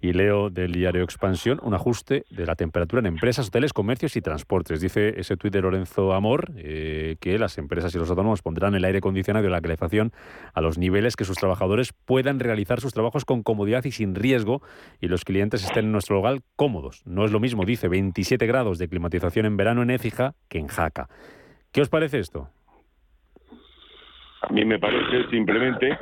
y 0.00 0.12
leo 0.12 0.50
del 0.50 0.72
diario 0.72 1.02
Expansión, 1.02 1.60
un 1.62 1.74
ajuste 1.74 2.24
de 2.30 2.46
la 2.46 2.54
temperatura 2.54 3.00
en 3.00 3.06
empresas, 3.06 3.48
hoteles, 3.48 3.72
comercios 3.72 4.16
y 4.16 4.20
transportes. 4.20 4.80
Dice 4.80 5.14
ese 5.20 5.36
tuit 5.36 5.52
de 5.52 5.60
Lorenzo 5.60 6.12
Amor 6.12 6.52
eh, 6.56 7.16
que 7.20 7.38
las 7.38 7.58
empresas 7.58 7.94
y 7.94 7.98
los 7.98 8.10
autónomos 8.10 8.42
pondrán 8.42 8.74
el 8.74 8.84
aire 8.84 8.98
acondicionado 8.98 9.46
y 9.46 9.50
la 9.50 9.60
calefacción 9.60 10.12
a 10.54 10.60
los 10.60 10.78
niveles 10.78 11.16
que 11.16 11.24
sus 11.24 11.36
trabajadores 11.36 11.92
puedan 11.92 12.40
realizar 12.40 12.80
sus 12.80 12.92
trabajos 12.92 13.24
con 13.24 13.42
comodidad 13.42 13.84
y 13.84 13.92
sin 13.92 14.14
riesgo 14.14 14.62
y 15.00 15.08
los 15.08 15.24
clientes 15.24 15.64
estén 15.64 15.86
en 15.86 15.92
nuestro 15.92 16.16
local 16.16 16.40
cómodos. 16.56 17.02
No 17.06 17.24
es 17.24 17.32
lo 17.32 17.40
mismo, 17.40 17.64
dice, 17.64 17.88
27 17.88 18.46
grados 18.46 18.78
de 18.78 18.88
climatización 18.88 19.46
en 19.46 19.56
verano 19.56 19.82
en 19.82 19.90
Écija 19.90 20.34
que 20.48 20.58
en 20.58 20.68
Jaca. 20.68 21.08
¿Qué 21.72 21.80
os 21.80 21.88
parece 21.88 22.18
esto? 22.18 22.48
A 24.42 24.52
mí 24.52 24.64
me 24.64 24.78
parece 24.78 25.28
simplemente 25.30 25.98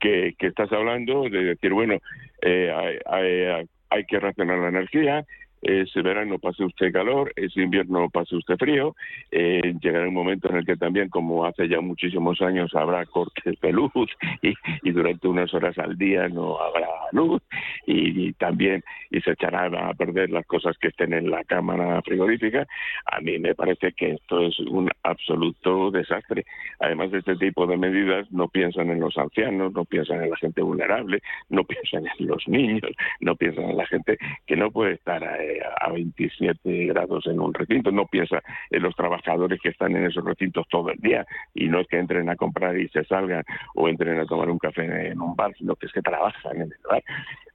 que, 0.00 0.34
estás 0.38 0.72
hablando 0.72 1.24
de 1.24 1.44
decir, 1.44 1.72
bueno, 1.72 1.98
eh, 2.42 2.98
hay, 3.06 3.66
hay, 3.90 4.04
que 4.04 4.18
racionar 4.20 4.58
la 4.58 4.68
energía, 4.68 5.24
ese 5.62 6.02
verano 6.02 6.38
pase 6.38 6.64
usted 6.64 6.92
calor, 6.92 7.32
ese 7.36 7.62
invierno 7.62 8.10
pase 8.10 8.34
usted 8.34 8.56
frío, 8.56 8.96
eh, 9.30 9.74
llegará 9.80 10.08
un 10.08 10.14
momento 10.14 10.48
en 10.50 10.56
el 10.56 10.66
que 10.66 10.76
también, 10.76 11.08
como 11.08 11.46
hace 11.46 11.68
ya 11.68 11.80
muchísimos 11.80 12.40
años, 12.42 12.74
habrá 12.74 13.06
cortes 13.06 13.60
de 13.60 13.72
luz 13.72 13.92
y, 14.42 14.90
durante 14.90 15.28
unas 15.28 15.52
horas 15.54 15.78
al 15.78 15.96
día 15.96 16.28
no 16.28 16.60
habrá 16.60 16.88
luz 17.12 17.40
y, 17.86 18.32
también 18.34 18.82
y 19.10 19.20
se 19.20 19.32
echarán 19.32 19.74
a 19.74 19.94
perder 19.94 20.30
las 20.30 20.44
cosas 20.46 20.76
que 20.78 20.88
estén 20.88 21.12
en 21.12 21.30
la 21.30 21.44
cámara 21.44 22.02
frigorífica. 22.02 22.66
A 23.06 23.20
mí 23.20 23.38
me 23.38 23.54
parece 23.54 23.92
que 23.92 24.12
esto 24.12 24.42
es 24.46 24.58
un 24.60 24.90
absoluto 25.02 25.90
desastre. 25.90 26.44
Además 26.80 27.10
de 27.12 27.18
este 27.18 27.36
tipo 27.36 27.66
de 27.66 27.76
medidas, 27.76 28.30
no 28.32 28.48
piensan 28.48 28.90
en 28.90 29.00
los 29.00 29.16
ancianos, 29.16 29.72
no 29.72 29.84
piensan 29.84 30.22
en 30.22 30.30
la 30.30 30.36
gente 30.36 30.60
vulnerable, 30.60 31.22
no 31.48 31.64
piensan 31.72 32.04
en 32.18 32.26
los 32.26 32.46
niños, 32.48 32.90
no 33.20 33.36
piensan 33.36 33.70
en 33.70 33.76
la 33.76 33.86
gente 33.86 34.18
que 34.46 34.56
no 34.56 34.70
puede 34.70 34.94
estar... 34.94 35.22
Eh, 35.52 35.62
a 35.80 35.90
27 35.90 36.86
grados 36.86 37.26
en 37.26 37.40
un 37.40 37.52
recinto, 37.52 37.90
no 37.90 38.06
piensa 38.06 38.42
en 38.70 38.82
los 38.82 38.94
trabajadores 38.94 39.60
que 39.60 39.70
están 39.70 39.96
en 39.96 40.06
esos 40.06 40.24
recintos 40.24 40.66
todo 40.70 40.90
el 40.90 40.98
día 40.98 41.26
y 41.54 41.68
no 41.68 41.80
es 41.80 41.88
que 41.88 41.98
entren 41.98 42.28
a 42.28 42.36
comprar 42.36 42.78
y 42.78 42.88
se 42.88 43.04
salgan 43.04 43.44
o 43.74 43.88
entren 43.88 44.18
a 44.18 44.26
tomar 44.26 44.48
un 44.48 44.58
café 44.58 45.08
en 45.08 45.20
un 45.20 45.34
bar, 45.34 45.52
sino 45.58 45.74
que 45.76 45.86
es 45.86 45.92
que 45.92 46.00
trabajan 46.00 46.56
en 46.56 46.62
el 46.62 46.78
bar. 46.88 47.02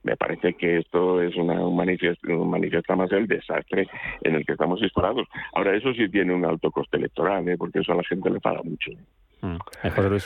Me 0.02 0.16
parece 0.16 0.54
que 0.54 0.78
esto 0.78 1.20
es 1.22 1.34
una, 1.36 1.54
un, 1.54 1.76
manifiesto, 1.76 2.44
manifiesta 2.44 2.94
más 2.94 3.10
el 3.12 3.26
desastre 3.26 3.86
en 4.22 4.34
el 4.34 4.46
que 4.46 4.52
estamos 4.52 4.80
instalados. 4.80 5.26
Ahora, 5.54 5.74
eso 5.74 5.92
sí 5.94 6.08
tiene 6.08 6.34
un 6.34 6.44
alto 6.44 6.70
coste 6.70 6.98
electoral, 6.98 7.48
¿eh? 7.48 7.56
porque 7.56 7.80
eso 7.80 7.92
a 7.92 7.96
la 7.96 8.04
gente 8.04 8.30
le 8.30 8.40
paga 8.40 8.62
mucho. 8.62 8.90
Mm. 9.40 9.56
Eh, 9.82 10.20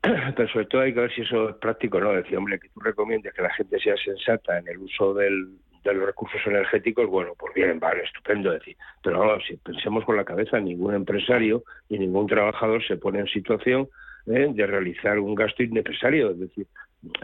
Pero 0.36 0.48
sobre 0.48 0.66
todo 0.66 0.82
hay 0.82 0.94
que 0.94 1.00
ver 1.00 1.12
si 1.12 1.22
eso 1.22 1.50
es 1.50 1.56
práctico, 1.56 2.00
¿no? 2.00 2.12
Decir, 2.12 2.38
hombre, 2.38 2.60
que 2.60 2.68
tú 2.68 2.80
recomiendes 2.80 3.34
que 3.34 3.42
la 3.42 3.52
gente 3.54 3.78
sea 3.80 3.96
sensata 3.96 4.58
en 4.58 4.68
el 4.68 4.78
uso 4.78 5.12
del, 5.12 5.58
de 5.88 5.94
los 5.94 6.06
recursos 6.06 6.40
energéticos, 6.46 7.06
bueno, 7.08 7.32
pues 7.38 7.54
bien, 7.54 7.78
vale, 7.78 8.04
estupendo 8.04 8.50
decir. 8.50 8.76
Pero 9.02 9.40
si 9.40 9.56
pensemos 9.56 10.04
con 10.04 10.16
la 10.16 10.24
cabeza, 10.24 10.60
ningún 10.60 10.94
empresario 10.94 11.64
y 11.88 11.98
ningún 11.98 12.26
trabajador 12.26 12.84
se 12.86 12.96
pone 12.96 13.20
en 13.20 13.26
situación 13.26 13.88
¿eh? 14.26 14.48
de 14.52 14.66
realizar 14.66 15.18
un 15.18 15.34
gasto 15.34 15.62
innecesario. 15.62 16.30
Es 16.30 16.40
decir, 16.40 16.66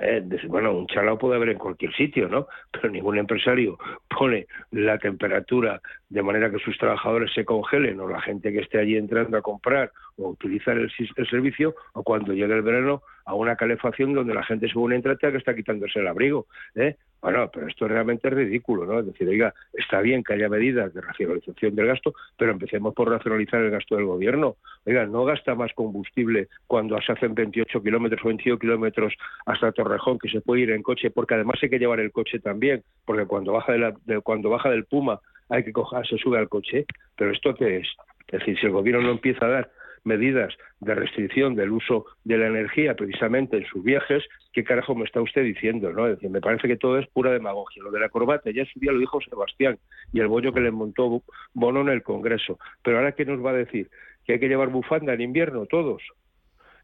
eh, 0.00 0.22
bueno, 0.48 0.72
un 0.72 0.86
chalao 0.86 1.18
puede 1.18 1.36
haber 1.36 1.50
en 1.50 1.58
cualquier 1.58 1.92
sitio, 1.94 2.28
¿no? 2.28 2.46
Pero 2.70 2.90
ningún 2.90 3.18
empresario 3.18 3.78
pone 4.08 4.46
la 4.70 4.98
temperatura 4.98 5.80
de 6.08 6.22
manera 6.22 6.50
que 6.50 6.58
sus 6.58 6.78
trabajadores 6.78 7.32
se 7.34 7.44
congelen 7.44 7.98
o 8.00 8.08
la 8.08 8.20
gente 8.20 8.52
que 8.52 8.60
esté 8.60 8.78
allí 8.78 8.96
entrando 8.96 9.36
a 9.36 9.42
comprar 9.42 9.90
o 10.16 10.28
utilizar 10.28 10.76
el, 10.78 10.90
el 11.16 11.28
servicio 11.28 11.74
o 11.92 12.02
cuando 12.02 12.32
llegue 12.32 12.54
el 12.54 12.62
verano 12.62 13.02
a 13.24 13.34
una 13.34 13.56
calefacción 13.56 14.12
donde 14.12 14.34
la 14.34 14.44
gente 14.44 14.68
según 14.68 14.92
entra 14.92 15.16
tenga 15.16 15.32
que 15.32 15.38
está 15.38 15.54
quitándose 15.54 15.98
el 15.98 16.06
abrigo. 16.06 16.46
¿eh? 16.74 16.96
Bueno, 17.22 17.50
pero 17.52 17.68
esto 17.68 17.88
realmente 17.88 18.28
es 18.28 18.34
ridículo, 18.34 18.84
¿no? 18.84 19.00
Es 19.00 19.06
decir, 19.06 19.26
oiga, 19.26 19.54
está 19.72 20.02
bien 20.02 20.22
que 20.22 20.34
haya 20.34 20.48
medidas 20.48 20.92
de 20.92 21.00
racionalización 21.00 21.74
del 21.74 21.86
gasto, 21.86 22.12
pero 22.36 22.52
empecemos 22.52 22.94
por 22.94 23.08
racionalizar 23.08 23.62
el 23.62 23.70
gasto 23.70 23.96
del 23.96 24.04
gobierno. 24.04 24.56
Oiga, 24.84 25.06
no 25.06 25.24
gasta 25.24 25.54
más 25.54 25.72
combustible 25.72 26.48
cuando 26.66 27.00
se 27.00 27.12
hacen 27.12 27.34
28 27.34 27.82
kilómetros 27.82 28.20
o 28.24 28.28
22 28.28 28.60
kilómetros 28.60 29.14
hasta 29.46 29.72
Torrejón, 29.72 30.18
que 30.18 30.28
se 30.28 30.42
puede 30.42 30.62
ir 30.62 30.70
en 30.72 30.82
coche, 30.82 31.10
porque 31.10 31.34
además 31.34 31.56
hay 31.62 31.70
que 31.70 31.78
llevar 31.78 32.00
el 32.00 32.12
coche 32.12 32.40
también, 32.40 32.82
porque 33.06 33.24
cuando 33.24 33.52
baja, 33.52 33.72
de 33.72 34.20
cuando 34.20 34.50
baja 34.50 34.68
del 34.68 34.84
Puma 34.84 35.18
hay 35.48 35.64
que 35.64 35.72
coger, 35.72 36.06
se 36.06 36.18
sube 36.18 36.38
al 36.38 36.50
coche. 36.50 36.84
Pero 37.16 37.30
esto 37.30 37.54
qué 37.54 37.78
es? 37.78 37.88
Es 38.28 38.40
decir, 38.40 38.58
si 38.58 38.66
el 38.66 38.72
gobierno 38.72 39.02
no 39.02 39.12
empieza 39.12 39.46
a 39.46 39.48
dar 39.48 39.70
medidas 40.04 40.54
de 40.80 40.94
restricción 40.94 41.54
del 41.54 41.72
uso 41.72 42.06
de 42.24 42.38
la 42.38 42.46
energía 42.46 42.94
precisamente 42.94 43.56
en 43.56 43.66
sus 43.66 43.82
viajes, 43.82 44.22
¿qué 44.52 44.62
carajo 44.62 44.94
me 44.94 45.04
está 45.04 45.20
usted 45.20 45.42
diciendo? 45.42 45.92
¿no? 45.92 46.16
Me 46.28 46.40
parece 46.40 46.68
que 46.68 46.76
todo 46.76 46.98
es 46.98 47.06
pura 47.08 47.32
demagogia. 47.32 47.82
Lo 47.82 47.90
de 47.90 48.00
la 48.00 48.08
corbata, 48.08 48.50
ya 48.50 48.62
en 48.62 48.68
su 48.68 48.78
día 48.78 48.92
lo 48.92 48.98
dijo 48.98 49.20
Sebastián, 49.20 49.78
y 50.12 50.20
el 50.20 50.28
bollo 50.28 50.52
que 50.52 50.60
le 50.60 50.70
montó 50.70 51.22
Bono 51.54 51.80
en 51.80 51.88
el 51.88 52.02
Congreso. 52.02 52.58
Pero 52.82 52.98
ahora, 52.98 53.12
¿qué 53.12 53.24
nos 53.24 53.44
va 53.44 53.50
a 53.50 53.54
decir? 53.54 53.88
¿Que 54.24 54.34
hay 54.34 54.40
que 54.40 54.48
llevar 54.48 54.68
bufanda 54.68 55.14
en 55.14 55.20
invierno 55.20 55.66
todos? 55.66 56.02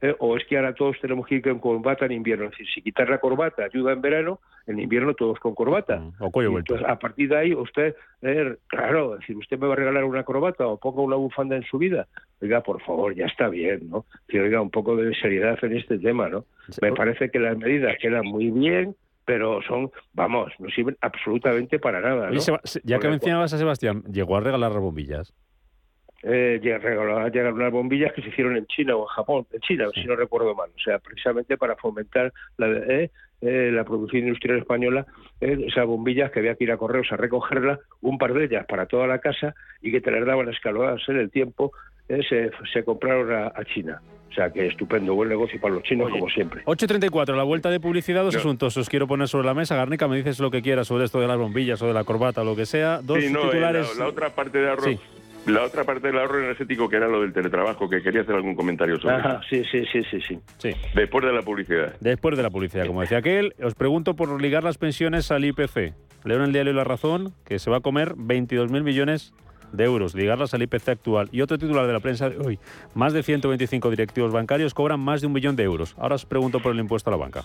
¿Eh? 0.00 0.14
o 0.18 0.36
es 0.36 0.44
que 0.46 0.56
ahora 0.56 0.74
todos 0.74 0.96
tenemos 1.00 1.26
que 1.26 1.36
ir 1.36 1.42
con 1.42 1.58
corbata 1.58 2.06
en 2.06 2.12
invierno. 2.12 2.46
Es 2.46 2.52
decir, 2.52 2.66
si 2.74 2.82
quitar 2.82 3.08
la 3.08 3.18
corbata 3.18 3.64
ayuda 3.64 3.92
en 3.92 4.00
verano, 4.00 4.40
en 4.66 4.78
invierno 4.78 5.14
todos 5.14 5.38
con 5.38 5.54
corbata. 5.54 5.96
Mm, 5.96 6.56
entonces, 6.56 6.86
a 6.86 6.98
partir 6.98 7.28
de 7.28 7.36
ahí, 7.36 7.54
usted, 7.54 7.94
eh, 8.22 8.56
claro, 8.66 9.16
decir, 9.16 9.36
usted 9.36 9.58
me 9.58 9.66
va 9.66 9.74
a 9.74 9.76
regalar 9.76 10.04
una 10.04 10.24
corbata 10.24 10.66
o 10.66 10.78
ponga 10.78 11.02
una 11.02 11.16
bufanda 11.16 11.56
en 11.56 11.64
su 11.64 11.78
vida. 11.78 12.06
Oiga, 12.40 12.62
por 12.62 12.80
favor, 12.82 13.14
ya 13.14 13.26
está 13.26 13.48
bien, 13.48 13.90
¿no? 13.90 14.06
Que 14.28 14.40
oiga, 14.40 14.60
un 14.60 14.70
poco 14.70 14.96
de 14.96 15.14
seriedad 15.14 15.58
en 15.62 15.76
este 15.76 15.98
tema, 15.98 16.28
¿no? 16.28 16.44
Me 16.80 16.92
parece 16.92 17.30
que 17.30 17.38
las 17.38 17.56
medidas 17.56 17.96
quedan 18.00 18.26
muy 18.26 18.50
bien, 18.50 18.94
pero 19.24 19.60
son, 19.62 19.90
vamos, 20.12 20.52
no 20.58 20.68
sirven 20.70 20.96
absolutamente 21.00 21.78
para 21.78 22.00
nada. 22.00 22.30
¿no? 22.30 22.40
ya 22.82 22.98
que 22.98 23.08
mencionabas 23.08 23.52
a 23.52 23.58
Sebastián, 23.58 24.02
¿llegó 24.10 24.36
a 24.36 24.40
regalar 24.40 24.72
las 24.72 24.80
bombillas? 24.80 25.32
Eh, 26.22 26.60
llegaron 26.62 27.54
unas 27.54 27.72
bombillas 27.72 28.12
que 28.12 28.22
se 28.22 28.28
hicieron 28.28 28.56
en 28.56 28.66
China 28.66 28.96
o 28.96 29.02
en 29.02 29.06
Japón, 29.08 29.46
en 29.52 29.60
China, 29.60 29.86
si 29.94 30.04
no 30.04 30.16
recuerdo 30.16 30.54
mal, 30.54 30.70
o 30.74 30.78
sea, 30.80 30.98
precisamente 30.98 31.56
para 31.56 31.76
fomentar 31.76 32.32
la, 32.58 32.68
eh, 32.68 33.10
eh, 33.40 33.70
la 33.72 33.84
producción 33.84 34.22
industrial 34.24 34.58
española, 34.58 35.06
eh, 35.40 35.58
esas 35.66 35.86
bombillas 35.86 36.30
que 36.30 36.40
había 36.40 36.54
que 36.56 36.64
ir 36.64 36.72
a 36.72 36.76
correos 36.76 37.08
a 37.10 37.16
recogerlas, 37.16 37.78
un 38.02 38.18
par 38.18 38.34
de 38.34 38.44
ellas 38.44 38.66
para 38.68 38.86
toda 38.86 39.06
la 39.06 39.18
casa 39.18 39.54
y 39.80 39.90
que 39.90 40.00
te 40.02 40.10
las 40.10 40.26
daban 40.26 40.48
escalonadas 40.50 41.00
en 41.08 41.16
el 41.16 41.30
tiempo 41.30 41.72
eh, 42.08 42.20
se, 42.28 42.50
se 42.72 42.84
compraron 42.84 43.32
a, 43.32 43.46
a 43.54 43.64
China. 43.64 44.02
O 44.28 44.32
sea 44.32 44.52
que 44.52 44.66
estupendo, 44.66 45.14
buen 45.14 45.28
negocio 45.28 45.60
para 45.60 45.74
los 45.74 45.82
chinos 45.82 46.08
como 46.10 46.28
siempre. 46.28 46.62
8.34, 46.64 47.34
la 47.34 47.42
vuelta 47.42 47.68
de 47.70 47.80
publicidad, 47.80 48.22
dos 48.22 48.36
asuntos 48.36 48.76
os 48.76 48.88
quiero 48.88 49.08
poner 49.08 49.26
sobre 49.26 49.46
la 49.46 49.54
mesa. 49.54 49.74
Garnica, 49.74 50.06
me 50.06 50.16
dices 50.16 50.38
lo 50.38 50.50
que 50.52 50.62
quieras 50.62 50.86
sobre 50.86 51.04
esto 51.04 51.18
de 51.20 51.26
las 51.26 51.36
bombillas 51.38 51.82
o 51.82 51.88
de 51.88 51.94
la 51.94 52.04
corbata 52.04 52.42
o 52.42 52.44
lo 52.44 52.54
que 52.54 52.64
sea. 52.66 53.00
Dos 53.02 53.18
Sí, 53.18 53.32
no, 53.32 53.40
eh, 53.40 53.44
titulares. 53.46 53.96
la, 53.98 54.04
la 54.04 54.10
otra 54.10 54.30
parte 54.30 54.58
de 54.58 54.68
ahorro, 54.68 54.82
Sí. 54.84 55.00
La 55.46 55.62
otra 55.64 55.84
parte 55.84 56.08
del 56.08 56.18
ahorro 56.18 56.38
energético 56.38 56.88
que 56.88 56.96
era 56.96 57.08
lo 57.08 57.20
del 57.22 57.32
teletrabajo, 57.32 57.88
que 57.88 58.02
quería 58.02 58.22
hacer 58.22 58.34
algún 58.34 58.54
comentario 58.54 58.98
sobre. 59.00 59.16
Ajá, 59.16 59.40
sí, 59.48 59.62
sí, 59.70 59.84
sí, 59.92 60.02
sí, 60.10 60.20
sí. 60.20 60.38
Sí. 60.58 60.70
Después 60.94 61.24
de 61.24 61.32
la 61.32 61.42
publicidad. 61.42 61.94
Después 62.00 62.36
de 62.36 62.42
la 62.42 62.50
publicidad, 62.50 62.86
como 62.86 63.00
decía 63.00 63.18
aquel, 63.18 63.54
os 63.62 63.74
pregunto 63.74 64.14
por 64.14 64.40
ligar 64.40 64.64
las 64.64 64.78
pensiones 64.78 65.30
al 65.30 65.44
IPC. 65.44 65.94
Leo 66.24 66.36
en 66.36 66.42
el 66.42 66.52
diario 66.52 66.72
La 66.72 66.84
Razón 66.84 67.32
que 67.44 67.58
se 67.58 67.70
va 67.70 67.78
a 67.78 67.80
comer 67.80 68.14
22.000 68.14 68.82
millones 68.82 69.32
de 69.72 69.84
euros, 69.84 70.14
ligarlas 70.14 70.52
al 70.54 70.62
IPC 70.62 70.88
actual. 70.88 71.28
Y 71.32 71.40
otro 71.40 71.58
titular 71.58 71.86
de 71.86 71.92
la 71.92 72.00
prensa 72.00 72.28
de 72.28 72.38
hoy, 72.38 72.58
más 72.94 73.12
de 73.12 73.22
125 73.22 73.90
directivos 73.90 74.32
bancarios 74.32 74.74
cobran 74.74 75.00
más 75.00 75.20
de 75.20 75.28
un 75.28 75.32
millón 75.32 75.56
de 75.56 75.62
euros. 75.62 75.94
Ahora 75.98 76.16
os 76.16 76.26
pregunto 76.26 76.60
por 76.60 76.72
el 76.72 76.80
impuesto 76.80 77.10
a 77.10 77.12
la 77.12 77.16
banca. 77.16 77.44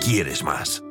¿Quieres 0.00 0.42
más? 0.42 0.82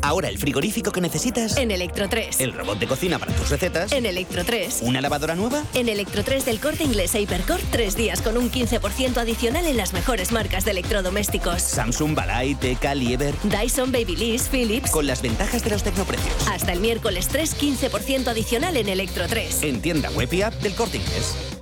Ahora 0.00 0.28
el 0.28 0.36
frigorífico 0.36 0.90
que 0.90 1.00
necesitas. 1.00 1.56
En 1.56 1.70
Electro 1.70 2.08
3. 2.08 2.40
El 2.40 2.52
robot 2.52 2.78
de 2.78 2.86
cocina 2.86 3.18
para 3.18 3.32
tus 3.32 3.50
recetas. 3.50 3.92
En 3.92 4.04
Electro 4.04 4.44
3. 4.44 4.80
¿Una 4.82 5.00
lavadora 5.00 5.34
nueva? 5.34 5.62
En 5.74 5.88
Electro 5.88 6.24
3 6.24 6.44
del 6.44 6.58
corte 6.58 6.84
inglés 6.84 7.14
e 7.14 7.20
Hypercore, 7.20 7.62
tres 7.70 7.96
días 7.96 8.20
con 8.20 8.36
un 8.36 8.50
15% 8.50 9.16
adicional 9.18 9.66
en 9.66 9.76
las 9.76 9.92
mejores 9.92 10.32
marcas 10.32 10.64
de 10.64 10.72
electrodomésticos. 10.72 11.62
Samsung, 11.62 12.14
Balay, 12.14 12.54
Teca, 12.56 12.94
Lieber. 12.94 13.34
Dyson, 13.44 13.92
Babyliss, 13.92 14.48
Philips. 14.48 14.90
Con 14.90 15.06
las 15.06 15.22
ventajas 15.22 15.62
de 15.62 15.70
los 15.70 15.82
tecnoprecios. 15.82 16.48
Hasta 16.48 16.72
el 16.72 16.80
miércoles 16.80 17.28
3, 17.28 17.56
15% 17.58 18.28
adicional 18.28 18.76
en 18.76 18.88
Electro 18.88 19.26
3. 19.28 19.62
En 19.62 19.80
tienda 19.80 20.10
web 20.10 20.32
y 20.32 20.42
app 20.42 20.54
del 20.54 20.74
corte 20.74 20.96
inglés. 20.96 21.61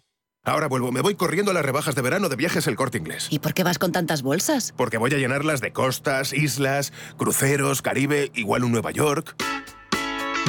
Ahora 0.43 0.67
vuelvo, 0.67 0.91
me 0.91 1.01
voy 1.01 1.13
corriendo 1.13 1.51
a 1.51 1.53
las 1.53 1.63
rebajas 1.63 1.93
de 1.93 2.01
verano 2.01 2.27
de 2.27 2.35
viajes 2.35 2.65
El 2.65 2.75
Corte 2.75 2.97
Inglés. 2.97 3.27
¿Y 3.29 3.37
por 3.37 3.53
qué 3.53 3.63
vas 3.63 3.77
con 3.77 3.91
tantas 3.91 4.23
bolsas? 4.23 4.73
Porque 4.75 4.97
voy 4.97 5.13
a 5.13 5.17
llenarlas 5.17 5.61
de 5.61 5.71
costas, 5.71 6.33
islas, 6.33 6.93
cruceros, 7.15 7.83
Caribe, 7.83 8.31
igual 8.33 8.63
un 8.63 8.71
Nueva 8.71 8.89
York. 8.89 9.35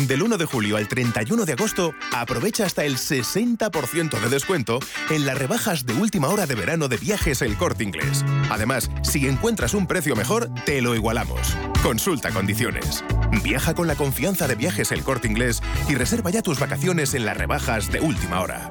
Del 0.09 0.23
1 0.23 0.39
de 0.39 0.47
julio 0.47 0.79
al 0.79 0.89
31 0.89 1.45
de 1.45 1.53
agosto, 1.53 1.93
aprovecha 2.11 2.65
hasta 2.65 2.87
el 2.87 2.97
60% 2.97 4.19
de 4.19 4.29
descuento 4.31 4.79
en 5.11 5.27
las 5.27 5.37
rebajas 5.37 5.85
de 5.85 5.93
última 5.93 6.29
hora 6.29 6.47
de 6.47 6.55
verano 6.55 6.89
de 6.89 6.97
viajes 6.97 7.43
El 7.43 7.59
Corte 7.59 7.85
Inglés. 7.85 8.25
Además, 8.51 8.91
si 9.03 9.29
encuentras 9.29 9.75
un 9.75 9.87
precio 9.87 10.17
mejor, 10.17 10.49
te 10.65 10.81
lo 10.81 10.95
igualamos. 10.95 11.55
Consulta 11.83 12.31
condiciones. 12.31 13.05
Viaja 13.45 13.75
con 13.75 13.87
la 13.87 13.95
confianza 13.95 14.49
de 14.49 14.55
viajes 14.55 14.91
El 14.91 15.03
Corte 15.03 15.29
Inglés 15.29 15.63
y 15.87 15.97
reserva 15.97 16.31
ya 16.31 16.41
tus 16.41 16.59
vacaciones 16.59 17.13
en 17.13 17.27
las 17.27 17.37
rebajas 17.37 17.93
de 17.93 18.01
última 18.01 18.41
hora. 18.41 18.71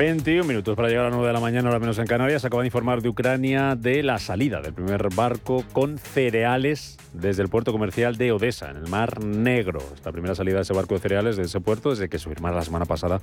21 0.00 0.44
minutos 0.44 0.74
para 0.76 0.88
llegar 0.88 1.04
a 1.04 1.08
las 1.08 1.16
9 1.16 1.26
de 1.26 1.34
la 1.34 1.40
mañana, 1.40 1.68
ahora 1.68 1.78
menos 1.78 1.98
en 1.98 2.06
Canarias. 2.06 2.42
Acaba 2.46 2.62
de 2.62 2.68
informar 2.68 3.02
de 3.02 3.10
Ucrania 3.10 3.76
de 3.76 4.02
la 4.02 4.18
salida 4.18 4.62
del 4.62 4.72
primer 4.72 5.14
barco 5.14 5.62
con 5.74 5.98
cereales 5.98 6.96
desde 7.12 7.42
el 7.42 7.50
puerto 7.50 7.70
comercial 7.70 8.16
de 8.16 8.32
Odessa, 8.32 8.70
en 8.70 8.78
el 8.78 8.88
Mar 8.88 9.22
Negro. 9.22 9.80
Esta 9.94 10.10
primera 10.10 10.34
salida 10.34 10.56
de 10.56 10.62
ese 10.62 10.72
barco 10.72 10.94
de 10.94 11.00
cereales 11.00 11.36
de 11.36 11.42
ese 11.42 11.60
puerto 11.60 11.90
desde 11.90 12.08
que 12.08 12.18
se 12.18 12.30
firmara 12.30 12.56
la 12.56 12.62
semana 12.62 12.86
pasada 12.86 13.20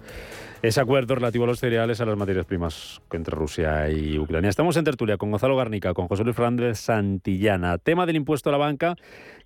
ese 0.61 0.79
acuerdo 0.79 1.15
relativo 1.15 1.45
a 1.45 1.47
los 1.47 1.59
cereales, 1.59 1.99
a 1.99 2.05
las 2.05 2.15
materias 2.15 2.45
primas 2.45 3.01
entre 3.11 3.33
Rusia 3.33 3.89
y 3.89 4.19
Ucrania. 4.19 4.51
Estamos 4.51 4.77
en 4.77 4.83
tertulia 4.83 5.17
con 5.17 5.31
Gonzalo 5.31 5.55
Garnica, 5.55 5.95
con 5.95 6.07
José 6.07 6.25
Luis 6.25 6.35
Fernández 6.35 6.77
Santillana. 6.77 7.79
Tema 7.79 8.05
del 8.05 8.17
impuesto 8.17 8.49
a 8.49 8.51
la 8.51 8.59
banca 8.59 8.95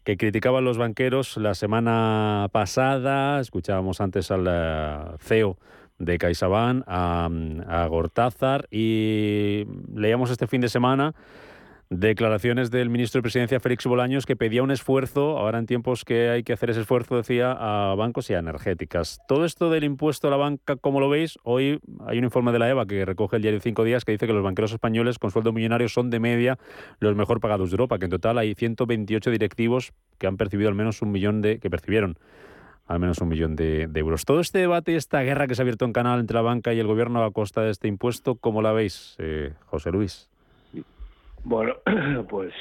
que 0.04 0.18
criticaban 0.18 0.66
los 0.66 0.78
banqueros 0.78 1.38
la 1.38 1.54
semana 1.54 2.50
pasada. 2.52 3.40
Escuchábamos 3.40 4.02
antes 4.02 4.32
al 4.32 4.46
eh, 4.50 5.16
CEO 5.22 5.58
de 6.04 6.18
CaixaBank 6.18 6.84
a, 6.88 7.30
a 7.68 7.88
Gortázar 7.88 8.68
y 8.72 9.66
leíamos 9.96 10.32
este 10.32 10.48
fin 10.48 10.62
de 10.62 10.70
semana 10.70 11.14
declaraciones 11.92 12.72
del 12.72 12.90
ministro 12.90 13.20
de 13.20 13.24
Presidencia 13.24 13.60
Félix 13.60 13.86
Bolaños 13.86 14.26
que 14.26 14.38
pedía 14.38 14.64
un 14.64 14.72
esfuerzo, 14.72 15.38
ahora 15.38 15.60
en 15.60 15.66
tiempos 15.66 16.06
que 16.06 16.30
hay 16.30 16.42
que 16.42 16.54
hacer 16.54 16.70
ese 16.70 16.80
esfuerzo, 16.80 17.18
decía, 17.18 17.52
a 17.52 17.94
bancos 17.96 18.30
y 18.30 18.34
a 18.34 18.40
energéticas. 18.40 19.20
Todo 19.28 19.44
esto 19.44 19.70
del 19.70 19.84
impuesto 19.84 20.30
a 20.30 20.32
la 20.32 20.38
banca, 20.38 20.78
¿cómo 20.78 21.02
lo 21.02 21.10
veis? 21.10 21.38
Hoy 21.44 21.82
hay 22.08 22.18
un 22.18 22.24
informe 22.24 22.54
de 22.54 22.60
la 22.60 22.70
EVA 22.70 22.86
que 22.86 23.04
recoge 23.04 23.36
el 23.36 23.42
diario 23.42 23.60
Cinco 23.60 23.84
Días 23.84 24.06
que 24.06 24.14
dice 24.14 24.26
que 24.26 24.32
los 24.32 24.42
banqueros 24.42 24.72
españoles 24.72 25.20
con 25.20 25.32
sueldo 25.32 25.52
millonario 25.52 25.90
son 25.90 26.10
de 26.10 26.22
media 26.22 26.58
los 27.00 27.14
mejor 27.18 27.42
pagados 27.42 27.72
de 27.72 27.74
Europa, 27.74 28.00
que 28.00 28.06
en 28.06 28.12
total 28.12 28.38
hay 28.38 28.56
128 28.56 29.30
directivos 29.30 29.92
que 30.18 30.28
han 30.28 30.38
percibido 30.38 30.70
al 30.70 30.76
menos 30.76 31.02
un 31.02 31.12
millón 31.12 31.42
de... 31.42 31.60
que 31.60 31.70
percibieron 31.70 32.18
al 32.92 33.00
menos 33.00 33.20
un 33.20 33.30
millón 33.30 33.56
de, 33.56 33.90
euros. 33.96 34.26
Todo 34.26 34.42
este 34.42 34.60
debate, 34.60 34.96
esta 34.98 35.22
guerra 35.22 35.48
que 35.48 35.56
se 35.56 35.62
ha 35.62 35.64
abierto 35.64 35.86
en 35.86 35.94
canal 35.94 36.20
entre 36.20 36.36
la 36.36 36.42
banca 36.42 36.74
y 36.74 36.80
el 36.80 36.88
gobierno 36.88 37.24
a 37.24 37.32
costa 37.32 37.62
de 37.62 37.72
este 37.72 37.88
impuesto, 37.88 38.36
¿cómo 38.36 38.62
la 38.62 38.74
veis, 38.74 39.16
eh, 39.20 39.54
José 39.68 39.92
Luis? 39.92 40.30
Bueno, 41.46 41.76
pues 42.30 42.54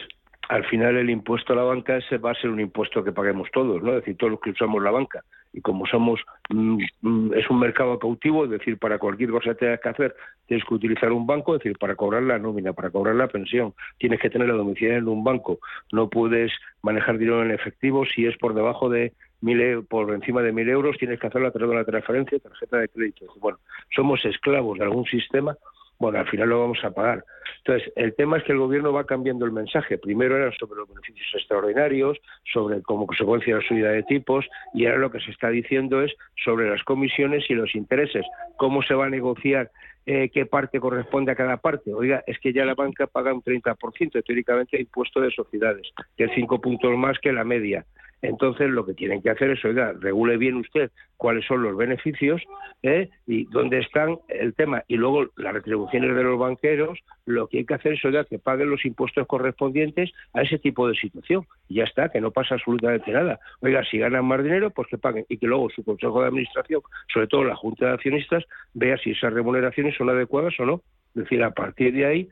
al 0.48 0.64
final 0.66 0.96
el 0.96 1.10
impuesto 1.10 1.52
a 1.52 1.56
la 1.56 1.62
banca 1.62 1.96
ese 1.96 2.18
va 2.18 2.30
a 2.30 2.34
ser 2.34 2.50
un 2.50 2.60
impuesto 2.60 3.02
que 3.02 3.10
paguemos 3.10 3.48
todos, 3.52 3.82
¿no? 3.82 3.90
Es 3.90 3.96
decir, 3.96 4.16
todos 4.16 4.30
los 4.30 4.40
que 4.40 4.50
usamos 4.50 4.80
la 4.82 4.92
banca. 4.92 5.24
Y 5.52 5.60
como 5.60 5.86
somos, 5.86 6.20
mm, 6.48 6.78
mm, 7.02 7.34
es 7.34 7.50
un 7.50 7.58
mercado 7.58 7.98
cautivo, 7.98 8.44
es 8.44 8.50
decir, 8.50 8.78
para 8.78 8.98
cualquier 8.98 9.30
cosa 9.30 9.50
que 9.50 9.66
tengas 9.66 9.80
que 9.80 9.88
hacer, 9.88 10.16
tienes 10.46 10.64
que 10.64 10.74
utilizar 10.74 11.10
un 11.12 11.26
banco, 11.26 11.54
es 11.54 11.62
decir, 11.62 11.78
para 11.78 11.96
cobrar 11.96 12.22
la 12.22 12.38
nómina, 12.38 12.72
para 12.72 12.90
cobrar 12.90 13.16
la 13.16 13.28
pensión, 13.28 13.74
tienes 13.98 14.20
que 14.20 14.30
tener 14.30 14.48
la 14.48 14.54
domiciliaria 14.54 14.98
en 14.98 15.08
un 15.08 15.24
banco. 15.24 15.58
No 15.92 16.08
puedes 16.08 16.52
manejar 16.82 17.18
dinero 17.18 17.42
en 17.42 17.50
efectivo 17.50 18.04
si 18.06 18.26
es 18.26 18.36
por 18.38 18.54
debajo 18.54 18.88
de 18.88 19.12
mil 19.40 19.60
e, 19.60 19.82
por 19.82 20.12
encima 20.12 20.42
de 20.42 20.52
mil 20.52 20.68
euros, 20.68 20.96
tienes 20.98 21.18
que 21.18 21.26
hacerlo 21.26 21.48
a 21.48 21.50
través 21.50 21.70
de 21.70 21.76
una 21.76 21.84
transferencia, 21.84 22.38
tarjeta 22.38 22.78
de 22.78 22.88
crédito. 22.88 23.26
Bueno, 23.40 23.58
somos 23.94 24.24
esclavos 24.24 24.78
de 24.78 24.84
algún 24.84 25.06
sistema 25.06 25.56
bueno, 26.00 26.18
al 26.18 26.28
final 26.28 26.48
lo 26.48 26.60
vamos 26.60 26.82
a 26.82 26.90
pagar. 26.90 27.24
Entonces, 27.58 27.92
el 27.94 28.14
tema 28.14 28.38
es 28.38 28.44
que 28.44 28.52
el 28.52 28.58
gobierno 28.58 28.90
va 28.90 29.04
cambiando 29.04 29.44
el 29.44 29.52
mensaje. 29.52 29.98
Primero 29.98 30.34
era 30.34 30.50
sobre 30.58 30.80
los 30.80 30.88
beneficios 30.88 31.28
extraordinarios, 31.34 32.18
sobre 32.50 32.80
como 32.82 33.06
consecuencia 33.06 33.54
de 33.54 33.62
la 33.62 33.68
subida 33.68 33.90
de 33.90 34.02
tipos, 34.04 34.46
y 34.72 34.86
ahora 34.86 34.98
lo 34.98 35.10
que 35.10 35.20
se 35.20 35.30
está 35.30 35.50
diciendo 35.50 36.02
es 36.02 36.12
sobre 36.42 36.70
las 36.70 36.82
comisiones 36.84 37.44
y 37.50 37.54
los 37.54 37.74
intereses. 37.74 38.24
¿Cómo 38.56 38.82
se 38.82 38.94
va 38.94 39.06
a 39.06 39.10
negociar 39.10 39.70
eh, 40.12 40.28
qué 40.28 40.44
parte 40.44 40.80
corresponde 40.80 41.30
a 41.30 41.36
cada 41.36 41.58
parte? 41.58 41.94
Oiga, 41.94 42.24
es 42.26 42.40
que 42.40 42.52
ya 42.52 42.64
la 42.64 42.74
banca 42.74 43.06
paga 43.06 43.32
un 43.32 43.42
30% 43.42 44.24
teóricamente 44.24 44.76
de 44.76 44.82
impuesto 44.82 45.20
de 45.20 45.30
sociedades, 45.30 45.86
que 46.16 46.24
es 46.24 46.32
cinco 46.34 46.60
puntos 46.60 46.96
más 46.98 47.16
que 47.20 47.32
la 47.32 47.44
media. 47.44 47.86
Entonces, 48.22 48.68
lo 48.68 48.84
que 48.84 48.94
tienen 48.94 49.22
que 49.22 49.30
hacer 49.30 49.50
es, 49.50 49.64
oiga, 49.64 49.94
regule 49.98 50.36
bien 50.36 50.56
usted 50.56 50.90
cuáles 51.16 51.44
son 51.46 51.62
los 51.62 51.76
beneficios 51.76 52.42
¿eh? 52.82 53.08
y 53.26 53.44
dónde 53.44 53.78
están 53.78 54.18
el 54.28 54.54
tema. 54.54 54.84
Y 54.88 54.96
luego, 54.96 55.26
las 55.36 55.54
retribuciones 55.54 56.14
de 56.14 56.22
los 56.22 56.38
banqueros, 56.38 56.98
lo 57.26 57.46
que 57.46 57.58
hay 57.58 57.64
que 57.64 57.74
hacer 57.74 57.92
es, 57.92 58.04
oiga, 58.04 58.24
que 58.24 58.38
paguen 58.38 58.70
los 58.70 58.84
impuestos 58.84 59.26
correspondientes 59.26 60.10
a 60.34 60.42
ese 60.42 60.58
tipo 60.58 60.88
de 60.88 60.94
situación. 60.94 61.46
Y 61.68 61.76
ya 61.76 61.84
está, 61.84 62.08
que 62.10 62.20
no 62.20 62.30
pasa 62.30 62.54
absolutamente 62.54 63.10
nada. 63.10 63.38
Oiga, 63.60 63.84
si 63.90 63.98
ganan 63.98 64.24
más 64.24 64.42
dinero, 64.42 64.70
pues 64.70 64.88
que 64.88 64.98
paguen. 64.98 65.24
Y 65.28 65.38
que 65.38 65.46
luego 65.46 65.70
su 65.70 65.84
consejo 65.84 66.20
de 66.20 66.28
administración, 66.28 66.82
sobre 67.12 67.26
todo 67.26 67.44
la 67.44 67.56
Junta 67.56 67.86
de 67.86 67.92
Accionistas, 67.92 68.44
vea 68.74 68.98
si 68.98 69.12
esas 69.12 69.32
remuneraciones 69.32 69.99
son 70.00 70.10
adecuadas 70.10 70.58
o 70.58 70.64
no. 70.64 70.82
Es 71.14 71.24
decir, 71.24 71.42
a 71.42 71.50
partir 71.50 71.92
de 71.92 72.06
ahí 72.06 72.28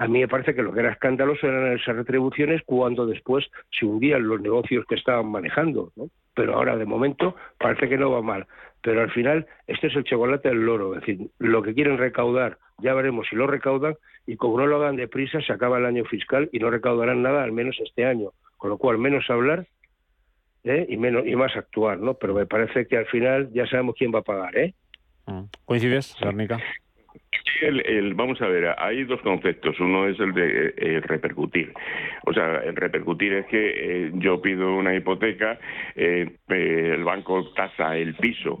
a 0.00 0.08
mí 0.08 0.20
me 0.20 0.28
parece 0.28 0.54
que 0.54 0.62
lo 0.62 0.72
que 0.72 0.80
era 0.80 0.92
escandaloso 0.92 1.46
eran 1.46 1.76
esas 1.76 1.94
retribuciones 1.94 2.62
cuando 2.64 3.04
después 3.04 3.44
se 3.70 3.84
hundían 3.84 4.26
los 4.26 4.40
negocios 4.40 4.86
que 4.88 4.94
estaban 4.94 5.30
manejando, 5.30 5.92
¿no? 5.94 6.08
Pero 6.32 6.54
ahora, 6.54 6.74
de 6.78 6.86
momento, 6.86 7.36
parece 7.58 7.86
que 7.86 7.98
no 7.98 8.10
va 8.10 8.22
mal. 8.22 8.46
Pero 8.80 9.02
al 9.02 9.10
final, 9.10 9.46
este 9.66 9.88
es 9.88 9.96
el 9.96 10.04
chocolate 10.04 10.48
del 10.48 10.64
loro. 10.64 10.94
Es 10.94 11.00
decir, 11.00 11.28
lo 11.38 11.60
que 11.60 11.74
quieren 11.74 11.98
recaudar, 11.98 12.56
ya 12.78 12.94
veremos 12.94 13.26
si 13.28 13.36
lo 13.36 13.46
recaudan, 13.46 13.94
y 14.26 14.36
como 14.36 14.58
no 14.58 14.66
lo 14.66 14.76
hagan 14.76 14.96
deprisa, 14.96 15.42
se 15.42 15.52
acaba 15.52 15.76
el 15.76 15.84
año 15.84 16.06
fiscal 16.06 16.48
y 16.50 16.60
no 16.60 16.70
recaudarán 16.70 17.20
nada, 17.20 17.44
al 17.44 17.52
menos 17.52 17.78
este 17.78 18.06
año. 18.06 18.30
Con 18.56 18.70
lo 18.70 18.78
cual, 18.78 18.96
menos 18.96 19.28
hablar 19.28 19.66
¿eh? 20.64 20.86
y, 20.88 20.96
menos, 20.96 21.26
y 21.26 21.36
más 21.36 21.54
actuar, 21.56 21.98
¿no? 21.98 22.14
Pero 22.14 22.32
me 22.32 22.46
parece 22.46 22.86
que 22.86 22.96
al 22.96 23.06
final 23.06 23.50
ya 23.52 23.66
sabemos 23.66 23.96
quién 23.98 24.14
va 24.14 24.20
a 24.20 24.22
pagar, 24.22 24.56
¿eh? 24.56 24.74
Mm. 25.26 25.42
¿Coincides, 25.66 26.16
Garnica? 27.30 27.50
el, 27.60 28.14
vamos 28.14 28.40
a 28.42 28.46
ver, 28.46 28.74
hay 28.78 29.04
dos 29.04 29.20
conceptos. 29.22 29.78
Uno 29.80 30.06
es 30.06 30.18
el 30.20 30.32
de 30.32 30.74
eh, 30.76 31.00
repercutir. 31.00 31.72
O 32.24 32.32
sea, 32.32 32.58
el 32.64 32.76
repercutir 32.76 33.32
es 33.32 33.46
que 33.46 33.70
eh, 33.76 34.10
yo 34.14 34.40
pido 34.40 34.74
una 34.74 34.94
hipoteca, 34.94 35.58
eh, 35.96 36.30
el 36.48 37.04
banco 37.04 37.52
tasa 37.52 37.96
el 37.96 38.14
piso 38.14 38.60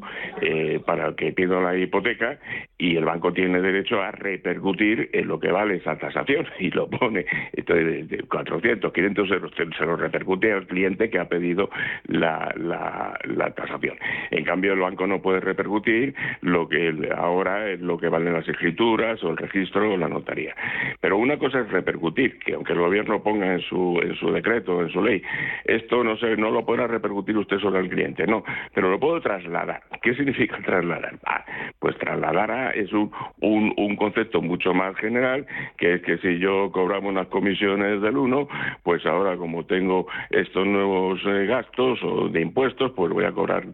para 0.86 1.14
que 1.14 1.32
pido 1.32 1.60
la 1.60 1.76
hipoteca 1.76 2.38
y 2.78 2.96
el 2.96 3.04
banco 3.04 3.32
tiene 3.32 3.60
derecho 3.60 4.00
a 4.00 4.10
repercutir 4.10 5.10
en 5.12 5.28
lo 5.28 5.38
que 5.38 5.50
vale 5.50 5.76
esa 5.76 5.98
tasación 5.98 6.46
y 6.58 6.70
lo 6.70 6.88
pone 6.88 7.26
entonces, 7.52 8.08
de 8.08 8.22
400, 8.22 8.92
500 8.92 9.30
euros, 9.30 9.52
se 9.56 9.84
lo 9.84 9.96
repercute 9.96 10.52
al 10.52 10.66
cliente 10.66 11.10
que 11.10 11.18
ha 11.18 11.28
pedido 11.28 11.68
la, 12.06 12.52
la, 12.56 13.18
la 13.24 13.50
tasación. 13.50 13.98
En 14.30 14.44
cambio, 14.44 14.72
el 14.72 14.80
banco 14.80 15.06
no 15.06 15.20
puede 15.20 15.40
repercutir 15.40 16.14
lo 16.40 16.68
que 16.68 17.10
ahora 17.16 17.70
es 17.70 17.80
lo 17.80 17.98
que 17.98 18.08
valen 18.08 18.32
las 18.32 18.48
escrituras 18.60 19.22
o 19.24 19.30
el 19.30 19.38
registro 19.38 19.94
o 19.94 19.96
la 19.96 20.08
notaría. 20.08 20.54
Pero 21.00 21.16
una 21.16 21.38
cosa 21.38 21.60
es 21.60 21.70
repercutir, 21.70 22.38
que 22.38 22.54
aunque 22.54 22.74
el 22.74 22.78
gobierno 22.78 23.22
ponga 23.22 23.54
en 23.54 23.60
su, 23.60 23.98
en 24.02 24.14
su 24.16 24.30
decreto, 24.30 24.82
en 24.82 24.90
su 24.90 25.02
ley, 25.02 25.22
esto 25.64 26.04
no, 26.04 26.16
se, 26.18 26.36
no 26.36 26.50
lo 26.50 26.64
podrá 26.66 26.86
repercutir 26.86 27.36
usted 27.38 27.58
sobre 27.58 27.80
el 27.80 27.88
cliente, 27.88 28.26
no, 28.26 28.44
pero 28.74 28.90
lo 28.90 29.00
puedo 29.00 29.20
trasladar. 29.20 29.82
¿Qué 30.02 30.14
significa 30.14 30.58
trasladar? 30.64 31.18
Ah, 31.26 31.44
pues 31.78 31.96
trasladar 31.98 32.50
a 32.50 32.70
es 32.70 32.92
un, 32.92 33.10
un, 33.40 33.96
concepto 33.96 34.40
mucho 34.42 34.74
más 34.74 34.94
general, 34.96 35.46
que 35.76 35.94
es 35.94 36.02
que 36.02 36.18
si 36.18 36.38
yo 36.38 36.70
cobramos 36.72 37.10
unas 37.10 37.28
comisiones 37.28 38.00
del 38.00 38.16
1, 38.16 38.48
pues 38.82 39.04
ahora 39.06 39.36
como 39.36 39.64
tengo 39.64 40.06
estos 40.30 40.66
nuevos 40.66 41.20
eh, 41.26 41.46
gastos 41.46 42.02
o 42.02 42.28
de 42.28 42.40
impuestos, 42.40 42.92
pues 42.92 43.12
voy 43.12 43.24
a 43.24 43.32
cobrar 43.32 43.64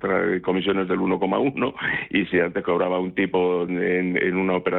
comisiones 0.42 0.88
del 0.88 0.98
1,1 0.98 1.74
y 2.10 2.24
si 2.26 2.40
antes 2.40 2.62
cobraba 2.64 2.98
un 2.98 3.14
tipo 3.14 3.64
en, 3.64 4.16
en, 4.16 4.36
una 4.36 4.56
operación 4.56 4.75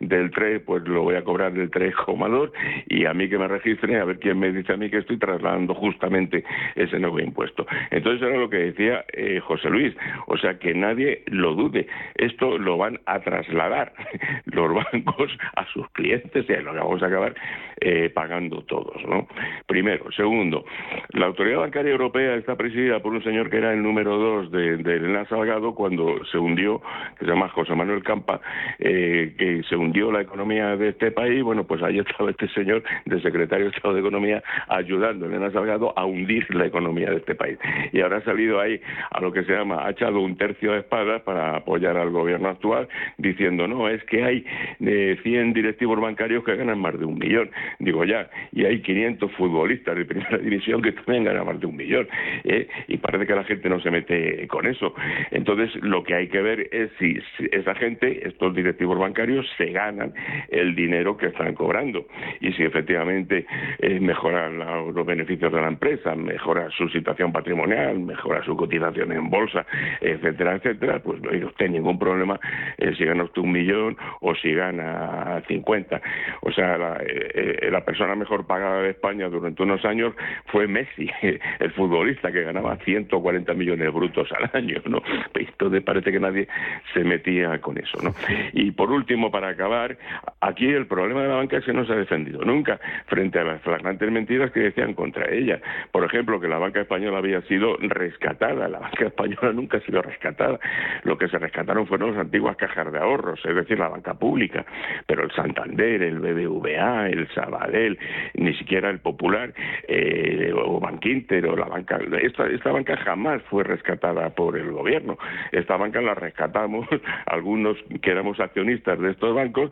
del 0.00 0.30
3, 0.30 0.62
pues 0.64 0.86
lo 0.86 1.02
voy 1.02 1.16
a 1.16 1.24
cobrar 1.24 1.52
del 1.52 1.70
3,2 1.70 2.50
y 2.88 3.06
a 3.06 3.14
mí 3.14 3.28
que 3.28 3.38
me 3.38 3.48
registre, 3.48 4.00
a 4.00 4.04
ver 4.04 4.18
quién 4.18 4.38
me 4.38 4.52
dice 4.52 4.72
a 4.72 4.76
mí 4.76 4.90
que 4.90 4.98
estoy 4.98 5.18
trasladando 5.18 5.74
justamente 5.74 6.44
ese 6.74 6.98
nuevo 6.98 7.20
impuesto. 7.20 7.66
Entonces 7.90 8.22
era 8.22 8.38
lo 8.38 8.50
que 8.50 8.58
decía 8.58 9.04
eh, 9.12 9.40
José 9.40 9.70
Luis, 9.70 9.94
o 10.26 10.36
sea 10.36 10.58
que 10.58 10.74
nadie 10.74 11.22
lo 11.26 11.54
dude, 11.54 11.86
esto 12.14 12.58
lo 12.58 12.76
van 12.76 13.00
a 13.06 13.20
trasladar 13.20 13.92
los 14.46 14.74
bancos 14.74 15.36
a 15.56 15.66
sus 15.72 15.88
clientes 15.90 16.46
y 16.48 16.52
es 16.52 16.64
lo 16.64 16.74
vamos 16.74 17.02
a 17.02 17.06
acabar 17.06 17.34
eh, 17.80 18.10
pagando 18.10 18.62
todos. 18.62 19.02
¿no? 19.06 19.26
Primero. 19.66 20.10
Segundo, 20.12 20.64
la 21.10 21.26
Autoridad 21.26 21.60
Bancaria 21.60 21.92
Europea 21.92 22.34
está 22.34 22.56
presidida 22.56 23.00
por 23.00 23.12
un 23.12 23.22
señor 23.22 23.50
que 23.50 23.58
era 23.58 23.72
el 23.72 23.82
número 23.82 24.16
dos 24.16 24.50
de, 24.50 24.76
de 24.78 24.96
Elena 24.96 25.26
Salgado 25.26 25.74
cuando 25.74 26.24
se 26.26 26.38
hundió, 26.38 26.80
que 27.18 27.24
se 27.24 27.30
llama 27.30 27.48
José 27.48 27.74
Manuel 27.74 28.02
Campa, 28.02 28.40
eh, 28.78 29.23
que 29.32 29.62
se 29.68 29.76
hundió 29.76 30.12
la 30.12 30.20
economía 30.20 30.76
de 30.76 30.90
este 30.90 31.10
país. 31.10 31.42
Bueno, 31.42 31.64
pues 31.64 31.82
ahí 31.82 31.98
estaba 31.98 32.30
este 32.30 32.48
señor 32.48 32.82
de 33.04 33.20
secretario 33.20 33.66
de 33.66 33.76
Estado 33.76 33.94
de 33.94 34.00
Economía 34.00 34.42
ayudando 34.68 35.26
Elena 35.26 35.50
Salgado 35.50 35.92
a 35.96 36.04
hundir 36.04 36.46
la 36.54 36.66
economía 36.66 37.10
de 37.10 37.16
este 37.16 37.34
país. 37.34 37.58
Y 37.92 38.00
ahora 38.00 38.18
ha 38.18 38.22
salido 38.22 38.60
ahí 38.60 38.80
a 39.10 39.20
lo 39.20 39.32
que 39.32 39.44
se 39.44 39.52
llama, 39.52 39.86
ha 39.86 39.90
echado 39.90 40.20
un 40.20 40.36
tercio 40.36 40.72
de 40.72 40.80
espadas 40.80 41.22
para 41.22 41.56
apoyar 41.56 41.96
al 41.96 42.10
gobierno 42.10 42.48
actual, 42.48 42.88
diciendo, 43.18 43.66
no, 43.66 43.88
es 43.88 44.02
que 44.04 44.24
hay 44.24 44.44
eh, 44.80 45.18
100 45.22 45.52
directivos 45.52 46.00
bancarios 46.00 46.44
que 46.44 46.56
ganan 46.56 46.78
más 46.78 46.98
de 46.98 47.04
un 47.04 47.18
millón. 47.18 47.50
Digo, 47.78 48.04
ya, 48.04 48.28
y 48.52 48.64
hay 48.64 48.80
500 48.80 49.32
futbolistas 49.32 49.96
de 49.96 50.04
primera 50.04 50.38
división 50.42 50.82
que 50.82 50.92
también 50.92 51.24
ganan 51.24 51.46
más 51.46 51.60
de 51.60 51.66
un 51.66 51.76
millón. 51.76 52.08
¿eh? 52.44 52.68
Y 52.88 52.98
parece 52.98 53.26
que 53.26 53.34
la 53.34 53.44
gente 53.44 53.68
no 53.68 53.80
se 53.80 53.90
mete 53.90 54.46
con 54.48 54.66
eso. 54.66 54.94
Entonces, 55.30 55.74
lo 55.82 56.02
que 56.04 56.14
hay 56.14 56.28
que 56.28 56.40
ver 56.40 56.68
es 56.72 56.90
si, 56.98 57.18
esa 57.52 57.74
gente, 57.74 58.26
estos 58.26 58.54
directivos 58.54 58.98
bancarios, 58.98 59.13
se 59.56 59.66
ganan 59.66 60.12
el 60.48 60.74
dinero 60.74 61.16
que 61.16 61.26
están 61.26 61.54
cobrando. 61.54 62.06
Y 62.40 62.52
si 62.52 62.62
efectivamente 62.64 63.46
eh, 63.78 64.00
mejoran 64.00 64.58
los 64.58 65.06
beneficios 65.06 65.52
de 65.52 65.60
la 65.60 65.68
empresa, 65.68 66.14
mejora 66.14 66.68
su 66.70 66.88
situación 66.88 67.32
patrimonial, 67.32 67.98
mejora 67.98 68.44
su 68.44 68.56
cotización 68.56 69.12
en 69.12 69.30
bolsa, 69.30 69.66
etcétera, 70.00 70.56
etcétera, 70.56 71.00
pues 71.00 71.20
no 71.22 71.30
hay 71.30 71.42
usted 71.44 71.68
ningún 71.70 71.98
problema 71.98 72.38
eh, 72.78 72.94
si 72.96 73.04
gana 73.04 73.24
usted 73.24 73.42
un 73.42 73.52
millón 73.52 73.96
o 74.20 74.34
si 74.34 74.52
gana 74.52 75.42
50. 75.46 76.00
O 76.42 76.52
sea, 76.52 76.78
la, 76.78 76.96
eh, 77.02 77.58
eh, 77.62 77.70
la 77.70 77.84
persona 77.84 78.14
mejor 78.14 78.46
pagada 78.46 78.82
de 78.82 78.90
España 78.90 79.28
durante 79.28 79.62
unos 79.62 79.84
años 79.84 80.14
fue 80.46 80.66
Messi, 80.66 81.10
el 81.60 81.70
futbolista 81.72 82.32
que 82.32 82.42
ganaba 82.42 82.76
140 82.76 83.54
millones 83.54 83.92
brutos 83.92 84.28
al 84.32 84.50
año, 84.52 84.80
¿no? 84.86 85.02
Entonces 85.34 85.82
parece 85.82 86.12
que 86.12 86.20
nadie 86.20 86.48
se 86.92 87.04
metía 87.04 87.60
con 87.60 87.78
eso, 87.78 87.98
¿no? 88.02 88.14
Y 88.52 88.70
por 88.72 88.90
último, 88.90 89.03
para 89.30 89.48
acabar, 89.48 89.96
aquí 90.40 90.66
el 90.66 90.86
problema 90.86 91.22
de 91.22 91.28
la 91.28 91.36
banca 91.36 91.58
es 91.58 91.64
que 91.64 91.72
no 91.72 91.84
se 91.84 91.92
ha 91.92 91.96
defendido 91.96 92.44
nunca 92.44 92.78
frente 93.06 93.38
a 93.38 93.44
las 93.44 93.62
flagrantes 93.62 94.10
mentiras 94.10 94.50
que 94.50 94.60
decían 94.60 94.94
contra 94.94 95.30
ella. 95.30 95.60
Por 95.92 96.04
ejemplo, 96.04 96.40
que 96.40 96.48
la 96.48 96.58
banca 96.58 96.80
española 96.80 97.18
había 97.18 97.40
sido 97.42 97.76
rescatada. 97.78 98.68
La 98.68 98.78
banca 98.78 99.06
española 99.06 99.52
nunca 99.52 99.78
ha 99.78 99.80
sido 99.80 100.02
rescatada. 100.02 100.58
Lo 101.04 101.18
que 101.18 101.28
se 101.28 101.38
rescataron 101.38 101.86
fueron 101.86 102.12
las 102.12 102.20
antiguas 102.20 102.56
cajas 102.56 102.92
de 102.92 102.98
ahorros, 102.98 103.40
es 103.44 103.54
decir, 103.54 103.78
la 103.78 103.88
banca 103.88 104.14
pública. 104.14 104.64
Pero 105.06 105.24
el 105.24 105.30
Santander, 105.32 106.02
el 106.02 106.20
BBVA, 106.20 107.08
el 107.08 107.28
Sabadell, 107.34 107.98
ni 108.34 108.54
siquiera 108.54 108.90
el 108.90 109.00
Popular, 109.00 109.52
eh, 109.88 110.52
o 110.54 110.80
Banquinter, 110.80 111.46
o 111.46 111.56
la 111.56 111.66
banca. 111.66 111.98
Esta, 112.20 112.46
esta 112.46 112.72
banca 112.72 112.96
jamás 112.96 113.42
fue 113.50 113.64
rescatada 113.64 114.30
por 114.30 114.56
el 114.56 114.70
gobierno. 114.70 115.18
Esta 115.52 115.76
banca 115.76 116.00
la 116.00 116.14
rescatamos 116.14 116.86
algunos 117.26 117.76
que 118.02 118.10
éramos 118.10 118.40
accionistas 118.40 118.93
de 118.98 119.12
estos 119.12 119.34
bancos, 119.34 119.70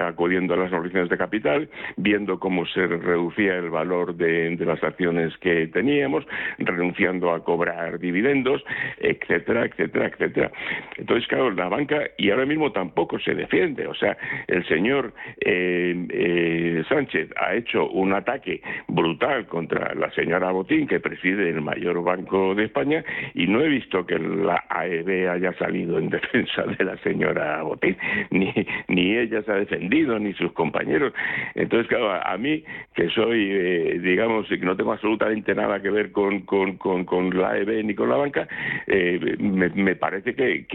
acudiendo 0.00 0.54
a 0.54 0.58
las 0.58 0.72
organizaciones 0.72 1.10
de 1.10 1.18
capital, 1.18 1.68
viendo 1.96 2.38
cómo 2.38 2.66
se 2.66 2.86
reducía 2.86 3.56
el 3.56 3.70
valor 3.70 4.14
de, 4.14 4.56
de 4.56 4.66
las 4.66 4.82
acciones 4.82 5.36
que 5.38 5.66
teníamos, 5.68 6.26
renunciando 6.58 7.32
a 7.32 7.42
cobrar 7.44 7.98
dividendos, 7.98 8.62
etcétera, 8.98 9.66
etcétera, 9.66 10.06
etcétera. 10.06 10.50
Entonces, 10.96 11.26
claro, 11.28 11.50
la 11.50 11.68
banca, 11.68 12.02
y 12.16 12.30
ahora 12.30 12.46
mismo 12.46 12.72
tampoco 12.72 13.18
se 13.18 13.34
defiende, 13.34 13.86
o 13.86 13.94
sea, 13.94 14.16
el 14.46 14.66
señor 14.66 15.12
eh, 15.40 16.06
eh, 16.10 16.84
Sánchez 16.88 17.30
ha 17.36 17.54
hecho 17.54 17.88
un 17.90 18.12
ataque 18.12 18.60
brutal 18.88 19.46
contra 19.46 19.94
la 19.94 20.10
señora 20.12 20.50
Botín, 20.50 20.86
que 20.86 21.00
preside 21.00 21.50
el 21.50 21.60
mayor 21.60 22.02
banco 22.02 22.54
de 22.54 22.64
España, 22.64 23.04
y 23.34 23.46
no 23.46 23.60
he 23.60 23.68
visto 23.68 24.06
que 24.06 24.18
la 24.18 24.64
AEB 24.68 25.30
haya 25.30 25.52
salido 25.54 25.98
en 25.98 26.10
defensa 26.10 26.62
de 26.62 26.84
la 26.84 26.96
señora 26.98 27.62
Botín, 27.62 27.96
ni, 28.30 28.45
ni 28.88 29.16
ella 29.16 29.42
se 29.42 29.52
ha 29.52 29.56
defendido, 29.56 30.18
ni 30.18 30.32
sus 30.34 30.52
compañeros. 30.52 31.12
Entonces, 31.54 31.88
claro, 31.88 32.12
a, 32.12 32.36
mí, 32.36 32.62
que 32.94 33.08
soy, 33.10 33.48
eh, 33.50 33.98
digamos, 34.02 34.48
que 34.48 34.58
no 34.58 34.76
tengo 34.76 34.92
absolutamente 34.92 35.54
nada 35.54 35.80
que 35.80 35.90
ver 35.90 36.12
con, 36.12 36.40
con, 36.42 37.38
la 37.38 37.50
AEB 37.50 37.84
ni 37.84 37.94
con 37.94 38.08
la 38.08 38.16
banca, 38.16 38.48
eh, 38.86 39.36
me, 39.38 39.96
parece 39.96 40.34
que, 40.34 40.66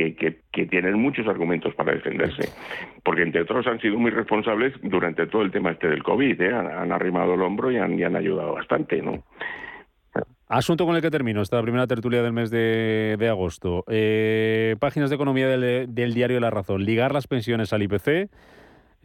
tienen 0.52 1.00
muchos 1.00 1.28
argumentos 1.28 1.74
para 1.76 1.94
defenderse, 1.94 2.50
porque 3.04 3.24
entre 3.24 3.42
otros 3.42 3.66
han 3.68 3.80
sido 3.80 3.98
muy 3.98 4.12
responsables 4.12 4.74
durante 4.82 5.28
todo 5.28 5.42
el 5.42 5.52
tema 5.52 5.72
este 5.72 5.88
del 5.88 6.04
COVID, 6.04 6.42
¿eh? 6.42 6.54
han, 6.54 6.92
arrimado 6.92 7.34
el 7.34 7.42
hombro 7.42 7.72
y 7.72 7.78
han, 7.78 7.98
y 7.98 8.04
han 8.04 8.16
ayudado 8.16 8.54
bastante, 8.54 9.02
¿no? 9.02 9.24
Asunto 10.52 10.86
con 10.86 10.98
el 10.98 11.02
que 11.02 11.10
termino 11.10 11.42
esta 11.42 11.62
primera 11.62 11.88
tertulia 11.88 12.22
del 12.22 12.34
mes 12.34 12.52
de, 12.52 13.26
agosto. 13.30 13.86
Eh, 13.88 14.76
páginas 14.82 15.10
de 15.10 15.16
economía 15.16 15.48
del, 15.48 16.14
diario 16.14 16.42
La 16.42 16.50
Razón. 16.50 16.84
Ligar 16.84 17.14
las 17.14 17.26
pensiones 17.26 17.72
al 17.72 17.84
IPC 17.84 18.08
eh, 18.08 18.30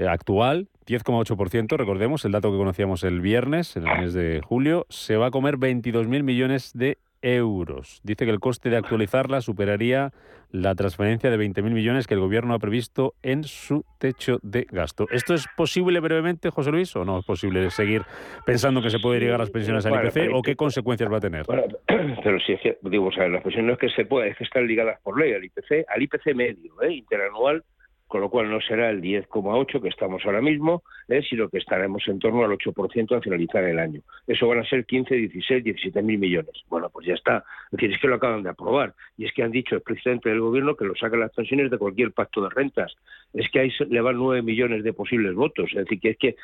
actual, 0.09 0.67
10,8%. 0.89 1.77
Recordemos 1.77 2.25
el 2.25 2.33
dato 2.33 2.51
que 2.51 2.59
conocíamos 2.59 3.05
el 3.05 3.21
viernes, 3.21 3.77
en 3.77 3.87
el 3.87 4.01
mes 4.01 4.13
de 4.13 4.41
julio. 4.45 4.87
Se 4.89 5.17
va 5.17 5.27
a 5.27 5.31
comer 5.31 5.57
22.000 5.57 6.25
millones 6.25 6.73
de 6.75 6.99
euros. 7.27 8.01
Dice 8.05 8.25
que 8.25 8.31
el 8.31 8.41
coste 8.41 8.71
de 8.71 8.77
actualizarla 8.77 9.41
superaría 9.41 10.13
la 10.53 10.75
transferencia 10.75 11.29
de 11.29 11.37
20.000 11.37 11.73
millones 11.73 12.07
que 12.07 12.15
el 12.15 12.21
Gobierno 12.21 12.55
ha 12.55 12.59
previsto 12.59 13.15
en 13.23 13.43
su 13.43 13.85
techo 13.99 14.39
de 14.43 14.67
gasto. 14.71 15.07
¿Esto 15.11 15.35
es 15.35 15.47
posible 15.57 15.99
brevemente, 15.99 16.51
José 16.51 16.71
Luis, 16.71 16.95
o 16.95 17.05
no 17.05 17.19
es 17.19 17.25
posible 17.25 17.69
seguir 17.71 18.03
pensando 18.45 18.81
que 18.81 18.91
se 18.91 19.01
puede 19.01 19.19
llegar 19.19 19.37
a 19.37 19.39
las 19.39 19.51
pensiones 19.51 19.85
al 19.87 20.07
IPC 20.07 20.33
o 20.33 20.43
qué 20.43 20.55
consecuencias 20.55 21.13
va 21.13 21.17
a 21.17 21.21
tener? 21.21 21.47
pero 22.25 22.39
si 22.41 22.53
es 22.53 22.61
que, 22.61 22.79
digo, 22.83 23.07
o 23.07 23.13
sea, 23.13 23.29
las 23.29 23.43
pensiones 23.43 23.77
que 23.79 23.89
se 23.91 24.05
puede, 24.05 24.31
es 24.31 24.37
que 24.37 24.45
están 24.45 24.67
ligadas 24.67 25.01
por 25.03 25.19
ley 25.19 25.33
al 25.33 25.45
IPC, 25.45 25.85
al 25.89 26.03
IPC 26.03 26.35
medio, 26.35 26.81
¿eh? 26.83 26.93
interanual 26.93 27.65
con 28.09 28.21
lo 28.21 28.31
cual 28.31 28.51
no 28.51 28.61
será 28.61 28.91
el 28.91 29.03
10,8 29.03 29.83
que 29.83 29.89
estamos 29.89 30.25
ahora 30.25 30.41
mismo, 30.41 30.83
¿eh? 31.09 31.23
sino 31.29 31.49
que 31.49 31.59
estaremos 31.59 32.07
en 32.07 32.19
torno 32.19 32.45
al 32.45 32.53
8% 32.53 33.15
al 33.15 33.23
finalizar 33.23 33.65
el 33.65 33.79
año. 33.79 34.01
Eso 34.27 34.47
van 34.47 34.61
a 34.61 34.65
ser 34.65 34.87
15, 34.87 35.15
16, 35.15 35.65
17 35.65 36.03
mil 36.03 36.19
millones. 36.19 36.53
Bueno, 36.69 36.89
pues 36.91 37.07
ya 37.07 37.15
está. 37.15 37.45
Es 37.67 37.73
decir, 37.73 37.93
es 37.93 38.01
que 38.01 38.09
lo 38.09 38.17
acaban 38.17 38.43
de 38.43 38.51
aprobar. 38.51 38.95
Y 39.17 39.25
es 39.25 39.33
que 39.33 39.43
han 39.43 39.51
dicho 39.51 39.75
el 39.75 39.81
presidente 39.81 40.29
del 40.29 40.41
gobierno 40.41 40.77
que 40.77 40.85
lo 40.85 40.95
sacan 40.95 41.21
las 41.21 41.33
pensiones 41.33 41.71
de 41.71 41.79
cualquier 41.79 42.13
pacto 42.13 42.43
de 42.43 42.51
rentas. 42.51 42.95
Es 43.33 43.51
que 43.51 43.61
ahí 43.61 43.73
le 43.89 44.01
van 44.01 44.17
9 44.17 44.43
millones 44.43 44.85
de 44.85 44.93
posibles 44.93 45.35
votos. 45.35 45.71
Es 45.71 45.85
decir, 45.85 46.01
que 46.01 46.11
es 46.11 46.19
que. 46.19 46.37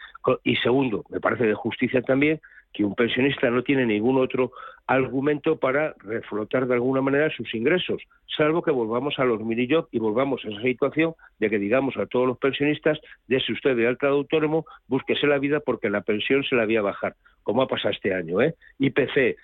Y 0.43 0.57
segundo, 0.57 1.05
me 1.11 1.21
parece 1.21 1.45
de 1.47 1.55
justicia 1.55 2.03
también 2.03 2.41
que 2.73 2.85
un 2.85 2.95
pensionista 2.95 3.51
no 3.51 3.63
tiene 3.63 3.87
ningún 3.87 4.19
otro 4.19 4.53
argumento 4.87 5.59
para 5.59 5.95
reflotar 5.99 6.67
de 6.67 6.75
alguna 6.75 7.01
manera 7.01 7.31
sus 7.31 7.55
ingresos, 7.55 8.03
salvo 8.37 8.63
que 8.63 8.71
volvamos 8.71 9.19
a 9.19 9.25
los 9.25 9.43
mini 9.43 9.69
y 9.91 9.99
volvamos 9.99 10.45
a 10.45 10.49
esa 10.49 10.63
situación 10.63 11.15
de 11.39 11.51
que 11.51 11.59
digamos 11.59 11.97
a 11.97 12.07
todos 12.07 12.27
los 12.27 12.39
pensionistas, 12.39 12.99
dese 13.29 13.53
usted 13.53 13.77
de 13.77 13.87
alta 13.87 14.07
de 14.07 14.13
autónomo, 14.13 14.67
búsquese 14.89 15.27
la 15.27 15.39
vida 15.39 15.61
porque 15.61 15.91
la 15.91 16.01
pensión 16.01 16.43
se 16.45 16.57
la 16.57 16.63
había 16.63 16.81
a 16.81 16.83
bajar, 16.83 17.15
como 17.43 17.63
ha 17.63 17.69
pasado 17.69 17.91
este 17.91 18.15
año. 18.15 18.41
¿eh? 18.43 18.55
IPC, 18.79 19.37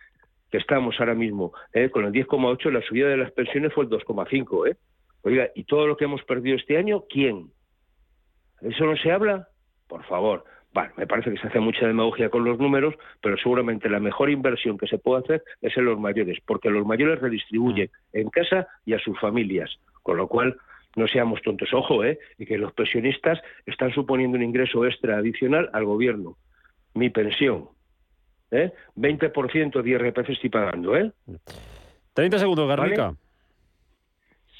que 0.50 0.58
estamos 0.58 0.96
ahora 0.98 1.14
mismo 1.14 1.52
¿eh? 1.72 1.90
con 1.90 2.04
el 2.04 2.12
10,8, 2.12 2.70
la 2.70 2.82
subida 2.82 3.08
de 3.08 3.16
las 3.16 3.32
pensiones 3.32 3.72
fue 3.72 3.84
el 3.84 3.90
2,5. 3.90 4.70
¿eh? 4.70 4.76
Oiga, 5.22 5.50
¿y 5.54 5.64
todo 5.64 5.86
lo 5.86 5.96
que 5.96 6.04
hemos 6.04 6.22
perdido 6.24 6.56
este 6.56 6.78
año, 6.78 7.04
quién? 7.08 7.50
¿Eso 8.60 8.84
no 8.86 8.96
se 8.96 9.10
habla? 9.10 9.48
Por 9.86 10.04
favor, 10.04 10.44
bueno, 10.72 10.92
me 10.96 11.06
parece 11.06 11.30
que 11.30 11.38
se 11.38 11.48
hace 11.48 11.60
mucha 11.60 11.86
demagogia 11.86 12.28
con 12.28 12.44
los 12.44 12.58
números, 12.58 12.94
pero 13.20 13.36
seguramente 13.38 13.88
la 13.88 14.00
mejor 14.00 14.30
inversión 14.30 14.76
que 14.76 14.86
se 14.86 14.98
puede 14.98 15.22
hacer 15.22 15.44
es 15.62 15.76
en 15.76 15.86
los 15.86 15.98
mayores, 15.98 16.38
porque 16.46 16.70
los 16.70 16.86
mayores 16.86 17.20
redistribuyen 17.20 17.90
mm. 18.12 18.18
en 18.18 18.30
casa 18.30 18.68
y 18.84 18.94
a 18.94 18.98
sus 18.98 19.18
familias, 19.18 19.78
con 20.02 20.16
lo 20.16 20.28
cual 20.28 20.56
no 20.96 21.06
seamos 21.06 21.40
tontos, 21.42 21.72
ojo, 21.72 22.04
¿eh? 22.04 22.18
y 22.38 22.46
que 22.46 22.58
los 22.58 22.72
pensionistas 22.72 23.40
están 23.66 23.92
suponiendo 23.92 24.36
un 24.36 24.42
ingreso 24.42 24.84
extra 24.84 25.16
adicional 25.18 25.70
al 25.72 25.84
gobierno. 25.84 26.36
Mi 26.94 27.10
pensión, 27.10 27.68
¿eh? 28.50 28.72
20% 28.96 29.82
de 29.82 29.90
IRPF 29.90 30.30
estoy 30.30 30.50
pagando, 30.50 30.96
¿eh? 30.96 31.12
30 32.14 32.38
segundos, 32.38 32.68
Garrica. 32.68 33.14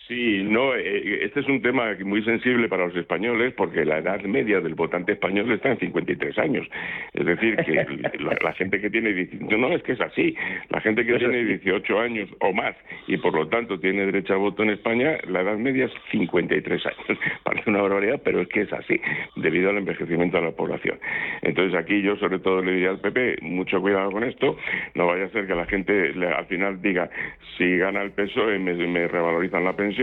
Sí, 0.09 0.43
no, 0.43 0.75
eh, 0.75 0.81
eh, 0.87 1.19
este 1.25 1.41
es 1.41 1.49
un 1.49 1.61
tema 1.61 1.95
muy 2.03 2.25
sensible 2.25 2.67
para 2.67 2.87
los 2.87 2.97
españoles 2.97 3.53
porque 3.55 3.85
la 3.85 3.99
edad 3.99 4.23
media 4.23 4.59
del 4.59 4.75
votante 4.75 5.13
español 5.13 5.53
está 5.53 5.69
en 5.73 5.79
53 5.79 6.39
años. 6.39 6.67
Es 7.13 7.27
decir, 7.27 7.57
que 7.57 7.75
la, 8.43 8.53
gente 8.55 8.81
que 8.81 8.89
tiene 8.89 9.29
no 9.51 9.69
es 9.69 9.83
que 9.83 9.93
es 9.93 10.01
así, 10.01 10.35
la 10.71 10.81
gente 10.81 11.05
que 11.05 11.19
tiene 11.19 11.45
18 11.45 12.01
años 12.01 12.31
o 12.41 12.55
más 12.55 12.75
y 13.07 13.19
por 13.19 13.35
lo 13.35 13.49
tanto 13.49 13.79
tiene 13.79 14.07
derecho 14.07 14.33
a 14.33 14.39
voto 14.39 14.63
en 14.63 14.71
España, 14.71 15.19
la 15.29 15.43
edad 15.43 15.59
media 15.59 15.85
es 15.85 15.93
53 16.11 16.87
años. 16.87 17.19
Parece 17.45 17.69
una 17.69 17.83
barbaridad, 17.83 18.23
pero 18.25 18.41
es 18.41 18.49
que 18.49 18.63
es 18.63 18.73
así, 18.73 18.99
debido 19.37 19.69
al 19.69 19.77
envejecimiento 19.77 20.39
de 20.39 20.45
la 20.45 20.53
población. 20.53 20.99
Entonces 21.43 21.79
aquí 21.79 22.01
yo 22.01 22.17
sobre 22.17 22.39
todo 22.39 22.63
le 22.63 22.73
diría 22.73 22.91
al 22.91 23.01
PP, 23.01 23.41
mucho 23.43 23.79
cuidado 23.83 24.11
con 24.11 24.25
esto, 24.25 24.57
no 24.95 25.07
vaya 25.07 25.27
a 25.27 25.29
ser 25.29 25.47
que 25.47 25.55
la 25.55 25.67
gente 25.67 26.15
al 26.35 26.47
final 26.47 26.81
diga, 26.81 27.11
si 27.59 27.77
gana 27.77 28.01
el 28.01 28.13
peso 28.13 28.47
me, 28.47 28.73
me 28.73 29.07
revalorizan 29.07 29.65
la 29.65 29.77
pensión 29.77 29.98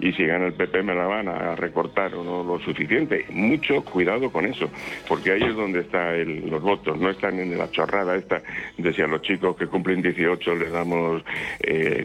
y 0.00 0.12
si 0.12 0.26
gana 0.26 0.46
el 0.46 0.54
PP 0.54 0.82
me 0.82 0.94
la 0.94 1.06
van 1.06 1.28
a 1.28 1.54
recortar 1.54 2.14
o 2.14 2.24
no 2.24 2.42
lo 2.42 2.58
suficiente. 2.60 3.26
Mucho 3.30 3.82
cuidado 3.84 4.30
con 4.30 4.46
eso, 4.46 4.70
porque 5.08 5.32
ahí 5.32 5.42
es 5.42 5.54
donde 5.54 5.80
están 5.80 6.50
los 6.50 6.62
votos, 6.62 6.98
no 6.98 7.10
están 7.10 7.38
en 7.38 7.56
la 7.56 7.70
chorrada 7.70 8.16
esta, 8.16 8.42
decían 8.76 9.10
los 9.10 9.22
chicos 9.22 9.56
que 9.56 9.66
cumplen 9.66 10.02
18 10.02 10.54
les 10.56 10.72
damos 10.72 11.22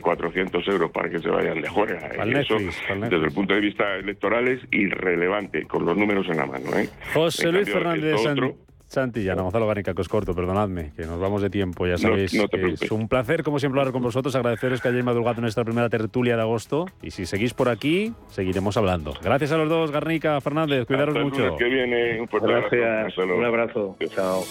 400 0.01 0.67
eh, 0.67 0.71
euros 0.71 0.91
para 0.91 1.09
que 1.09 1.19
se 1.19 1.29
vayan 1.29 1.61
de 1.61 1.69
juega. 1.69 2.07
eso, 2.39 2.57
desde 2.57 3.25
el 3.25 3.31
punto 3.33 3.53
de 3.53 3.61
vista 3.61 3.95
electoral, 3.95 4.47
es 4.47 4.61
irrelevante, 4.71 5.65
con 5.65 5.85
los 5.85 5.97
números 5.97 6.27
en 6.29 6.37
la 6.37 6.45
mano. 6.45 6.69
¿eh? 6.77 6.89
José 7.13 7.51
Luis 7.51 7.69
Fernández 7.69 8.15
Santillana, 8.91 9.41
Gonzalo 9.41 9.67
Garnica, 9.67 9.93
que 9.93 10.01
os 10.01 10.09
corto, 10.09 10.35
perdonadme, 10.35 10.91
que 10.97 11.05
nos 11.05 11.17
vamos 11.17 11.41
de 11.41 11.49
tiempo, 11.49 11.87
ya 11.87 11.97
sabéis. 11.97 12.33
es 12.33 12.91
un 12.91 13.07
placer, 13.07 13.41
como 13.41 13.57
siempre, 13.57 13.79
hablar 13.79 13.93
con 13.93 14.03
vosotros, 14.03 14.35
agradeceros 14.35 14.81
que 14.81 14.89
hayáis 14.89 15.05
madrugado 15.05 15.39
en 15.39 15.47
esta 15.47 15.63
primera 15.63 15.87
tertulia 15.87 16.35
de 16.35 16.41
agosto 16.41 16.87
y 17.01 17.11
si 17.11 17.25
seguís 17.25 17.53
por 17.53 17.69
aquí, 17.69 18.11
seguiremos 18.27 18.75
hablando. 18.75 19.13
Gracias 19.23 19.53
a 19.53 19.57
los 19.57 19.69
dos, 19.69 19.91
Garnica, 19.91 20.41
Fernández, 20.41 20.85
cuidaros 20.85 21.15
mucho. 21.15 21.55
Que 21.55 21.69
viene. 21.69 22.19
Un 22.19 22.27
Gracias, 22.27 23.17
un 23.17 23.45
abrazo. 23.45 23.95
Chao. 24.13 24.43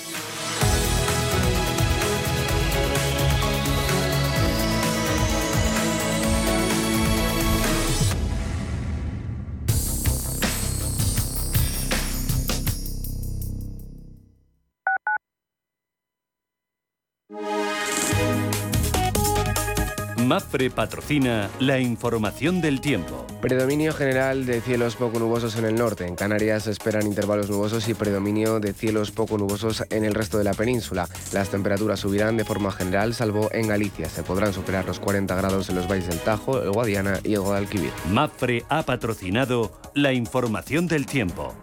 Mafre 20.30 20.70
patrocina 20.70 21.50
la 21.58 21.80
información 21.80 22.60
del 22.60 22.80
tiempo. 22.80 23.26
Predominio 23.42 23.92
general 23.92 24.46
de 24.46 24.60
cielos 24.60 24.94
poco 24.94 25.18
nubosos 25.18 25.56
en 25.56 25.64
el 25.64 25.74
norte. 25.74 26.06
En 26.06 26.14
Canarias 26.14 26.62
se 26.62 26.70
esperan 26.70 27.08
intervalos 27.08 27.50
nubosos 27.50 27.88
y 27.88 27.94
predominio 27.94 28.60
de 28.60 28.72
cielos 28.72 29.10
poco 29.10 29.38
nubosos 29.38 29.82
en 29.90 30.04
el 30.04 30.14
resto 30.14 30.38
de 30.38 30.44
la 30.44 30.54
península. 30.54 31.08
Las 31.32 31.48
temperaturas 31.48 31.98
subirán 31.98 32.36
de 32.36 32.44
forma 32.44 32.70
general, 32.70 33.12
salvo 33.12 33.50
en 33.52 33.66
Galicia. 33.66 34.08
Se 34.08 34.22
podrán 34.22 34.52
superar 34.52 34.84
los 34.84 35.00
40 35.00 35.34
grados 35.34 35.68
en 35.68 35.74
los 35.74 35.88
valles 35.90 36.06
del 36.06 36.20
Tajo, 36.20 36.62
el 36.62 36.70
Guadiana 36.70 37.18
y 37.24 37.34
el 37.34 37.40
Guadalquivir. 37.40 37.90
Mafre 38.08 38.62
ha 38.68 38.84
patrocinado 38.84 39.80
la 39.94 40.12
información 40.12 40.86
del 40.86 41.06
tiempo. 41.06 41.56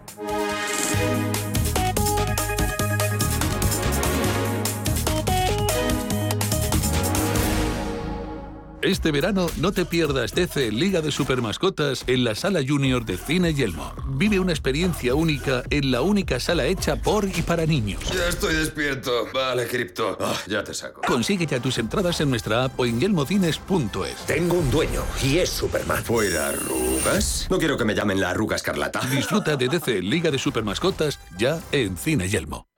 Este 8.82 9.10
verano 9.10 9.48
no 9.56 9.72
te 9.72 9.84
pierdas 9.84 10.32
DC 10.32 10.70
Liga 10.70 11.00
de 11.00 11.10
Supermascotas 11.10 12.04
en 12.06 12.22
la 12.22 12.36
Sala 12.36 12.60
Junior 12.66 13.04
de 13.04 13.16
Cine 13.16 13.52
Yelmo. 13.52 13.92
Vive 14.06 14.38
una 14.38 14.52
experiencia 14.52 15.16
única 15.16 15.64
en 15.70 15.90
la 15.90 16.00
única 16.00 16.38
sala 16.38 16.64
hecha 16.64 16.94
por 16.94 17.24
y 17.24 17.42
para 17.42 17.66
niños. 17.66 18.00
Ya 18.14 18.28
estoy 18.28 18.54
despierto. 18.54 19.26
Vale, 19.34 19.66
Cripto. 19.66 20.16
Ah, 20.20 20.36
ya 20.46 20.62
te 20.62 20.74
saco. 20.74 21.00
Consigue 21.02 21.44
ya 21.44 21.58
tus 21.58 21.76
entradas 21.78 22.20
en 22.20 22.30
nuestra 22.30 22.64
app 22.64 22.78
o 22.78 22.86
en 22.86 23.00
yelmocines.es. 23.00 24.26
Tengo 24.26 24.58
un 24.58 24.70
dueño 24.70 25.02
y 25.24 25.38
es 25.38 25.50
Superman. 25.50 26.04
¿Fuera 26.04 26.50
arrugas? 26.50 27.48
No 27.50 27.58
quiero 27.58 27.76
que 27.76 27.84
me 27.84 27.96
llamen 27.96 28.20
la 28.20 28.30
arruga 28.30 28.54
escarlata. 28.54 29.00
Disfruta 29.10 29.56
de 29.56 29.66
DC 29.66 30.02
Liga 30.02 30.30
de 30.30 30.38
Supermascotas 30.38 31.18
ya 31.36 31.60
en 31.72 31.96
Cine 31.96 32.28
Yelmo. 32.28 32.68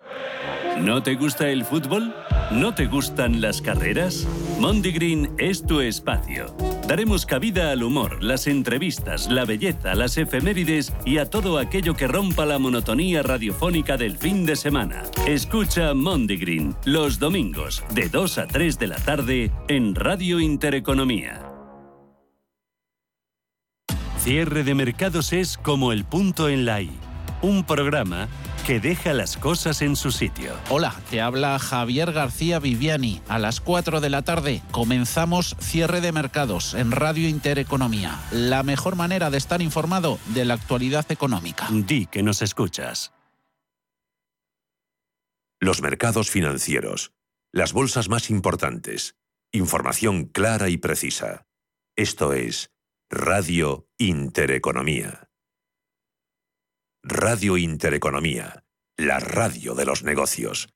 ¿No 0.78 1.02
te 1.02 1.14
gusta 1.16 1.50
el 1.50 1.66
fútbol? 1.66 2.14
¿No 2.50 2.74
te 2.74 2.86
gustan 2.86 3.40
las 3.40 3.62
carreras? 3.62 4.26
Mondigreen 4.58 5.30
es 5.38 5.64
tu 5.64 5.80
espacio. 5.80 6.52
Daremos 6.88 7.24
cabida 7.24 7.70
al 7.70 7.84
humor, 7.84 8.24
las 8.24 8.48
entrevistas, 8.48 9.30
la 9.30 9.44
belleza, 9.44 9.94
las 9.94 10.18
efemérides 10.18 10.92
y 11.04 11.18
a 11.18 11.30
todo 11.30 11.58
aquello 11.58 11.94
que 11.94 12.08
rompa 12.08 12.44
la 12.46 12.58
monotonía 12.58 13.22
radiofónica 13.22 13.96
del 13.96 14.18
fin 14.18 14.46
de 14.46 14.56
semana. 14.56 15.04
Escucha 15.28 15.94
Mondigreen 15.94 16.74
los 16.84 17.20
domingos 17.20 17.84
de 17.94 18.08
2 18.08 18.38
a 18.38 18.46
3 18.48 18.78
de 18.80 18.86
la 18.88 18.96
tarde 18.96 19.52
en 19.68 19.94
Radio 19.94 20.40
Intereconomía. 20.40 21.46
Cierre 24.18 24.64
de 24.64 24.74
mercados 24.74 25.32
es 25.32 25.56
como 25.56 25.92
el 25.92 26.04
punto 26.04 26.48
en 26.48 26.64
la 26.64 26.82
I. 26.82 26.90
Un 27.42 27.62
programa 27.62 28.28
que 28.66 28.80
deja 28.80 29.12
las 29.12 29.36
cosas 29.36 29.82
en 29.82 29.96
su 29.96 30.10
sitio. 30.10 30.54
Hola, 30.70 30.94
te 31.10 31.20
habla 31.20 31.58
Javier 31.58 32.12
García 32.12 32.58
Viviani. 32.58 33.22
A 33.28 33.38
las 33.38 33.60
4 33.60 34.00
de 34.00 34.10
la 34.10 34.22
tarde 34.22 34.62
comenzamos 34.70 35.56
cierre 35.60 36.00
de 36.00 36.12
mercados 36.12 36.74
en 36.74 36.90
Radio 36.90 37.28
Intereconomía. 37.28 38.20
La 38.32 38.62
mejor 38.62 38.96
manera 38.96 39.30
de 39.30 39.38
estar 39.38 39.62
informado 39.62 40.18
de 40.34 40.44
la 40.44 40.54
actualidad 40.54 41.10
económica. 41.10 41.68
Di 41.70 42.06
que 42.06 42.22
nos 42.22 42.42
escuchas. 42.42 43.12
Los 45.60 45.82
mercados 45.82 46.30
financieros. 46.30 47.12
Las 47.52 47.72
bolsas 47.72 48.08
más 48.08 48.30
importantes. 48.30 49.16
Información 49.52 50.24
clara 50.26 50.68
y 50.68 50.76
precisa. 50.76 51.46
Esto 51.96 52.32
es 52.32 52.70
Radio 53.10 53.88
Intereconomía. 53.98 55.29
Radio 57.02 57.56
Intereconomía, 57.56 58.62
la 58.98 59.20
radio 59.20 59.74
de 59.74 59.86
los 59.86 60.02
negocios. 60.02 60.68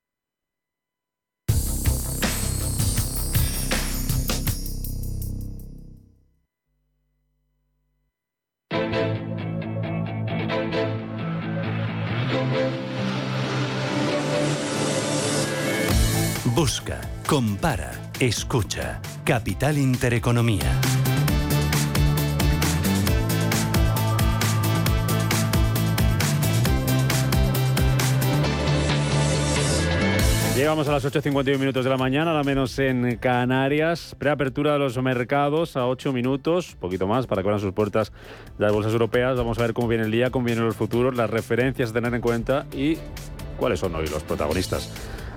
Busca, 16.46 17.02
compara, 17.26 17.92
escucha. 18.18 19.02
Capital 19.24 19.76
Intereconomía. 19.76 20.80
Llegamos 30.64 30.88
a 30.88 30.92
las 30.92 31.04
8.51 31.04 31.58
minutos 31.58 31.84
de 31.84 31.90
la 31.90 31.98
mañana, 31.98 32.30
nada 32.30 32.42
menos 32.42 32.78
en 32.78 33.18
Canarias. 33.18 34.16
Preapertura 34.18 34.72
de 34.72 34.78
los 34.78 34.96
mercados 34.96 35.76
a 35.76 35.86
8 35.86 36.10
minutos, 36.10 36.74
poquito 36.80 37.06
más 37.06 37.26
para 37.26 37.42
que 37.42 37.48
abran 37.48 37.60
sus 37.60 37.74
puertas 37.74 38.12
las 38.56 38.72
bolsas 38.72 38.94
europeas. 38.94 39.36
Vamos 39.36 39.58
a 39.58 39.60
ver 39.60 39.74
cómo 39.74 39.88
viene 39.88 40.04
el 40.04 40.10
día, 40.10 40.30
cómo 40.30 40.46
vienen 40.46 40.64
los 40.64 40.74
futuros, 40.74 41.18
las 41.18 41.28
referencias 41.28 41.90
a 41.90 41.92
tener 41.92 42.14
en 42.14 42.22
cuenta 42.22 42.64
y 42.72 42.96
cuáles 43.58 43.78
son 43.78 43.94
hoy 43.94 44.06
los 44.06 44.22
protagonistas 44.22 44.90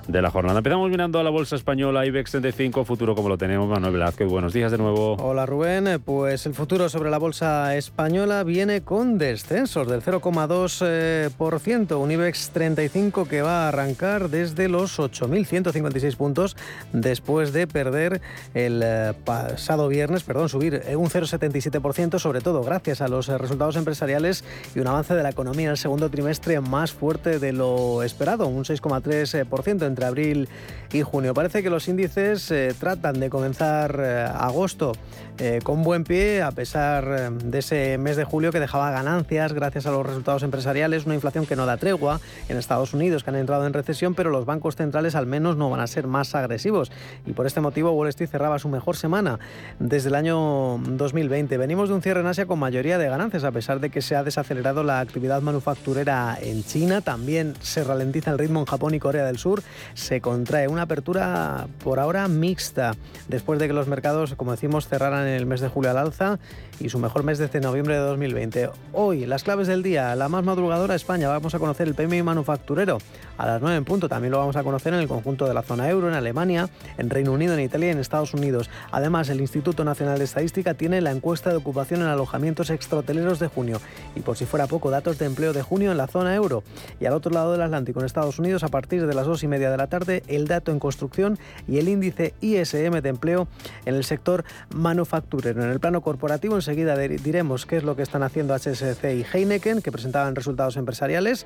de 0.07 0.21
la 0.21 0.31
jornada. 0.31 0.59
Empezamos 0.59 0.89
mirando 0.89 1.19
a 1.19 1.23
la 1.23 1.29
bolsa 1.29 1.55
española 1.55 2.05
IBEX 2.05 2.31
35, 2.31 2.85
futuro 2.85 3.15
como 3.15 3.29
lo 3.29 3.37
tenemos. 3.37 3.67
Manuel 3.67 3.93
Velázquez, 3.93 4.27
buenos 4.27 4.53
días 4.53 4.71
de 4.71 4.77
nuevo. 4.77 5.15
Hola 5.15 5.45
Rubén, 5.45 6.01
pues 6.03 6.45
el 6.45 6.53
futuro 6.53 6.87
sobre 6.89 7.09
la 7.09 7.17
bolsa 7.17 7.75
española 7.75 8.43
viene 8.43 8.81
con 8.81 9.17
descensos 9.17 9.87
del 9.87 10.01
0,2%, 10.01 11.99
un 11.99 12.11
IBEX 12.11 12.51
35 12.51 13.27
que 13.27 13.41
va 13.41 13.65
a 13.65 13.67
arrancar 13.69 14.29
desde 14.29 14.69
los 14.69 14.99
8.156 14.99 16.15
puntos 16.15 16.55
después 16.93 17.51
de 17.51 17.67
perder 17.67 18.21
el 18.53 18.81
eh, 18.83 19.13
pasado 19.25 19.87
viernes, 19.87 20.23
perdón, 20.23 20.47
subir 20.49 20.83
un 20.95 21.09
0,77%, 21.09 22.19
sobre 22.19 22.41
todo 22.41 22.63
gracias 22.63 23.01
a 23.01 23.07
los 23.07 23.27
resultados 23.27 23.75
empresariales 23.75 24.43
y 24.75 24.79
un 24.79 24.87
avance 24.87 25.15
de 25.15 25.23
la 25.23 25.29
economía 25.29 25.65
en 25.65 25.71
el 25.71 25.77
segundo 25.77 26.09
trimestre 26.09 26.61
más 26.61 26.91
fuerte 26.93 27.39
de 27.39 27.51
lo 27.51 28.03
esperado, 28.03 28.47
un 28.47 28.63
6,3% 28.63 29.85
entre 29.97 30.05
abril 30.05 30.47
y 30.93 31.01
junio. 31.01 31.33
Parece 31.33 31.63
que 31.63 31.71
los 31.71 31.87
índices 31.87 32.51
eh, 32.51 32.75
tratan 32.79 33.19
de 33.19 33.31
comenzar 33.31 33.99
eh, 33.99 34.27
agosto 34.31 34.93
eh, 35.39 35.59
con 35.63 35.83
buen 35.83 36.03
pie, 36.03 36.41
a 36.41 36.51
pesar 36.51 37.31
de 37.31 37.59
ese 37.59 37.97
mes 37.97 38.17
de 38.17 38.23
julio 38.23 38.51
que 38.51 38.59
dejaba 38.59 38.91
ganancias 38.91 39.53
gracias 39.53 39.85
a 39.85 39.91
los 39.91 40.05
resultados 40.05 40.43
empresariales, 40.43 41.05
una 41.05 41.15
inflación 41.15 41.45
que 41.45 41.55
no 41.55 41.65
da 41.65 41.77
tregua 41.77 42.19
en 42.49 42.57
Estados 42.57 42.93
Unidos, 42.93 43.23
que 43.23 43.29
han 43.29 43.35
entrado 43.35 43.65
en 43.67 43.73
recesión, 43.73 44.15
pero 44.15 44.29
los 44.29 44.45
bancos 44.45 44.75
centrales 44.75 45.15
al 45.15 45.25
menos 45.25 45.57
no 45.57 45.69
van 45.69 45.79
a 45.79 45.87
ser 45.87 46.07
más 46.07 46.33
agresivos. 46.35 46.91
Y 47.25 47.33
por 47.33 47.45
este 47.45 47.61
motivo 47.61 47.91
Wall 47.91 48.09
Street 48.09 48.29
cerraba 48.29 48.59
su 48.59 48.69
mejor 48.69 48.95
semana 48.97 49.39
desde 49.79 50.09
el 50.09 50.15
año 50.15 50.79
2020. 50.79 51.57
Venimos 51.57 51.89
de 51.89 51.95
un 51.95 52.01
cierre 52.01 52.21
en 52.21 52.27
Asia 52.27 52.45
con 52.45 52.59
mayoría 52.59 52.97
de 52.97 53.07
ganancias, 53.07 53.43
a 53.43 53.51
pesar 53.51 53.79
de 53.79 53.89
que 53.89 54.01
se 54.01 54.15
ha 54.15 54.23
desacelerado 54.23 54.83
la 54.83 54.99
actividad 54.99 55.41
manufacturera 55.41 56.37
en 56.41 56.63
China. 56.63 57.01
También 57.01 57.53
se 57.61 57.83
ralentiza 57.83 58.31
el 58.31 58.39
ritmo 58.39 58.59
en 58.61 58.65
Japón 58.65 58.93
y 58.95 58.99
Corea 58.99 59.25
del 59.25 59.37
Sur 59.37 59.61
se 59.93 60.21
contrae. 60.21 60.67
Una 60.67 60.83
apertura 60.83 61.67
por 61.83 61.99
ahora 61.99 62.27
mixta, 62.27 62.95
después 63.27 63.59
de 63.59 63.67
que 63.67 63.73
los 63.73 63.87
mercados, 63.87 64.35
como 64.35 64.51
decimos, 64.51 64.87
cerraran 64.87 65.26
en 65.27 65.35
el 65.35 65.45
mes 65.45 65.61
de 65.61 65.67
julio 65.67 65.91
al 65.91 65.97
alza 65.97 66.39
y 66.79 66.89
su 66.89 66.99
mejor 66.99 67.23
mes 67.23 67.37
desde 67.37 67.59
noviembre 67.59 67.95
de 67.95 68.01
2020. 68.01 68.69
Hoy, 68.93 69.25
las 69.25 69.43
claves 69.43 69.67
del 69.67 69.83
día, 69.83 70.15
la 70.15 70.29
más 70.29 70.43
madrugadora 70.43 70.95
España, 70.95 71.27
vamos 71.27 71.55
a 71.55 71.59
conocer 71.59 71.87
el 71.87 71.95
PMI 71.95 72.23
manufacturero 72.23 72.97
a 73.37 73.45
las 73.45 73.61
9 73.61 73.77
en 73.77 73.85
punto. 73.85 74.09
También 74.09 74.31
lo 74.31 74.39
vamos 74.39 74.55
a 74.55 74.63
conocer 74.63 74.93
en 74.93 74.99
el 74.99 75.07
conjunto 75.07 75.47
de 75.47 75.53
la 75.53 75.61
zona 75.61 75.89
euro, 75.89 76.07
en 76.07 76.13
Alemania, 76.13 76.69
en 76.97 77.09
Reino 77.09 77.31
Unido, 77.31 77.53
en 77.53 77.61
Italia 77.61 77.89
y 77.89 77.91
en 77.91 77.99
Estados 77.99 78.33
Unidos. 78.33 78.69
Además, 78.91 79.29
el 79.29 79.41
Instituto 79.41 79.83
Nacional 79.83 80.17
de 80.17 80.25
Estadística 80.25 80.73
tiene 80.73 81.01
la 81.01 81.11
encuesta 81.11 81.49
de 81.49 81.57
ocupación 81.57 82.01
en 82.01 82.07
alojamientos 82.07 82.69
extrahoteleros 82.69 83.39
de 83.39 83.47
junio. 83.47 83.79
Y 84.15 84.21
por 84.21 84.37
si 84.37 84.45
fuera 84.45 84.67
poco, 84.67 84.91
datos 84.91 85.17
de 85.17 85.25
empleo 85.25 85.53
de 85.53 85.61
junio 85.61 85.91
en 85.91 85.97
la 85.97 86.07
zona 86.07 86.35
euro. 86.35 86.63
Y 86.99 87.05
al 87.05 87.13
otro 87.13 87.31
lado 87.31 87.51
del 87.51 87.61
Atlántico, 87.61 87.99
en 87.99 88.05
Estados 88.05 88.39
Unidos, 88.39 88.63
a 88.63 88.67
partir 88.67 89.05
de 89.07 89.13
las 89.13 89.25
2 89.25 89.43
y 89.43 89.47
media 89.47 89.71
de 89.71 89.77
la 89.77 89.87
tarde, 89.87 90.23
el 90.27 90.47
dato 90.47 90.71
en 90.71 90.79
construcción 90.79 91.39
y 91.67 91.77
el 91.77 91.89
índice 91.89 92.33
ISM 92.41 93.01
de 93.01 93.09
empleo 93.09 93.47
en 93.85 93.95
el 93.95 94.03
sector 94.03 94.43
manufacturero. 94.73 95.63
En 95.63 95.69
el 95.69 95.79
plano 95.79 96.01
corporativo, 96.01 96.57
enseguida 96.67 96.97
diremos 96.97 97.65
qué 97.65 97.77
es 97.77 97.83
lo 97.83 97.95
que 97.95 98.01
están 98.01 98.23
haciendo 98.23 98.53
HSC 98.53 99.05
y 99.15 99.23
Heineken, 99.23 99.81
que 99.81 99.89
presentaban 99.89 100.35
resultados 100.35 100.75
empresariales 100.75 101.45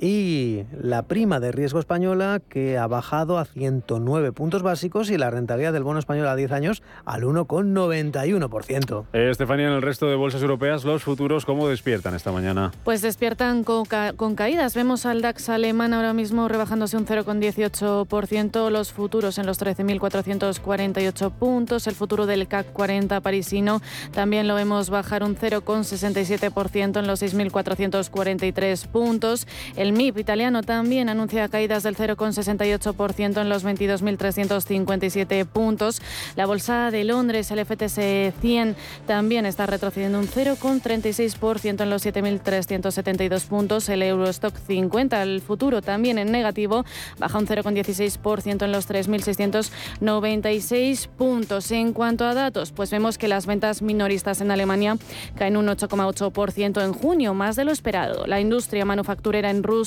y 0.00 0.64
la 0.80 1.02
prima 1.02 1.40
de 1.40 1.52
riesgo 1.52 1.78
española 1.78 2.40
que 2.48 2.78
ha 2.78 2.86
bajado 2.86 3.38
a 3.38 3.44
109 3.44 4.32
puntos 4.32 4.62
básicos 4.62 5.10
y 5.10 5.18
la 5.18 5.30
rentabilidad 5.30 5.72
del 5.72 5.82
bono 5.82 5.98
español 5.98 6.26
a 6.28 6.36
10 6.36 6.52
años 6.52 6.82
al 7.04 7.22
1,91%. 7.22 9.04
Eh, 9.12 9.28
Estefanía, 9.30 9.66
en 9.68 9.74
el 9.74 9.82
resto 9.82 10.06
de 10.06 10.16
bolsas 10.16 10.42
europeas, 10.42 10.84
los 10.84 11.02
futuros, 11.02 11.44
¿cómo 11.44 11.68
despiertan 11.68 12.14
esta 12.14 12.32
mañana? 12.32 12.72
Pues 12.84 13.02
despiertan 13.02 13.62
con, 13.64 13.84
con 14.16 14.34
caídas. 14.34 14.74
Vemos 14.74 15.04
al 15.04 15.20
DAX 15.20 15.50
alemán 15.50 15.92
ahora 15.92 16.14
mismo 16.14 16.48
rebajándose 16.48 16.96
un 16.96 17.06
0,18%, 17.06 18.70
los 18.70 18.92
futuros 18.92 19.38
en 19.38 19.46
los 19.46 19.60
13.448 19.60 21.30
puntos, 21.32 21.86
el 21.86 21.94
futuro 21.94 22.26
del 22.26 22.48
CAC 22.48 22.72
40 22.72 23.20
parisino 23.20 23.82
también 24.12 24.48
lo 24.48 24.54
vemos 24.54 24.90
bajar 24.90 25.22
un 25.22 25.36
0,67% 25.36 26.98
en 26.98 27.06
los 27.06 27.22
6.443 27.22 28.86
puntos. 28.88 29.46
El 29.76 29.89
El 29.90 29.96
MIP 29.96 30.18
italiano 30.18 30.62
también 30.62 31.08
anuncia 31.08 31.48
caídas 31.48 31.82
del 31.82 31.96
0,68% 31.96 33.40
en 33.40 33.48
los 33.48 33.64
22.357 33.64 35.44
puntos. 35.46 36.00
La 36.36 36.46
bolsa 36.46 36.92
de 36.92 37.02
Londres, 37.02 37.50
el 37.50 37.66
FTSE 37.66 38.32
100, 38.40 38.76
también 39.08 39.46
está 39.46 39.66
retrocediendo 39.66 40.20
un 40.20 40.28
0,36% 40.28 41.82
en 41.82 41.90
los 41.90 42.06
7.372 42.06 43.48
puntos. 43.48 43.88
El 43.88 44.04
Eurostock 44.04 44.56
50, 44.56 45.20
el 45.24 45.40
futuro 45.40 45.82
también 45.82 46.18
en 46.18 46.30
negativo, 46.30 46.84
baja 47.18 47.38
un 47.38 47.48
0,16% 47.48 48.64
en 48.64 48.70
los 48.70 48.88
3.696 48.88 51.08
puntos. 51.08 51.72
En 51.72 51.92
cuanto 51.92 52.26
a 52.26 52.34
datos, 52.34 52.70
pues 52.70 52.92
vemos 52.92 53.18
que 53.18 53.26
las 53.26 53.46
ventas 53.46 53.82
minoristas 53.82 54.40
en 54.40 54.52
Alemania 54.52 54.96
caen 55.34 55.56
un 55.56 55.66
8,8% 55.66 56.84
en 56.84 56.92
junio, 56.92 57.34
más 57.34 57.56
de 57.56 57.64
lo 57.64 57.72
esperado. 57.72 58.28
La 58.28 58.40
industria 58.40 58.84
manufacturera 58.84 59.50
en 59.50 59.64
Rusia 59.64 59.79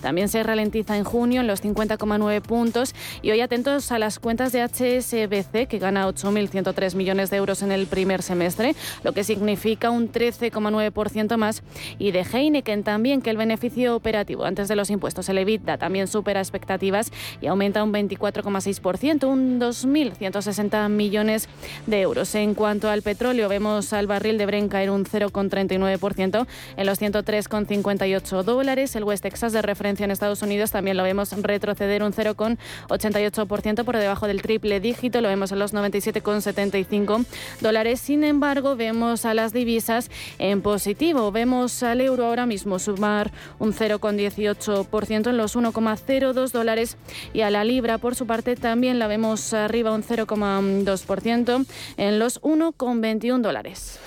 también 0.00 0.28
se 0.28 0.42
ralentiza 0.42 0.96
en 0.96 1.04
junio 1.04 1.40
en 1.40 1.46
los 1.46 1.62
50,9 1.62 2.40
puntos. 2.42 2.94
Y 3.22 3.30
hoy 3.30 3.40
atentos 3.40 3.90
a 3.92 3.98
las 3.98 4.18
cuentas 4.18 4.52
de 4.52 4.62
HSBC, 4.62 5.66
que 5.68 5.78
gana 5.78 6.06
8.103 6.08 6.94
millones 6.94 7.30
de 7.30 7.38
euros 7.38 7.62
en 7.62 7.72
el 7.72 7.86
primer 7.86 8.22
semestre, 8.22 8.74
lo 9.02 9.12
que 9.12 9.24
significa 9.24 9.90
un 9.90 10.12
13,9% 10.12 11.36
más. 11.36 11.62
Y 11.98 12.10
de 12.12 12.24
Heineken 12.24 12.82
también, 12.82 13.22
que 13.22 13.30
el 13.30 13.36
beneficio 13.36 13.96
operativo 13.96 14.44
antes 14.44 14.68
de 14.68 14.76
los 14.76 14.90
impuestos, 14.90 15.28
el 15.28 15.38
EBITDA, 15.38 15.78
también 15.78 16.06
supera 16.06 16.40
expectativas 16.40 17.10
y 17.40 17.46
aumenta 17.46 17.82
un 17.82 17.92
24,6%, 17.92 19.24
un 19.24 19.60
2.160 19.60 20.88
millones 20.88 21.48
de 21.86 22.00
euros. 22.00 22.34
En 22.34 22.54
cuanto 22.54 22.90
al 22.90 23.02
petróleo, 23.02 23.48
vemos 23.48 23.92
al 23.92 24.06
barril 24.06 24.38
de 24.38 24.46
Brent 24.46 24.70
caer 24.70 24.90
un 24.90 25.04
0,39% 25.04 26.46
en 26.76 26.86
los 26.86 27.00
103,58 27.00 28.42
dólares. 28.42 28.96
El 28.96 29.04
West 29.04 29.19
Texas 29.20 29.52
de 29.52 29.62
referencia 29.62 30.04
en 30.04 30.10
Estados 30.10 30.42
Unidos 30.42 30.70
también 30.70 30.96
lo 30.96 31.02
vemos 31.02 31.32
retroceder 31.42 32.02
un 32.02 32.12
0,88% 32.12 33.84
por 33.84 33.96
debajo 33.96 34.26
del 34.26 34.42
triple 34.42 34.80
dígito. 34.80 35.20
Lo 35.20 35.28
vemos 35.28 35.52
en 35.52 35.58
los 35.58 35.74
97,75 35.74 37.24
dólares. 37.60 38.00
Sin 38.00 38.24
embargo, 38.24 38.76
vemos 38.76 39.24
a 39.24 39.34
las 39.34 39.52
divisas 39.52 40.10
en 40.38 40.62
positivo. 40.62 41.32
Vemos 41.32 41.82
al 41.82 42.00
euro 42.00 42.26
ahora 42.26 42.46
mismo 42.46 42.78
sumar 42.78 43.30
un 43.58 43.72
0,18% 43.72 45.30
en 45.30 45.36
los 45.36 45.56
1,02 45.56 46.50
dólares 46.50 46.96
y 47.32 47.42
a 47.42 47.50
la 47.50 47.64
libra, 47.64 47.98
por 47.98 48.14
su 48.14 48.26
parte, 48.26 48.56
también 48.56 48.98
la 48.98 49.06
vemos 49.06 49.52
arriba 49.52 49.92
un 49.92 50.02
0,2% 50.02 51.66
en 51.96 52.18
los 52.18 52.40
1,21 52.42 53.40
dólares. 53.40 53.98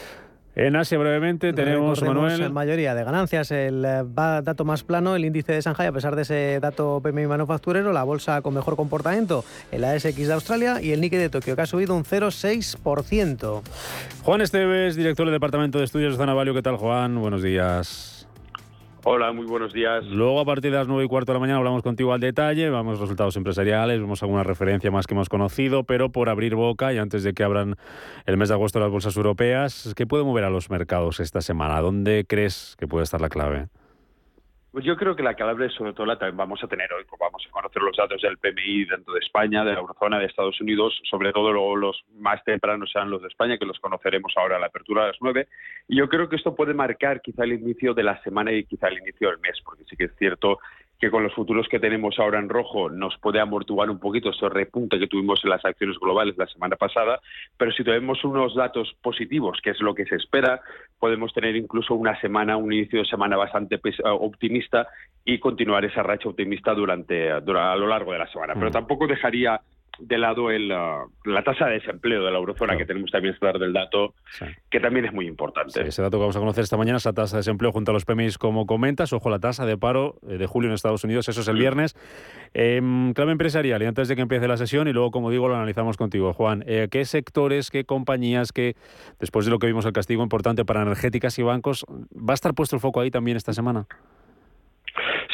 En 0.56 0.76
Asia, 0.76 1.00
brevemente, 1.00 1.52
tenemos, 1.52 2.04
Manuel. 2.04 2.42
En 2.42 2.54
mayoría 2.54 2.94
de 2.94 3.04
ganancias. 3.04 3.50
El 3.50 3.84
eh, 3.84 4.04
dato 4.06 4.66
más 4.66 4.84
plano, 4.84 5.16
el 5.16 5.26
índice 5.26 5.54
de 5.54 5.62
Shanghai, 5.62 5.88
a 5.88 5.92
pesar 5.92 6.16
de 6.16 6.22
ese 6.22 6.60
dato 6.62 7.02
PMI 7.02 7.26
manufacturero, 7.26 7.92
la 7.92 8.04
bolsa 8.04 8.42
con 8.42 8.54
mejor 8.54 8.76
comportamiento, 8.76 9.44
el 9.72 9.84
ASX 9.84 10.16
de 10.16 10.34
Australia 10.34 10.80
y 10.80 10.92
el 10.92 11.02
Nikkei 11.02 11.18
de 11.18 11.30
Tokio, 11.30 11.56
que 11.56 11.64
ha 11.64 11.66
subido 11.66 11.96
un 11.96 12.04
0,6%. 12.04 13.62
Juan 14.24 14.42
Esteves, 14.42 14.96
director 14.96 15.26
del 15.26 15.34
Departamento 15.34 15.80
de 15.80 15.86
Estudios 15.86 16.14
de 16.14 16.18
Zanavalio. 16.18 16.54
¿Qué 16.54 16.62
tal, 16.62 16.78
Juan? 16.78 17.20
Buenos 17.20 17.42
días. 17.42 18.13
Hola, 19.06 19.34
muy 19.34 19.46
buenos 19.46 19.74
días. 19.74 20.06
Luego, 20.06 20.40
a 20.40 20.46
partir 20.46 20.72
de 20.72 20.78
las 20.78 20.88
9 20.88 21.04
y 21.04 21.08
cuarto 21.10 21.34
de 21.34 21.36
la 21.36 21.42
mañana, 21.42 21.58
hablamos 21.58 21.84
contigo 21.84 22.14
al 22.14 22.22
detalle, 22.22 22.70
vamos 22.70 23.02
resultados 23.02 23.36
empresariales, 23.36 24.00
vemos 24.00 24.24
alguna 24.24 24.44
referencia 24.44 24.92
más 24.92 25.08
que 25.08 25.14
hemos 25.14 25.28
conocido, 25.28 25.84
pero 25.84 26.10
por 26.10 26.30
abrir 26.30 26.56
boca 26.56 26.94
y 26.94 27.00
antes 27.00 27.24
de 27.24 27.34
que 27.34 27.44
abran 27.44 27.76
el 28.26 28.38
mes 28.38 28.48
de 28.48 28.56
agosto 28.56 28.80
las 28.80 28.90
bolsas 28.90 29.18
europeas, 29.18 29.94
¿qué 29.98 30.08
puede 30.08 30.24
mover 30.24 30.46
a 30.46 30.50
los 30.50 30.70
mercados 30.70 31.20
esta 31.20 31.42
semana? 31.42 31.82
¿Dónde 31.82 32.26
crees 32.26 32.78
que 32.80 32.88
puede 32.88 33.04
estar 33.04 33.20
la 33.20 33.28
clave? 33.28 33.68
Pues 34.74 34.86
yo 34.86 34.98
creo 34.98 35.16
que 35.16 35.22
la 35.22 35.36
clave 35.36 35.70
sobre 35.70 35.94
todo 35.94 36.08
la 36.08 36.18
también 36.18 36.36
vamos 36.36 36.64
a 36.64 36.68
tener 36.68 36.92
hoy, 36.92 37.04
pues 37.08 37.20
vamos 37.20 37.46
a 37.48 37.52
conocer 37.52 37.80
los 37.80 37.96
datos 37.96 38.20
del 38.24 38.40
PMI 38.40 38.86
dentro 38.86 39.14
de 39.14 39.20
España, 39.20 39.64
de 39.64 39.74
la 39.74 39.80
eurozona, 39.80 40.18
de 40.18 40.26
Estados 40.26 40.60
Unidos, 40.60 41.00
sobre 41.08 41.32
todo 41.32 41.54
luego 41.54 41.76
los 41.76 42.04
más 42.16 42.44
tempranos 42.44 42.92
serán 42.92 43.12
los 43.12 43.22
de 43.22 43.28
España, 43.28 43.60
que 43.60 43.68
los 43.68 43.80
conoceremos 43.80 44.34
ahora 44.36 44.56
a 44.56 44.60
la 44.60 44.66
apertura 44.66 45.04
de 45.04 45.08
las 45.10 45.18
nueve. 45.22 45.48
Y 45.88 45.98
yo 45.98 46.10
creo 46.10 46.28
que 46.28 46.38
esto 46.38 46.56
puede 46.56 46.74
marcar 46.74 47.22
quizá 47.22 47.44
el 47.44 47.54
inicio 47.54 47.94
de 47.94 48.02
la 48.02 48.20
semana 48.24 48.52
y 48.52 48.64
quizá 48.64 48.88
el 48.88 48.98
inicio 48.98 49.30
del 49.30 49.38
mes, 49.42 49.62
porque 49.64 49.84
sí 49.84 49.96
que 49.96 50.06
es 50.06 50.16
cierto 50.18 50.58
que 51.04 51.12
con 51.12 51.22
los 51.22 51.34
futuros 51.34 51.68
que 51.68 51.82
tenemos 51.82 52.18
ahora 52.18 52.40
en 52.40 52.48
rojo 52.48 52.90
nos 52.90 53.18
puede 53.18 53.42
amortiguar 53.42 53.90
un 53.90 54.00
poquito 54.00 54.30
ese 54.30 54.48
repunte 54.48 54.98
que 54.98 55.08
tuvimos 55.08 55.44
en 55.44 55.50
las 55.50 55.66
acciones 55.66 56.00
globales 56.00 56.38
la 56.38 56.48
semana 56.48 56.78
pasada, 56.78 57.20
pero 57.58 57.74
si 57.74 57.84
tenemos 57.84 58.24
unos 58.24 58.56
datos 58.56 58.96
positivos, 59.02 59.60
que 59.62 59.72
es 59.72 59.82
lo 59.82 59.94
que 59.94 60.06
se 60.06 60.16
espera, 60.16 60.62
podemos 61.00 61.34
tener 61.34 61.58
incluso 61.58 61.94
una 61.94 62.18
semana, 62.22 62.56
un 62.56 62.72
inicio 62.72 63.00
de 63.00 63.06
semana 63.06 63.36
bastante 63.36 63.82
optimista 64.06 64.88
y 65.26 65.40
continuar 65.40 65.84
esa 65.84 66.04
racha 66.04 66.30
optimista 66.30 66.74
durante, 66.74 67.30
a 67.32 67.42
lo 67.42 67.88
largo 67.88 68.14
de 68.14 68.20
la 68.20 68.32
semana. 68.32 68.54
Pero 68.54 68.70
mm. 68.70 68.72
tampoco 68.72 69.06
dejaría 69.06 69.60
de 70.00 70.18
lado 70.18 70.50
el, 70.52 70.72
uh, 70.72 71.10
la 71.26 71.44
tasa 71.44 71.66
de 71.66 71.74
desempleo 71.74 72.24
de 72.24 72.32
la 72.32 72.38
eurozona, 72.38 72.78
que 72.78 72.86
tenemos 72.86 73.12
también 73.12 73.36
que 73.40 73.46
dar 73.46 73.60
del 73.60 73.74
dato, 73.74 74.14
que 74.70 74.80
también 74.80 75.06
es 75.06 75.14
muy 75.14 75.28
importante. 75.28 75.82
ese 75.82 76.02
dato 76.02 76.18
que 76.18 76.22
vamos 76.22 76.36
a 76.36 76.40
conocer 76.40 76.64
esta 76.64 76.78
mañana, 76.78 76.98
esa 76.98 77.14
tasa 77.14 77.38
de 77.38 77.40
desempleo 77.40 77.72
junto 77.72 77.92
a 77.92 77.94
los 77.94 78.06
PMIs, 78.06 78.38
como 78.38 78.66
comentas. 78.66 79.14
Ojo, 79.14 79.30
la 79.30 79.40
tasa 79.40 79.66
de 79.66 79.78
paro 79.78 80.16
eh, 80.28 80.38
de 80.38 80.46
julio 80.48 80.70
en 80.70 80.76
Estados 80.76 81.04
Unidos, 81.04 81.30
eso 81.30 81.42
es 81.42 81.48
el 81.48 81.58
viernes. 81.58 81.96
Eh, 82.54 82.82
clave 83.16 83.32
empresarial, 83.32 83.82
y 83.82 83.86
antes 83.86 84.08
de 84.08 84.16
que 84.16 84.22
empiece 84.22 84.48
la 84.48 84.58
sesión, 84.58 84.88
y 84.88 84.94
luego, 84.94 85.12
como 85.12 85.30
digo, 85.30 85.48
lo 85.48 85.56
analizamos 85.56 85.98
contigo, 85.98 86.34
Juan. 86.34 86.64
Eh, 86.68 86.88
¿Qué 86.92 87.06
sectores, 87.06 87.70
qué 87.70 87.86
compañías, 87.86 88.52
que 88.52 88.76
después 89.20 89.46
de 89.46 89.52
lo 89.52 89.60
que 89.60 89.68
vimos 89.68 89.86
el 89.86 89.94
castigo 89.94 90.24
importante 90.24 90.66
para 90.66 90.82
energéticas 90.82 91.38
y 91.40 91.44
bancos, 91.44 91.86
va 91.90 92.34
a 92.34 92.36
estar 92.36 92.54
puesto 92.54 92.76
el 92.76 92.80
foco 92.82 93.00
ahí 93.00 93.12
también 93.12 93.38
esta 93.38 93.54
semana? 93.54 93.86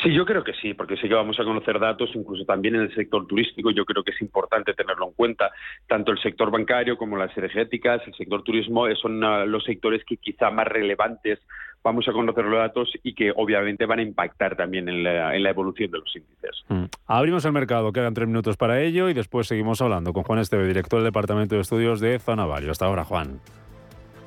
Sí, 0.02 0.14
yo 0.14 0.26
creo 0.26 0.44
que 0.44 0.54
sí, 0.54 0.74
porque 0.74 0.96
sí 0.96 1.10
que 1.10 1.14
vamos 1.14 1.40
a 1.40 1.44
conocer 1.44 1.78
datos, 1.80 2.10
incluso 2.14 2.46
también 2.46 2.76
en 2.76 2.82
el 2.82 2.96
sector 2.96 3.28
turístico, 3.28 3.72
yo 3.72 3.84
creo 3.84 4.04
que 4.04 4.12
es 4.12 4.22
importante 4.22 4.74
tenerlo 4.74 5.08
en 5.08 5.14
cuenta. 5.14 5.52
Tanto 5.88 6.12
el 6.12 6.20
sector 6.20 6.52
bancario 6.52 6.98
como 6.98 7.18
las 7.18 7.36
energéticas, 7.38 8.02
el 8.08 8.14
sector 8.14 8.44
turismo 8.44 8.88
eh, 8.88 8.96
son 8.96 9.22
ah, 9.24 9.46
los 9.46 9.64
sectores 9.66 10.04
que 10.06 10.18
quizá 10.18 10.52
más 10.52 10.68
relevantes 10.68 11.40
vamos 11.84 12.08
a 12.08 12.12
conocer 12.12 12.46
los 12.46 12.60
datos 12.60 12.92
y 13.04 13.14
que 13.14 13.32
obviamente 13.36 13.86
van 13.86 14.00
a 14.00 14.02
impactar 14.02 14.56
también 14.56 14.88
en 14.90 15.04
la, 15.04 15.50
evolución 15.50 15.92
de 15.92 16.00
los 16.00 16.16
índices. 16.16 16.64
Mm. 16.68 16.86
Abrimos 17.08 17.46
el 17.46 17.52
mercado, 17.52 17.92
quedan 17.92 18.14
tres 18.14 18.28
minutos 18.28 18.58
para 18.58 18.82
ello 18.82 19.10
y 19.10 19.14
después 19.14 19.48
seguimos 19.48 19.82
hablando 19.82 20.14
con 20.14 20.24
Juan 20.24 20.40
Esteve, 20.40 20.68
director 20.68 21.00
del 21.00 21.08
Departamento 21.08 21.56
de 21.56 21.62
Estudios 21.62 22.00
de 22.00 22.20
Zanavalio. 22.20 22.72
Hasta 22.72 22.86
ahora, 22.86 23.04
Juan. 23.04 23.40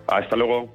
Hasta 0.07 0.37
luego. 0.37 0.75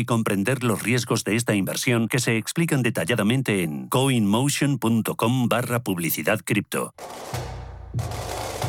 y 0.01 0.05
comprender 0.05 0.63
los 0.63 0.83
riesgos 0.83 1.23
de 1.23 1.35
esta 1.35 1.55
inversión 1.55 2.07
que 2.07 2.19
se 2.19 2.37
explican 2.37 2.81
detalladamente 2.81 3.63
en 3.63 3.87
coinmotion.com 3.87 5.47
barra 5.47 5.83
publicidad 5.83 6.41
cripto. 6.43 6.93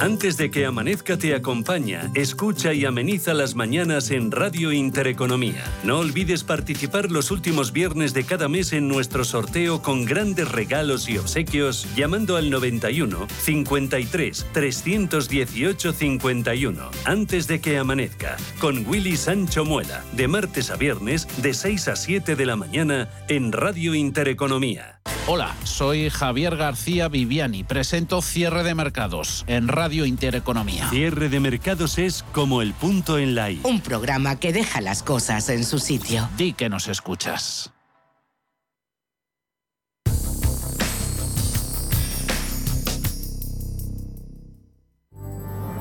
Antes 0.00 0.36
de 0.36 0.50
que 0.50 0.66
amanezca 0.66 1.16
te 1.18 1.34
acompaña, 1.34 2.10
escucha 2.14 2.72
y 2.72 2.84
ameniza 2.84 3.34
las 3.34 3.54
mañanas 3.54 4.10
en 4.10 4.30
Radio 4.30 4.72
Intereconomía. 4.72 5.64
No 5.84 5.98
olvides 5.98 6.44
participar 6.44 7.10
los 7.10 7.30
últimos 7.30 7.72
viernes 7.72 8.14
de 8.14 8.24
cada 8.24 8.48
mes 8.48 8.72
en 8.72 8.88
nuestro 8.88 9.24
sorteo 9.24 9.82
con 9.82 10.04
grandes 10.04 10.50
regalos 10.50 11.08
y 11.08 11.18
obsequios 11.18 11.86
llamando 11.94 12.36
al 12.36 12.50
91 12.50 13.26
53 13.28 14.46
318 14.52 15.92
51. 15.92 16.90
Antes 17.04 17.46
de 17.46 17.60
que 17.60 17.78
amanezca, 17.78 18.36
con 18.58 18.86
Willy 18.86 19.16
Sancho 19.16 19.64
Muela, 19.64 20.04
de 20.12 20.28
martes 20.28 20.70
a 20.70 20.76
viernes 20.76 21.28
de 21.42 21.54
6 21.54 21.88
a 21.88 21.96
7 21.96 22.36
de 22.36 22.46
la 22.46 22.56
mañana 22.56 23.08
en 23.28 23.52
Radio 23.52 23.94
Intereconomía. 23.94 25.00
Hola, 25.26 25.54
soy 25.64 26.10
Javier 26.10 26.56
García 26.56 27.08
Viviani. 27.08 27.62
Presento 27.62 28.20
Cierre 28.22 28.64
de 28.64 28.74
Mercados 28.74 29.44
en 29.46 29.68
Radio 29.70 30.04
Intereconomía. 30.04 30.88
Cierre 30.90 31.28
de 31.28 31.40
mercados 31.40 31.98
es 31.98 32.24
como 32.32 32.62
el 32.62 32.74
punto 32.74 33.18
en 33.18 33.34
la 33.34 33.50
I. 33.50 33.60
Un 33.64 33.80
programa 33.80 34.38
que 34.38 34.52
deja 34.52 34.80
las 34.80 35.02
cosas 35.02 35.48
en 35.48 35.64
su 35.64 35.78
sitio. 35.78 36.28
Di 36.36 36.52
que 36.52 36.68
nos 36.68 36.88
escuchas. 36.88 37.72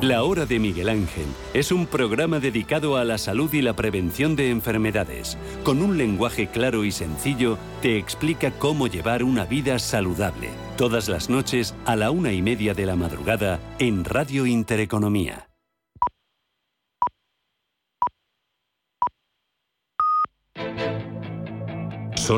La 0.01 0.23
Hora 0.23 0.45
de 0.45 0.59
Miguel 0.59 0.87
Ángel 0.87 1.25
es 1.53 1.73
un 1.73 1.85
programa 1.85 2.39
dedicado 2.39 2.95
a 2.95 3.03
la 3.03 3.17
salud 3.17 3.51
y 3.53 3.61
la 3.61 3.75
prevención 3.75 4.37
de 4.37 4.49
enfermedades. 4.49 5.37
Con 5.65 5.81
un 5.81 5.97
lenguaje 5.97 6.47
claro 6.47 6.85
y 6.85 6.93
sencillo, 6.93 7.57
te 7.81 7.97
explica 7.97 8.51
cómo 8.51 8.87
llevar 8.87 9.25
una 9.25 9.43
vida 9.43 9.77
saludable. 9.77 10.68
Todas 10.79 11.09
las 11.09 11.29
noches 11.29 11.75
a 11.85 11.97
la 11.97 12.09
una 12.09 12.31
y 12.31 12.41
media 12.41 12.73
de 12.73 12.85
la 12.85 12.95
madrugada 12.95 13.59
en 13.79 14.05
Radio 14.05 14.45
Intereconomía. 14.45 15.48